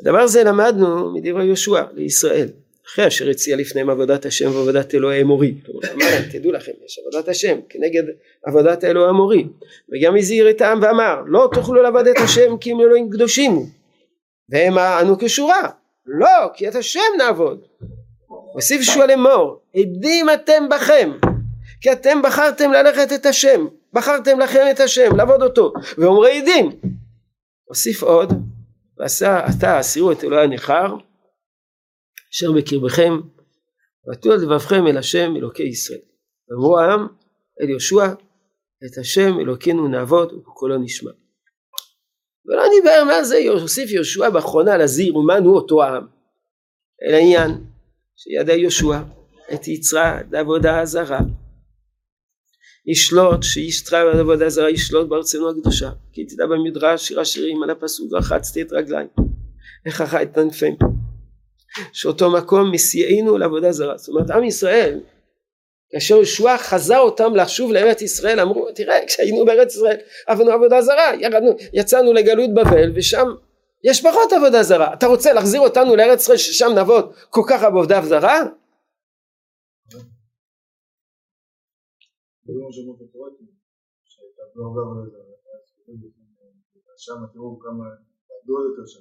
הדבר 0.00 0.18
הזה 0.18 0.44
למדנו 0.44 1.14
מדברי 1.14 1.44
יהושע 1.44 1.82
לישראל 1.92 2.48
אחרי 2.86 3.06
אשר 3.06 3.28
הציע 3.28 3.56
לפניהם 3.56 3.90
עבודת 3.90 4.26
השם 4.26 4.54
ועבודת 4.54 4.94
אלוהי 4.94 5.22
אמורי. 5.22 5.54
אמר 5.94 6.04
להם 6.04 6.22
תדעו 6.32 6.52
לכם 6.52 6.72
יש 6.84 6.98
עבודת 6.98 7.28
השם 7.28 7.58
כנגד 7.68 8.02
עבודת 8.46 8.84
אלוהי 8.84 9.10
אמורי 9.10 9.46
וגם 9.92 10.16
הזהיר 10.16 10.50
את 10.50 10.60
העם 10.60 10.82
ואמר 10.82 11.22
לא 11.26 11.48
תוכלו 11.54 11.82
לעבוד 11.82 12.06
את 12.06 12.16
השם 12.18 12.56
כי 12.60 12.72
הם 12.72 12.80
אלוהים 12.80 13.10
קדושים 13.10 13.66
והמה 14.48 15.00
אנו 15.00 15.18
כשורה 15.18 15.68
לא 16.06 16.48
כי 16.54 16.68
את 16.68 16.74
השם 16.74 17.00
נעבוד 17.18 17.60
הוסיף 18.28 18.82
שוע 18.82 19.06
לאמור 19.06 19.60
עדים 19.76 20.26
אתם 20.34 20.68
בכם 20.68 21.12
כי 21.80 21.92
אתם 21.92 22.22
בחרתם 22.22 22.72
ללכת 22.72 23.12
את 23.12 23.26
השם 23.26 23.66
בחרתם 23.92 24.40
לכם 24.40 24.64
את 24.70 24.80
השם 24.80 25.16
לעבוד 25.16 25.42
אותו 25.42 25.72
ואומרי 25.98 26.38
עדים 26.40 26.70
הוסיף 27.68 28.02
עוד 28.02 28.28
ועשה 28.98 29.38
עתה 29.38 29.78
הסירו 29.78 30.12
את 30.12 30.24
אלוהי 30.24 30.44
הנכר 30.44 30.96
אשר 32.32 32.52
בקרבכם 32.52 33.12
ועטו 34.06 34.32
על 34.32 34.38
לבבכם 34.38 34.86
אל 34.86 34.98
השם 34.98 35.36
אלוקי 35.36 35.62
ישראל. 35.62 36.00
ואמרו 36.48 36.78
העם 36.78 37.06
אל 37.60 37.70
יהושע 37.70 38.06
את 38.86 38.98
השם 39.00 39.40
אלוקינו 39.40 39.88
נעבוד 39.88 40.32
ובקולו 40.32 40.78
נשמע. 40.78 41.10
ולא 42.46 42.62
דיבר 42.76 43.04
מה 43.06 43.24
זה 43.24 43.38
יוסיף 43.38 43.90
יהושע 43.90 44.30
באחרונה 44.30 44.76
להזהיר 44.76 45.16
ומנו 45.16 45.54
אותו 45.54 45.82
העם? 45.82 46.06
אלא 47.02 47.16
עניין 47.16 47.50
שידע 48.16 48.52
יהושע 48.52 49.00
את 49.54 49.68
יצרה 49.68 50.20
לעבודה 50.30 50.84
זרה 50.84 51.20
ישלוט 52.86 53.42
שישתרה 53.42 54.04
בעבודה 54.04 54.48
זרה 54.48 54.70
ישלוט 54.70 55.08
בארצנו 55.08 55.50
הקדושה. 55.50 55.90
כי 56.12 56.24
תדע 56.24 56.46
במדרש 56.46 57.08
שיר 57.08 57.20
השירים 57.20 57.62
על 57.62 57.70
הפסוק 57.70 58.12
רחצתי 58.12 58.62
את 58.62 58.72
רגליים 58.72 59.08
אחי 59.88 60.22
את 60.22 60.34
כנפיהם 60.34 60.74
שאותו 61.92 62.30
מקום 62.30 62.72
מסיענו 62.72 63.38
לעבודה 63.38 63.72
זרה 63.72 63.96
זאת 63.96 64.08
אומרת 64.08 64.30
עם 64.30 64.44
ישראל 64.44 65.00
כאשר 65.90 66.16
ישוע 66.16 66.58
חזר 66.58 66.98
אותם 66.98 67.36
לשוב 67.36 67.72
לארץ 67.72 68.02
ישראל 68.02 68.40
אמרו 68.40 68.68
תראה 68.74 68.96
כשהיינו 69.06 69.44
בארץ 69.44 69.74
ישראל 69.74 69.96
עבדנו 70.26 70.50
עבודה 70.50 70.82
זרה 70.82 71.12
ירדנו 71.20 71.56
יצאנו 71.72 72.12
לגלות 72.12 72.54
בבל 72.54 72.92
ושם 72.94 73.26
יש 73.84 74.02
פחות 74.02 74.32
עבודה 74.32 74.62
זרה. 74.62 74.94
אתה 74.94 75.06
רוצה 75.06 75.32
להחזיר 75.32 75.60
אותנו 75.60 75.96
לארץ 75.96 76.22
ישראל 76.22 76.36
ששם 76.36 76.72
נעבוד 76.74 77.12
כל 77.30 77.42
כך 77.48 77.62
עבודה 77.62 78.02
זרה 78.02 78.42
שם 86.96 87.20
תראו 87.32 87.58
כמה 87.58 87.84
גדול 88.44 88.70
יותר 88.70 88.86
שם. 88.86 89.00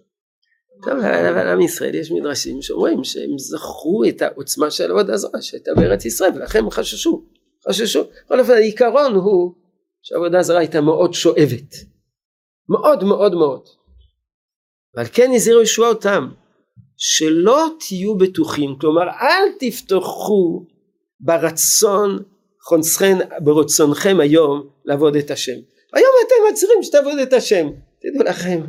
טוב, 0.84 1.00
אבל 1.00 1.48
עם 1.48 1.62
ישראל 1.62 1.96
יש 1.96 2.12
מדרשים 2.12 2.62
שאומרים 2.62 3.04
שהם 3.04 3.38
זכרו 3.38 4.04
את 4.10 4.22
העוצמה 4.22 4.72
של 4.72 4.92
עבודה 4.92 5.18
זרה 5.18 5.42
שהייתה 5.42 5.72
בארץ 5.76 6.06
ישראל 6.06 6.32
ולכן 6.36 6.60
הם 6.60 6.70
חששו, 6.70 7.26
חששו. 7.70 8.04
בכל 8.26 8.40
אופן 8.40 8.54
העיקרון 8.54 9.14
הוא 9.16 9.56
שעבודה 10.02 10.42
זרה 10.42 10.60
הייתה 10.60 10.82
מאוד 10.82 11.14
שואבת, 11.14 11.76
מאוד 12.70 13.04
מאוד 13.04 13.34
מאוד. 13.34 13.68
ועל 14.96 15.06
כן 15.14 15.32
הזהירו 15.36 15.62
ישוע 15.62 15.90
אותם 15.90 16.30
שלא 16.98 17.66
תהיו 17.80 18.18
בטוחים, 18.18 18.76
כלומר 18.82 19.04
אל 19.04 19.48
תפתחו 19.60 20.66
ברצון 21.20 22.24
חונסכן 22.68 23.16
ברצונכם 23.44 24.20
היום 24.20 24.70
לעבוד 24.86 25.16
את 25.16 25.32
השם. 25.32 25.60
היום 25.94 26.12
אתם 26.28 26.54
מצהירים 26.54 26.84
שתעבוד 26.84 27.20
את 27.20 27.34
השם, 27.34 27.68
תדעו 28.00 28.24
לכם, 28.24 28.62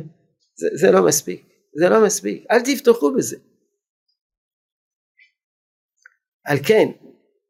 זה, 0.55 0.67
זה 0.73 0.91
לא 0.91 1.05
מספיק. 1.05 1.43
זה 1.79 1.89
לא 1.89 2.05
מספיק, 2.05 2.45
אל 2.51 2.59
תפתחו 2.61 3.13
בזה. 3.13 3.37
על 6.45 6.57
כן, 6.67 6.87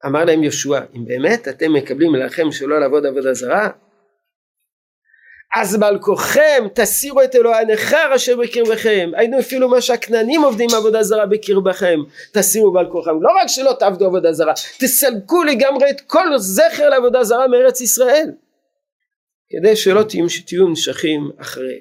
אמר 0.05 0.25
להם 0.25 0.43
יהושע, 0.43 0.79
אם 0.95 1.05
באמת 1.05 1.47
אתם 1.47 1.73
מקבלים 1.73 2.15
לכם 2.15 2.51
שלא 2.51 2.79
לעבוד 2.79 3.05
עבודה 3.05 3.33
זרה, 3.33 3.69
אז 5.55 5.77
בעל 5.79 5.99
כוחכם 5.99 6.67
תסירו 6.73 7.23
את 7.23 7.35
אלוהי 7.35 7.61
הנכר 7.61 8.15
אשר 8.15 8.35
בקרבכם 8.35 9.11
היינו 9.13 9.39
אפילו 9.39 9.69
מה 9.69 9.81
שהכנענים 9.81 10.41
עובדים 10.41 10.69
עבודה 10.77 11.03
זרה 11.03 11.25
בקרבכם 11.25 11.99
תסירו 12.31 12.71
בעל 12.71 12.91
כוחכם 12.91 13.21
לא 13.21 13.29
רק 13.41 13.47
שלא 13.47 13.73
תעבדו 13.79 14.05
עבודה 14.05 14.33
זרה 14.33 14.53
תסלקו 14.79 15.43
לגמרי 15.43 15.89
את 15.89 16.01
כל 16.01 16.37
זכר 16.37 16.89
לעבודה 16.89 17.23
זרה 17.23 17.47
מארץ 17.47 17.81
ישראל. 17.81 18.31
כדי 19.49 19.75
שלא 19.75 20.03
תהיו 20.47 20.69
נשכים 20.69 21.31
אחרי. 21.37 21.79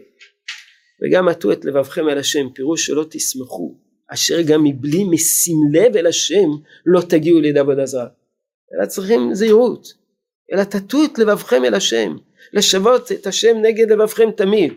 וגם 1.03 1.29
עטו 1.29 1.53
את 1.53 1.64
לבבכם 1.64 2.09
אל 2.09 2.19
השם 2.19 2.49
פירוש 2.55 2.87
שלא 2.87 3.05
תשמחו 3.11 3.75
אשר 4.12 4.43
גם 4.43 4.64
מבלי 4.64 5.05
משים 5.05 5.57
לב 5.73 5.97
אל 5.97 6.07
השם 6.07 6.49
לא 6.87 7.01
תגיעו 7.01 7.41
לידי 7.41 7.59
עבודה 7.59 7.87
זרה. 7.87 8.09
אלא 8.75 8.87
צריכים 8.87 9.35
זהירות. 9.35 9.87
אלא 10.53 10.64
תטו 10.64 11.05
את 11.05 11.19
לבבכם 11.19 11.64
אל 11.64 11.75
השם 11.75 12.17
לשוות 12.53 13.12
את 13.12 13.26
השם 13.26 13.57
נגד 13.62 13.92
לבבכם 13.92 14.30
תמיד. 14.30 14.72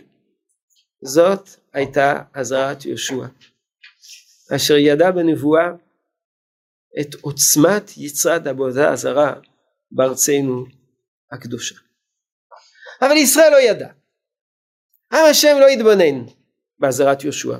זאת 1.01 1.49
הייתה 1.73 2.21
אזהרת 2.33 2.85
יהושע 2.85 3.25
אשר 4.55 4.77
ידע 4.77 5.11
בנבואה 5.11 5.69
את 7.01 7.15
עוצמת 7.21 7.97
יצרת 7.97 8.47
עבודה 8.47 8.91
הזרה 8.91 9.33
בארצנו 9.91 10.65
הקדושה. 11.31 11.75
אבל 13.01 13.17
ישראל 13.17 13.51
לא 13.51 13.61
ידע. 13.61 13.87
עם 15.13 15.25
השם 15.29 15.57
לא 15.59 15.69
יתבונן 15.69 16.25
באזהרת 16.79 17.23
יהושע. 17.23 17.57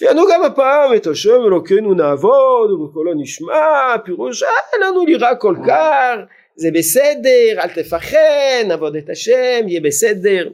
ויענו 0.00 0.22
גם 0.32 0.42
הפעם 0.44 0.94
את 0.96 1.06
השם 1.06 1.40
אלוקינו 1.46 1.94
נעבוד 1.94 2.70
ובקולו 2.70 3.14
נשמע 3.14 3.98
פירוש 4.04 4.42
אין 4.42 4.80
לנו 4.82 5.06
לירה 5.06 5.36
כל 5.36 5.56
כך 5.66 6.16
זה 6.56 6.68
בסדר 6.74 7.62
אל 7.62 7.82
תפחד 7.82 8.64
נעבוד 8.68 8.96
את 8.96 9.10
השם 9.10 9.68
יהיה 9.68 9.80
בסדר. 9.80 10.48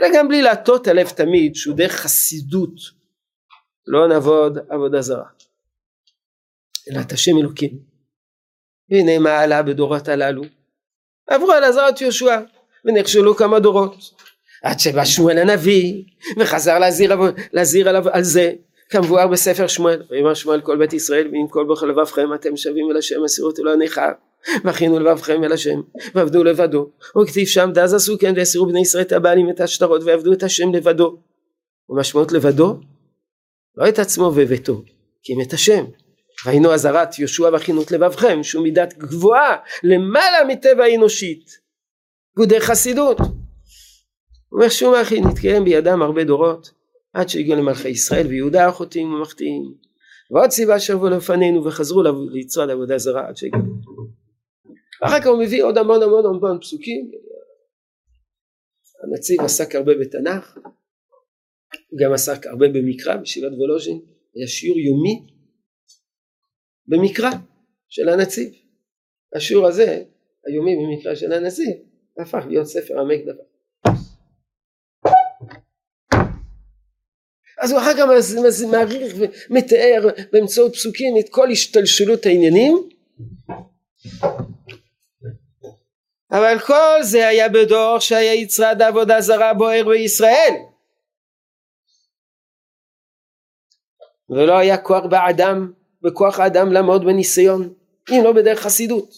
אלא 0.00 0.08
גם 0.14 0.28
בלי 0.28 0.42
להטות 0.42 0.88
הלב 0.88 1.08
תמיד 1.08 1.54
שהוא 1.54 1.76
דרך 1.76 1.92
חסידות 1.92 2.72
לא 3.86 4.08
נעבוד 4.08 4.58
עבודה 4.68 5.02
זרה. 5.02 5.28
אלא 6.90 7.00
את 7.00 7.12
השם 7.12 7.38
אלוקים. 7.40 7.78
והנה 8.90 9.18
מה 9.18 9.38
עלה 9.40 9.62
בדורות 9.62 10.08
הללו? 10.08 10.42
עברו 11.26 11.52
על 11.52 11.64
עזרת 11.64 12.00
יהושע 12.00 12.40
ונכשלו 12.84 13.36
כמה 13.36 13.60
דורות. 13.60 13.96
עד 14.62 14.78
שבא 14.80 15.04
שמואל 15.04 15.38
הנביא 15.38 16.04
וחזר 16.38 16.78
להזהיר, 16.78 17.12
להזהיר 17.52 17.88
עליו 17.88 18.08
על 18.08 18.22
זה. 18.22 18.52
כמבואר 18.90 19.26
בספר 19.26 19.66
שמואל 19.66 20.02
ויאמר 20.10 20.34
שמואל 20.34 20.60
כל 20.60 20.78
בית 20.78 20.92
ישראל 20.92 21.28
ואם 21.28 21.46
כל 21.50 21.66
בכל 21.70 21.86
לבבכם 21.86 22.34
אתם 22.34 22.56
שבים 22.56 22.90
אל 22.90 22.96
השם 22.96 23.24
אסירו 23.24 23.50
את 23.50 23.58
אלוהי 23.58 23.76
נכר 23.76 24.12
והכינו 24.64 24.98
לבבכם 24.98 25.44
אל 25.44 25.52
השם 25.52 25.80
ועבדו 26.14 26.44
לבדו 26.44 26.90
וכתיב 27.22 27.46
שם 27.46 27.70
דאז 27.74 27.94
עשו 27.94 28.18
כן 28.18 28.32
ויסירו 28.36 28.66
בני 28.66 28.80
ישראל 28.80 29.02
את 29.02 29.12
הבעלים 29.12 29.50
את 29.50 29.60
השטרות 29.60 30.02
ועבדו 30.04 30.32
את 30.32 30.42
השם 30.42 30.74
לבדו. 30.74 31.18
ומשמעות 31.88 32.32
לבדו? 32.32 32.80
לא 33.76 33.88
את 33.88 33.98
עצמו 33.98 34.24
וביתו 34.24 34.82
כי 35.22 35.32
אם 35.32 35.40
את 35.40 35.52
השם. 35.52 35.84
ראינו 36.46 36.74
אזהרת 36.74 37.18
יהושע 37.18 37.48
והכינות 37.52 37.92
לבבכם 37.92 38.42
שהוא 38.42 38.62
מידת 38.62 38.94
גבוהה 38.98 39.56
למעלה 39.84 40.44
מטבע 40.48 40.84
האנושית 40.84 41.58
גודי 42.36 42.60
חסידות. 42.60 43.18
הוא 43.18 43.28
אומר 44.52 44.68
שום 44.68 44.94
אחי 44.94 45.20
נתקיים 45.20 45.64
בידם 45.64 46.02
הרבה 46.02 46.24
דורות 46.24 46.70
עד 47.12 47.28
שהגיעו 47.28 47.58
למלכי 47.58 47.88
ישראל 47.88 48.26
ויהודה 48.26 48.66
החוטאים 48.66 49.14
ומחטיאים. 49.14 49.74
ועוד 50.30 50.50
סיבה 50.50 50.80
שבו 50.80 51.08
לפנינו 51.08 51.64
וחזרו 51.64 52.02
ליצרד 52.30 52.70
עבודה 52.70 52.98
זרה 52.98 53.28
עד 53.28 53.36
שהגיעו 53.36 53.62
אחר 55.04 55.20
כך 55.20 55.26
הוא 55.26 55.42
מביא 55.42 55.64
עוד 55.64 55.78
המון 55.78 56.02
המון 56.02 56.26
המון 56.26 56.60
פסוקים. 56.60 57.10
הנציב 59.02 59.40
עסק 59.40 59.74
הרבה 59.74 59.92
בתנ"ך 60.00 60.58
הוא 61.90 61.98
גם 61.98 62.12
עסק 62.12 62.46
הרבה 62.46 62.66
במקרא 62.68 63.16
בישיבת 63.16 63.52
וולוז'ין. 63.52 64.00
היה 64.34 64.46
שיעור 64.46 64.78
יומי 64.78 65.26
במקרא 66.86 67.30
של 67.88 68.08
הנציב. 68.08 68.52
השיעור 69.36 69.66
הזה 69.66 70.04
היומי 70.46 70.76
במקרא 70.76 71.14
של 71.14 71.32
הנציב 71.32 71.70
הפך 72.18 72.44
להיות 72.48 72.66
ספר 72.66 73.00
עמק 73.00 73.20
דבר 73.22 73.42
אז 77.62 77.70
הוא 77.72 77.80
אחר 77.80 77.92
כך 77.96 78.04
מעריך 78.70 79.16
ומתאר 79.18 80.08
באמצעות 80.32 80.72
פסוקים 80.72 81.14
את 81.20 81.28
כל 81.30 81.50
השתלשלות 81.50 82.26
העניינים 82.26 82.88
אבל 86.30 86.58
כל 86.66 87.02
זה 87.02 87.28
היה 87.28 87.48
בדור 87.48 87.98
שהיה 87.98 88.34
יצרד 88.34 88.82
עבודה 88.82 89.20
זרה 89.20 89.54
בוער 89.54 89.84
בישראל. 89.88 90.54
ולא 94.30 94.58
היה 94.58 94.78
כוח 94.78 95.04
באדם 95.10 95.72
בכוח 96.02 96.40
האדם 96.40 96.72
לעמוד 96.72 97.04
בניסיון 97.04 97.74
אם 98.10 98.24
לא 98.24 98.32
בדרך 98.32 98.60
חסידות. 98.60 99.14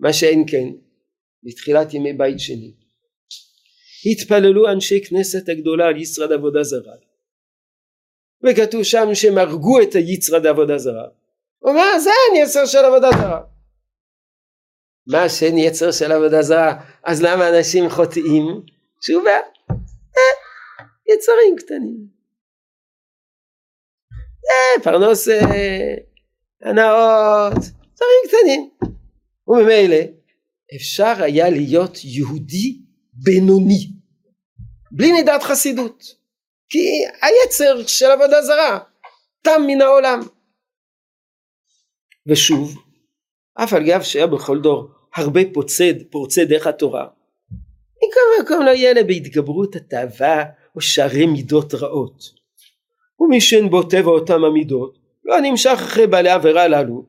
מה 0.00 0.12
שאין 0.12 0.44
כן 0.50 0.68
בתחילת 1.42 1.94
ימי 1.94 2.12
בית 2.12 2.40
שני. 2.40 2.72
התפללו 4.12 4.72
אנשי 4.72 5.04
כנסת 5.04 5.48
הגדולה 5.48 5.86
על 5.86 5.96
יצרד 5.96 6.32
עבודה 6.32 6.62
זרה. 6.62 6.94
וכתוב 8.44 8.82
שם 8.82 9.14
שהם 9.14 9.38
הרגו 9.38 9.82
את 9.82 9.94
היצרד 9.94 10.46
עבודה 10.46 10.78
זרה. 10.78 11.08
הוא 11.58 11.70
אומר 11.70 11.98
זה 11.98 12.10
היצר 12.32 12.66
של 12.66 12.78
עבודה 12.78 13.10
זרה 13.10 13.55
מה 15.06 15.28
שאין 15.28 15.58
יצר 15.58 15.92
של 15.92 16.12
עבודה 16.12 16.42
זרה 16.42 16.84
אז 17.04 17.22
למה 17.22 17.48
אנשים 17.48 17.90
חוטאים? 17.90 18.62
תשובה 19.00 19.36
אה, 19.70 20.36
יצרים 21.14 21.56
קטנים. 21.58 22.06
אה, 24.48 24.82
פרנוס 24.82 25.28
אה, 25.28 25.94
הנאות 26.62 27.56
יצרים 27.56 28.22
קטנים. 28.28 28.70
וממילא 29.48 29.96
אפשר 30.76 31.22
היה 31.22 31.50
להיות 31.50 32.04
יהודי 32.04 32.82
בינוני 33.12 33.92
בלי 34.92 35.12
מידת 35.12 35.42
חסידות 35.42 36.04
כי 36.68 36.78
היצר 37.22 37.86
של 37.86 38.06
עבודה 38.06 38.42
זרה 38.42 38.78
תם 39.42 39.62
מן 39.66 39.80
העולם. 39.80 40.20
ושוב 42.26 42.74
אף 43.54 43.72
על 43.72 43.86
גב 43.86 44.02
שהיה 44.02 44.26
בכל 44.26 44.60
דור 44.60 44.95
הרבה 45.16 45.40
פוצד 45.54 46.02
פורצי 46.10 46.44
דרך 46.44 46.66
התורה 46.66 47.06
מכל 47.96 48.42
מקום 48.42 48.66
לא 48.66 48.70
יהיה 48.70 48.92
לה 48.94 49.04
בהתגברות 49.04 49.76
התאווה 49.76 50.44
או 50.74 50.80
שערי 50.80 51.26
מידות 51.26 51.74
רעות 51.74 52.22
ומי 53.20 53.40
שאין 53.40 53.70
בו 53.70 53.82
טבע 53.82 54.10
אותם 54.10 54.44
המידות 54.44 54.98
לא 55.24 55.36
נמשך 55.42 55.70
אחרי 55.74 56.06
בעלי 56.06 56.30
עבירה 56.30 56.62
הללו 56.62 57.06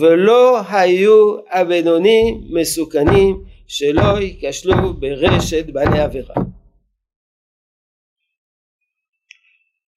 ולא 0.00 0.60
היו 0.70 1.36
הבינונים 1.50 2.48
מסוכנים 2.50 3.44
שלא 3.66 4.20
ייכשלו 4.20 4.94
ברשת 4.94 5.66
בעלי 5.72 5.98
עבירה. 6.00 6.34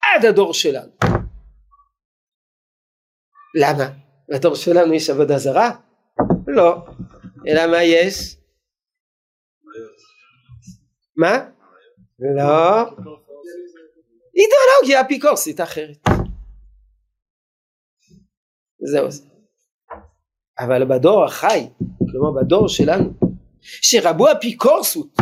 עד 0.03 0.25
הדור 0.25 0.53
שלנו. 0.53 0.91
למה? 3.55 3.89
בדור 4.29 4.55
שלנו 4.55 4.93
יש 4.93 5.09
עבודה 5.09 5.37
זרה? 5.37 5.71
לא. 6.47 6.85
אלא 7.49 7.71
מה 7.71 7.83
יש? 7.83 8.35
מה? 11.15 11.49
לא. 12.19 12.83
אידיאולוגיה 14.35 15.01
אפיקורסית 15.01 15.61
אחרת. 15.61 15.97
זהו 18.79 19.11
זה. 19.11 19.23
אבל 20.59 20.85
בדור 20.85 21.25
החי, 21.25 21.67
כלומר 22.11 22.41
בדור 22.41 22.67
שלנו, 22.67 23.13
שרבו 23.61 24.31
אפיקורסות 24.31 25.17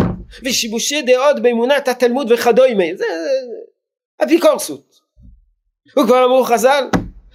ושיבושי 0.46 1.02
דעות 1.02 1.42
באמונת 1.42 1.88
התלמוד 1.88 2.32
וכדומה, 2.32 2.86
זה, 2.96 3.06
זה 3.06 4.26
אפיקורסות. 4.26 5.00
וכבר 5.92 6.26
אמרו 6.26 6.44
חז"ל, 6.44 6.84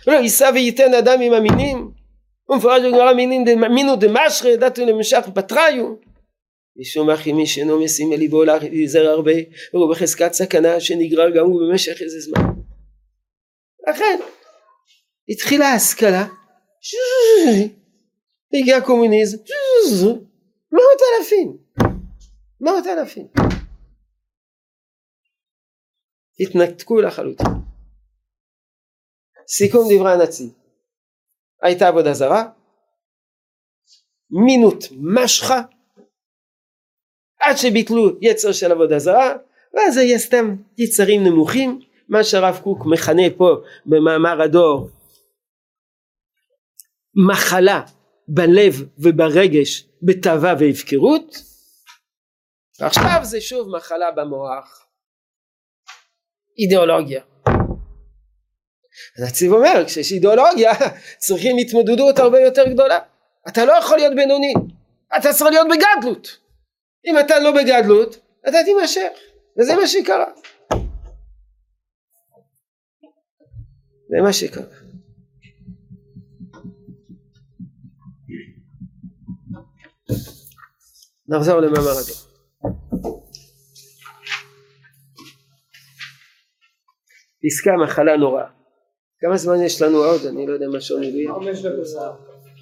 לא 0.07 0.12
יישא 0.12 0.51
וייתן 0.55 0.95
אדם 0.95 1.20
עם 1.20 1.32
המינים, 1.32 1.93
ומפורש 2.49 2.82
בגמרא 2.82 3.12
מינו 3.68 3.97
דמשרי 3.97 4.57
דתו 4.57 4.86
למשך 4.86 5.28
פטריו 5.34 5.95
משום 6.76 7.11
אחי 7.11 7.32
מי 7.32 7.47
שאינו 7.47 7.84
משים 7.84 8.12
אל 8.12 8.18
ליבו 8.18 8.45
להיזהר 8.45 9.07
הרבה 9.07 9.32
והוא 9.72 9.90
בחזקת 9.90 10.32
סכנה 10.32 10.80
שנגרר 10.80 11.30
גם 11.30 11.45
הוא 11.45 11.61
במשך 11.68 12.03
איזה 12.03 12.20
זמן. 12.20 12.43
לכן 13.88 14.18
התחילה 15.28 15.66
ההשכלה 15.66 16.26
הגיע 18.55 18.76
הקומוניזם 18.76 19.38
מאות 20.72 21.01
אלפים 21.20 21.57
מאות 22.61 22.86
אלפים. 22.86 23.28
התנתקו 26.40 27.01
לחלוטין. 27.01 27.47
סיכום 29.49 29.88
דברי 29.90 30.12
הנציב 30.12 30.61
הייתה 31.62 31.88
עבודה 31.88 32.14
זרה. 32.14 32.44
מינות 34.30 34.84
משכה. 35.00 35.60
עד 37.40 37.56
שביטלו 37.56 38.18
יצר 38.20 38.52
של 38.52 38.72
עבודה 38.72 38.98
זרה 38.98 39.36
ואז 39.74 39.96
היה 39.96 40.18
סתם 40.18 40.56
יצרים 40.78 41.24
נמוכים. 41.24 41.80
מה 42.08 42.24
שהרב 42.24 42.60
קוק 42.62 42.86
מכנה 42.86 43.22
פה 43.36 43.56
במאמר 43.86 44.42
הדור 44.42 44.88
מחלה 47.28 47.80
בלב 48.28 48.74
וברגש 48.98 49.88
בתאווה 50.02 50.54
והפקרות. 50.60 51.36
ועכשיו 52.80 53.20
זה 53.22 53.40
שוב 53.40 53.76
מחלה 53.76 54.10
במוח. 54.16 54.86
אידיאולוגיה 56.58 57.22
הנציב 59.18 59.53
אומר 59.53 59.84
כשיש 59.86 60.12
אידיאולוגיה 60.12 60.72
צריכים 61.24 61.57
התמודדות 61.59 62.18
הרבה 62.18 62.40
יותר 62.40 62.68
גדולה. 62.68 62.99
אתה 63.49 63.64
לא 63.64 63.72
יכול 63.72 63.97
להיות 63.97 64.14
בינוני 64.14 64.55
אתה 65.16 65.32
צריך 65.32 65.51
להיות 65.51 65.66
בגדלות. 65.66 66.38
אם 67.07 67.18
אתה 67.18 67.38
לא 67.38 67.51
בגדלות 67.51 68.16
אתה 68.49 68.59
תימשך 68.64 69.09
וזה 69.59 69.76
מה 69.76 69.86
שקרה. 69.86 70.26
זה 74.09 74.22
מה 74.22 74.32
שקרה. 74.32 74.64
נחזור 81.28 81.61
למאמר 81.61 81.90
הדור 81.90 82.32
פסקה 87.43 87.70
מחלה 87.84 88.16
נוראה 88.16 88.61
כמה 89.22 89.36
זמן 89.36 89.62
יש 89.62 89.82
לנו 89.82 89.96
עוד? 89.98 90.26
אני 90.26 90.46
לא 90.46 90.52
יודע 90.52 90.66
מה 90.72 90.80
שעון 90.80 91.02
הביא. 91.02 91.28
חמש 91.28 91.58
דקות. 91.58 91.86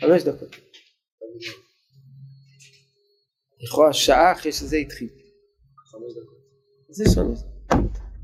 חמש 0.01 0.23
דקות. 0.23 0.57
לכאורה 3.61 3.93
שעה 3.93 4.33
אחרי 4.33 4.53
שזה 4.53 4.77
התחיל. 4.77 5.09
חמש 5.87 6.13
דקות. 6.13 6.39
אז 6.91 7.01
יש 7.01 7.19
לנו. 7.19 7.35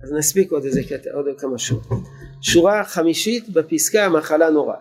אז 0.03 0.13
נספיק 0.13 0.53
עוד 0.53 0.65
איזה 0.65 0.81
קטע, 0.89 1.11
עוד 1.15 1.27
כמה 1.39 1.59
שורות. 1.59 1.85
שורה 2.43 2.85
חמישית 2.85 3.49
בפסקה 3.49 4.05
המחלה 4.05 4.51
נוראה. 4.51 4.81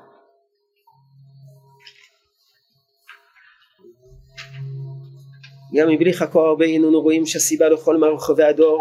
גם 5.76 5.90
מבלי 5.90 6.14
חקור 6.14 6.48
הרבה 6.48 6.66
הננו 6.66 7.02
רואים 7.02 7.26
שהסיבה 7.26 7.70
לכל 7.70 7.98
מרחבי 7.98 8.44
הדור 8.44 8.80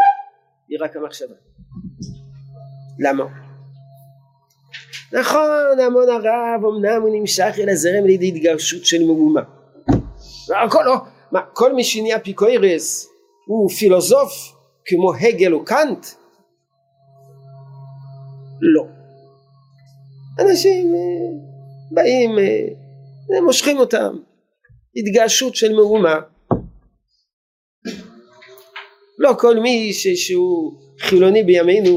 היא 0.68 0.78
רק 0.80 0.96
המחשבה. 0.96 1.34
למה? 2.98 3.43
נכון 5.14 5.78
המון 5.86 6.08
הרב 6.08 6.64
אמנם 6.64 7.02
הוא 7.02 7.10
נמשך 7.12 7.54
אל 7.58 7.68
הזרם 7.68 8.04
לידי 8.06 8.28
התגרשות 8.28 8.84
של 8.84 9.06
מהומה. 9.06 9.40
הכל 10.64 10.82
לא, 10.86 10.94
מה 11.32 11.40
כל 11.52 11.74
מי 11.74 11.84
שנהיה 11.84 12.20
פיקוירס 12.20 13.08
הוא 13.46 13.70
פילוסוף 13.70 14.32
כמו 14.86 15.14
הגל 15.14 15.54
או 15.54 15.64
קאנט? 15.64 16.06
לא. 18.60 18.86
אנשים 20.40 20.94
אה, 20.94 21.00
באים, 21.90 22.38
אה, 22.38 23.40
מושכים 23.44 23.78
אותם, 23.78 24.16
התגעשות 24.96 25.56
של 25.56 25.74
מהומה. 25.74 26.20
לא 29.18 29.34
כל 29.38 29.58
מי 29.60 29.92
שהוא 29.92 30.72
חילוני 31.00 31.42
בימינו 31.42 31.90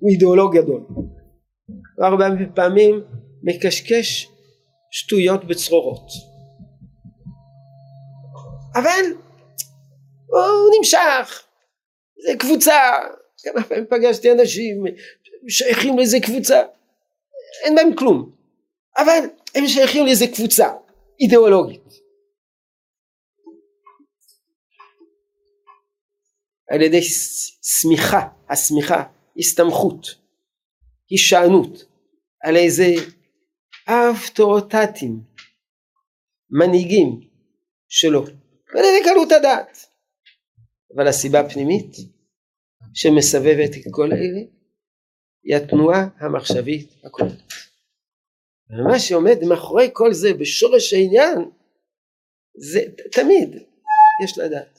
הוא 0.00 0.10
אידיאולוג 0.10 0.56
גדול. 0.56 1.03
הרבה 1.98 2.24
פעמים 2.54 3.04
מקשקש 3.42 4.28
שטויות 4.90 5.44
בצרורות. 5.44 6.06
אבל 8.74 9.04
הוא 10.26 10.78
נמשך, 10.78 11.42
זה 12.26 12.32
קבוצה, 12.38 12.72
כמה 13.42 13.64
פעמים 13.64 13.86
פגשתי 13.90 14.32
אנשים 14.32 14.84
שייכים 15.48 15.96
לאיזה 15.96 16.20
קבוצה, 16.20 16.62
אין 17.64 17.74
בהם 17.74 17.96
כלום, 17.96 18.30
אבל 18.96 19.18
הם 19.54 19.66
שייכים 19.66 20.06
לאיזה 20.06 20.26
קבוצה 20.34 20.68
אידיאולוגית. 21.20 21.84
על 26.70 26.82
ידי 26.82 27.00
שמיכה, 27.62 28.28
השמיכה, 28.50 29.04
הסתמכות, 29.38 30.23
הישענות, 31.14 31.84
על 32.42 32.56
איזה 32.56 32.86
אבטורטטים, 33.88 35.20
מנהיגים 36.50 37.20
שלו, 37.88 38.24
ידי 38.84 39.04
קלות 39.04 39.32
הדעת. 39.32 39.78
אבל 40.96 41.08
הסיבה 41.08 41.40
הפנימית 41.40 41.96
שמסבבת 42.94 43.70
את 43.70 43.84
כל 43.90 44.12
אלה 44.12 44.40
היא 45.44 45.56
התנועה 45.56 46.08
המחשבית 46.20 47.04
הכוללת. 47.04 47.52
ומה 48.70 48.98
שעומד 48.98 49.38
מאחורי 49.48 49.90
כל 49.92 50.12
זה 50.12 50.34
בשורש 50.34 50.92
העניין 50.92 51.50
זה 52.54 52.80
תמיד 53.12 53.62
יש 54.24 54.38
לדעת. 54.38 54.78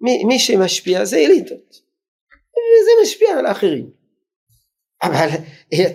מי, 0.00 0.24
מי 0.24 0.38
שמשפיע 0.38 1.04
זה 1.04 1.16
אליטות. 1.16 1.80
וזה 2.54 2.90
משפיע 3.02 3.38
על 3.38 3.46
האחרים. 3.46 4.03
אבל 5.02 5.28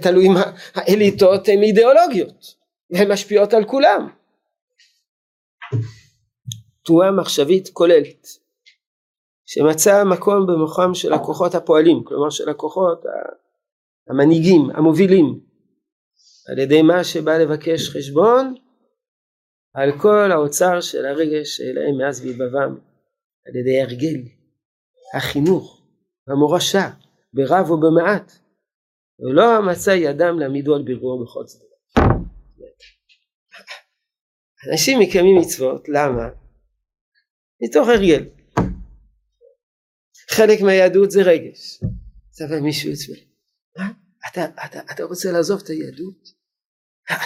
תלוי 0.02 0.28
מה 0.28 0.44
האליטות 0.74 1.48
הן 1.48 1.64
אידיאולוגיות 1.64 2.56
והן 2.92 3.12
משפיעות 3.12 3.54
על 3.54 3.66
כולם. 3.66 4.10
תנועה 6.86 7.12
מחשבית 7.12 7.70
כוללת 7.74 8.28
שמצאה 9.46 10.04
מקום 10.04 10.48
במוחם 10.48 10.94
של 10.94 11.14
הכוחות 11.14 11.56
הפועלים, 11.56 12.04
כלומר 12.04 12.30
של 12.30 12.50
הכוחות 12.50 13.04
המנהיגים, 14.10 14.70
המובילים, 14.76 15.40
על 16.50 16.60
ידי 16.60 16.82
מה 16.82 17.04
שבא 17.04 17.38
לבקש 17.38 17.90
חשבון 17.90 18.56
על 19.74 19.92
כל 20.02 20.32
האוצר 20.32 20.82
של 20.82 21.06
הרגש 21.06 21.58
שאליהם 21.58 21.98
מאז 21.98 22.22
ויבבם, 22.22 22.78
על 23.46 23.56
ידי 23.56 23.82
הרגל, 23.82 24.22
החינוך, 25.16 25.82
המורשה, 26.28 26.90
ברב 27.34 27.72
ובמעט, 27.72 28.32
ולא 29.20 29.62
מצא 29.72 29.90
ידם 29.90 30.40
להעמידו 30.40 30.76
על 30.76 30.84
בירורו 30.84 31.26
בכל 31.26 31.44
צדדים. 31.46 31.70
אנשים 34.72 35.00
מקיימים 35.00 35.38
מצוות, 35.38 35.90
למה? 35.90 36.30
מתוך 37.62 37.88
הרגל. 37.88 38.30
חלק 40.30 40.62
מהיהדות 40.62 41.12
זה 41.12 41.22
רגש. 41.22 41.80
סבא 42.32 42.60
מישהו 42.60 42.94
אצלו, 42.94 43.16
אתה, 44.32 44.46
אתה, 44.66 44.80
אתה 44.92 45.04
רוצה 45.04 45.32
לעזוב 45.32 45.62
את 45.64 45.70
היהדות? 45.70 46.30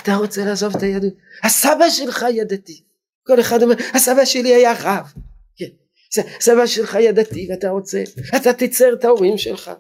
אתה 0.03 0.15
רוצה 0.15 0.45
לעזוב 0.45 0.75
את 0.75 0.81
היהדות? 0.81 1.13
הסבא 1.43 1.89
שלך 1.89 2.23
היה 2.23 2.43
דתי. 2.43 2.83
כל 3.27 3.39
אחד 3.39 3.63
אומר, 3.63 3.75
הסבא 3.95 4.25
שלי 4.25 4.55
היה 4.55 4.73
רב. 4.81 5.13
כן. 5.55 5.69
הסבא 6.37 6.67
שלך 6.67 6.95
היה 6.95 7.11
דתי 7.11 7.47
ואתה 7.51 7.69
רוצה, 7.69 8.03
אתה 8.37 8.53
תצר 8.53 8.93
את 8.99 9.03
ההורים 9.05 9.37
שלך. 9.37 9.71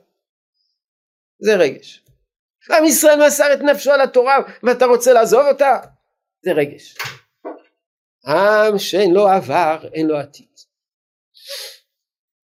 זה 1.39 1.55
רגש. 1.55 2.02
עם 2.71 2.85
ישראל 2.85 3.27
מסר 3.27 3.53
את 3.53 3.59
נפשו 3.59 3.91
על 3.91 4.01
התורה 4.01 4.37
ואתה 4.63 4.85
רוצה 4.85 5.13
לעזוב 5.13 5.41
אותה? 5.51 5.79
זה 6.45 6.51
רגש. 6.51 6.97
עם 8.27 8.77
שאין 8.77 9.13
לו 9.13 9.27
עבר 9.27 9.89
אין 9.93 10.07
לו 10.07 10.17
עתיד. 10.17 10.47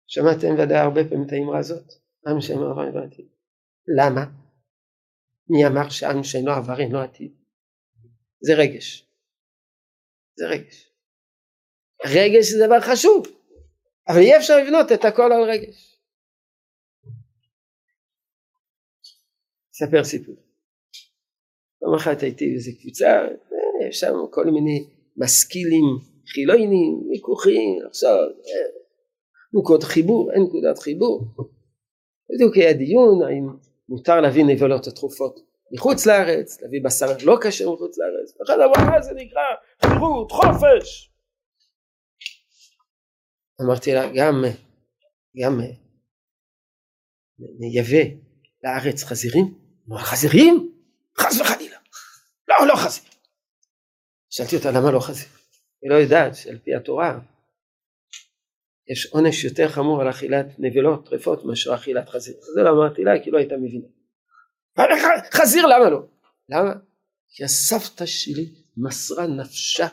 שמעתם 0.08 0.53
ודאי 0.60 0.78
הרבה 0.78 1.01
פעמים 1.10 1.28
את 1.28 1.32
האמרה 1.32 1.60
הזאת? 1.60 1.93
עם 2.28 2.41
שאין 2.41 2.60
לו 2.60 2.72
עבר 2.72 2.86
אין 2.86 2.93
לו 2.93 3.03
עתיד. 3.03 3.28
למה? 3.97 4.26
מי 5.49 5.68
אמר 5.68 5.89
שעם 5.89 6.24
שאין 6.24 6.45
לו 6.45 6.53
עבר 6.53 6.80
אין 6.80 6.91
לו 6.91 6.99
עתיד? 6.99 7.32
זה 8.39 8.53
רגש. 8.53 9.08
זה 10.36 10.45
רגש. 10.45 10.91
רגש 12.05 12.45
זה 12.45 12.66
דבר 12.68 12.80
חשוב, 12.82 13.28
אבל 14.08 14.18
אי 14.18 14.38
אפשר 14.38 14.58
לבנות 14.58 14.91
את 14.91 15.05
הכל 15.05 15.32
על 15.32 15.41
רגש. 15.41 15.86
אספר 19.78 20.03
סיפור. 20.03 20.36
פעם 21.80 21.93
אחת 21.95 22.21
הייתי 22.23 22.49
באיזה 22.49 22.71
קבוצה, 22.82 23.28
שם 23.91 24.13
כל 24.32 24.45
מיני 24.45 24.88
משכילים 25.17 25.84
חילונים, 26.28 27.09
ויכוחים, 27.09 27.80
עכשיו 27.88 28.15
נקודות 29.53 29.84
חיבור, 29.84 30.32
אין 30.32 30.41
נקודת 30.43 30.80
חיבור. 30.80 31.21
בדיוק 32.30 32.55
היה 32.55 32.73
דיון 32.73 33.23
האם 33.23 33.47
מותר 33.89 34.21
להביא 34.21 34.43
נבלות 34.45 34.88
התרופות 34.88 35.39
מחוץ 35.71 36.05
לארץ, 36.05 36.61
להביא 36.61 36.82
בשר 36.86 37.05
לא 37.25 37.38
כשר 37.43 37.73
מחוץ 37.73 37.97
לארץ, 37.97 38.41
אחד 38.45 38.55
אמר 38.59 38.91
מה 38.91 39.01
זה 39.01 39.11
נקרא 39.15 39.41
חירות, 39.86 40.32
חופש. 40.32 41.11
אמרתי 43.61 43.93
לה 43.93 44.11
גם, 44.15 44.43
גם 45.38 45.59
נייבא 47.59 48.15
לארץ 48.63 49.03
חזירים? 49.03 49.66
חזירים? 49.95 50.73
חס 51.17 51.41
וחלילה. 51.41 51.77
לא, 52.47 52.67
לא 52.67 52.75
חזיר. 52.75 53.03
שאלתי 54.29 54.55
אותה 54.55 54.71
למה 54.71 54.91
לא 54.91 54.99
חזיר? 54.99 55.27
היא 55.81 55.91
לא 55.91 55.95
יודעת 55.95 56.35
שעל 56.35 56.57
פי 56.57 56.75
התורה 56.75 57.19
יש 58.91 59.05
עונש 59.05 59.43
יותר 59.43 59.69
חמור 59.69 60.01
על 60.01 60.09
אכילת 60.09 60.45
נבלות 60.59 61.09
טרפות 61.09 61.45
מאשר 61.45 61.75
אכילת 61.75 62.09
חזיר. 62.09 62.35
זה 62.55 62.61
לא 62.61 62.69
אמרתי 62.69 63.03
לה 63.03 63.11
כי 63.23 63.31
לא 63.31 63.38
הייתה 63.38 63.55
מבינה. 63.57 63.88
חזיר 65.33 65.65
למה 65.65 65.89
לא? 65.89 65.99
למה? 66.49 66.73
כי 67.29 67.43
הסבתא 67.43 68.05
שלי 68.05 68.53
מסרה 68.77 69.27
נפשה 69.27 69.88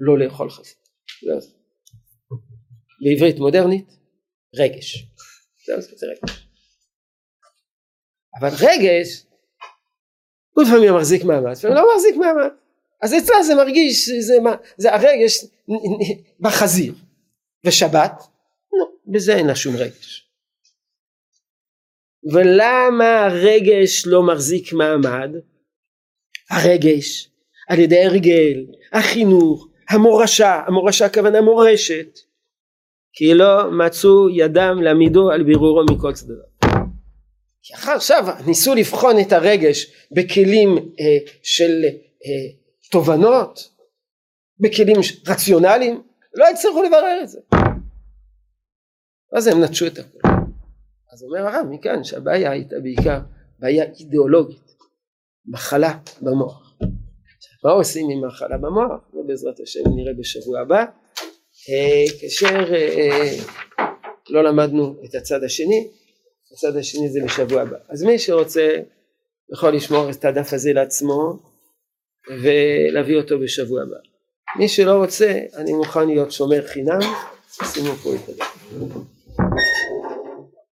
לא 0.00 0.18
לאכול 0.18 0.50
חזיר. 0.50 0.74
בעברית 3.04 3.38
מודרנית 3.38 3.88
רגש. 4.54 5.06
זה 5.66 5.74
רגש. 5.74 6.48
אבל 8.40 8.48
רגש 8.48 9.27
הוא 10.58 10.64
לפעמים 10.64 10.94
מחזיק 10.94 11.24
מעמד, 11.24 11.52
לפעמים 11.52 11.76
לא 11.76 11.94
מחזיק 11.94 12.16
מעמד. 12.16 12.48
אז 13.02 13.14
אצלה 13.14 13.42
זה 13.42 13.54
מרגיש, 13.54 14.08
זה, 14.08 14.40
מה, 14.42 14.54
זה 14.76 14.94
הרגש 14.94 15.44
בחזיר. 16.40 16.94
ושבת, 17.64 18.12
לא, 18.72 18.86
בזה 19.06 19.36
אין 19.36 19.46
לה 19.46 19.54
שום 19.54 19.76
רגש. 19.76 20.28
ולמה 22.32 23.24
הרגש 23.24 24.06
לא 24.06 24.22
מחזיק 24.22 24.72
מעמד? 24.72 25.30
הרגש, 26.50 27.30
על 27.68 27.78
ידי 27.78 28.04
הרגל, 28.04 28.64
החינוך, 28.92 29.68
המורשה, 29.90 30.62
המורשה 30.66 31.06
הכוונה 31.06 31.40
מורשת, 31.40 32.18
כי 33.12 33.34
לא 33.34 33.70
מצאו 33.70 34.28
ידם 34.30 34.78
להעמידו 34.82 35.30
על 35.30 35.42
בירורו 35.42 35.84
מכל 35.90 36.12
צדדיו. 36.12 36.57
עכשיו 37.74 38.24
ניסו 38.46 38.74
לבחון 38.74 39.20
את 39.20 39.32
הרגש 39.32 39.92
בכלים 40.12 40.76
אה, 40.76 41.32
של 41.42 41.84
אה, 42.26 42.58
תובנות, 42.90 43.68
בכלים 44.60 44.96
רציונליים, 45.28 46.02
לא 46.34 46.44
הצליחו 46.48 46.82
לברר 46.82 47.20
את 47.22 47.28
זה. 47.28 47.38
אז 49.36 49.46
הם 49.46 49.64
נטשו 49.64 49.86
את 49.86 49.98
הכל. 49.98 50.28
אז 51.12 51.22
אומר 51.22 51.46
הרב 51.46 51.66
מכאן 51.70 52.04
שהבעיה 52.04 52.50
הייתה 52.50 52.76
בעיקר 52.82 53.18
בעיה 53.58 53.84
אידיאולוגית, 54.00 54.68
מחלה 55.46 55.98
במוח. 56.22 56.76
מה 57.64 57.70
עושים 57.70 58.10
עם 58.10 58.26
מחלה 58.26 58.58
במוח? 58.58 59.00
זה 59.12 59.20
בעזרת 59.26 59.60
השם 59.60 59.80
נראה 59.96 60.12
בשבוע 60.18 60.60
הבא. 60.60 60.84
אה, 61.68 62.04
כאשר 62.20 62.74
אה, 62.74 63.36
לא 64.30 64.44
למדנו 64.44 64.96
את 65.04 65.14
הצד 65.14 65.44
השני, 65.44 65.88
הצד 66.52 66.76
השני 66.76 67.08
זה 67.08 67.20
בשבוע 67.24 67.62
הבא. 67.62 67.76
אז 67.88 68.02
מי 68.02 68.18
שרוצה 68.18 68.68
יכול 69.52 69.74
לשמור 69.74 70.10
את 70.10 70.24
הדף 70.24 70.52
הזה 70.52 70.72
לעצמו 70.72 71.38
ולהביא 72.42 73.16
אותו 73.16 73.40
בשבוע 73.40 73.82
הבא. 73.82 73.96
מי 74.58 74.68
שלא 74.68 74.92
רוצה, 74.92 75.38
אני 75.56 75.72
מוכן 75.72 76.06
להיות 76.06 76.32
שומר 76.32 76.66
חינם, 76.66 77.00
שימו 77.64 77.92
פה 77.92 78.14
את 78.14 78.28
הדף. 78.28 78.54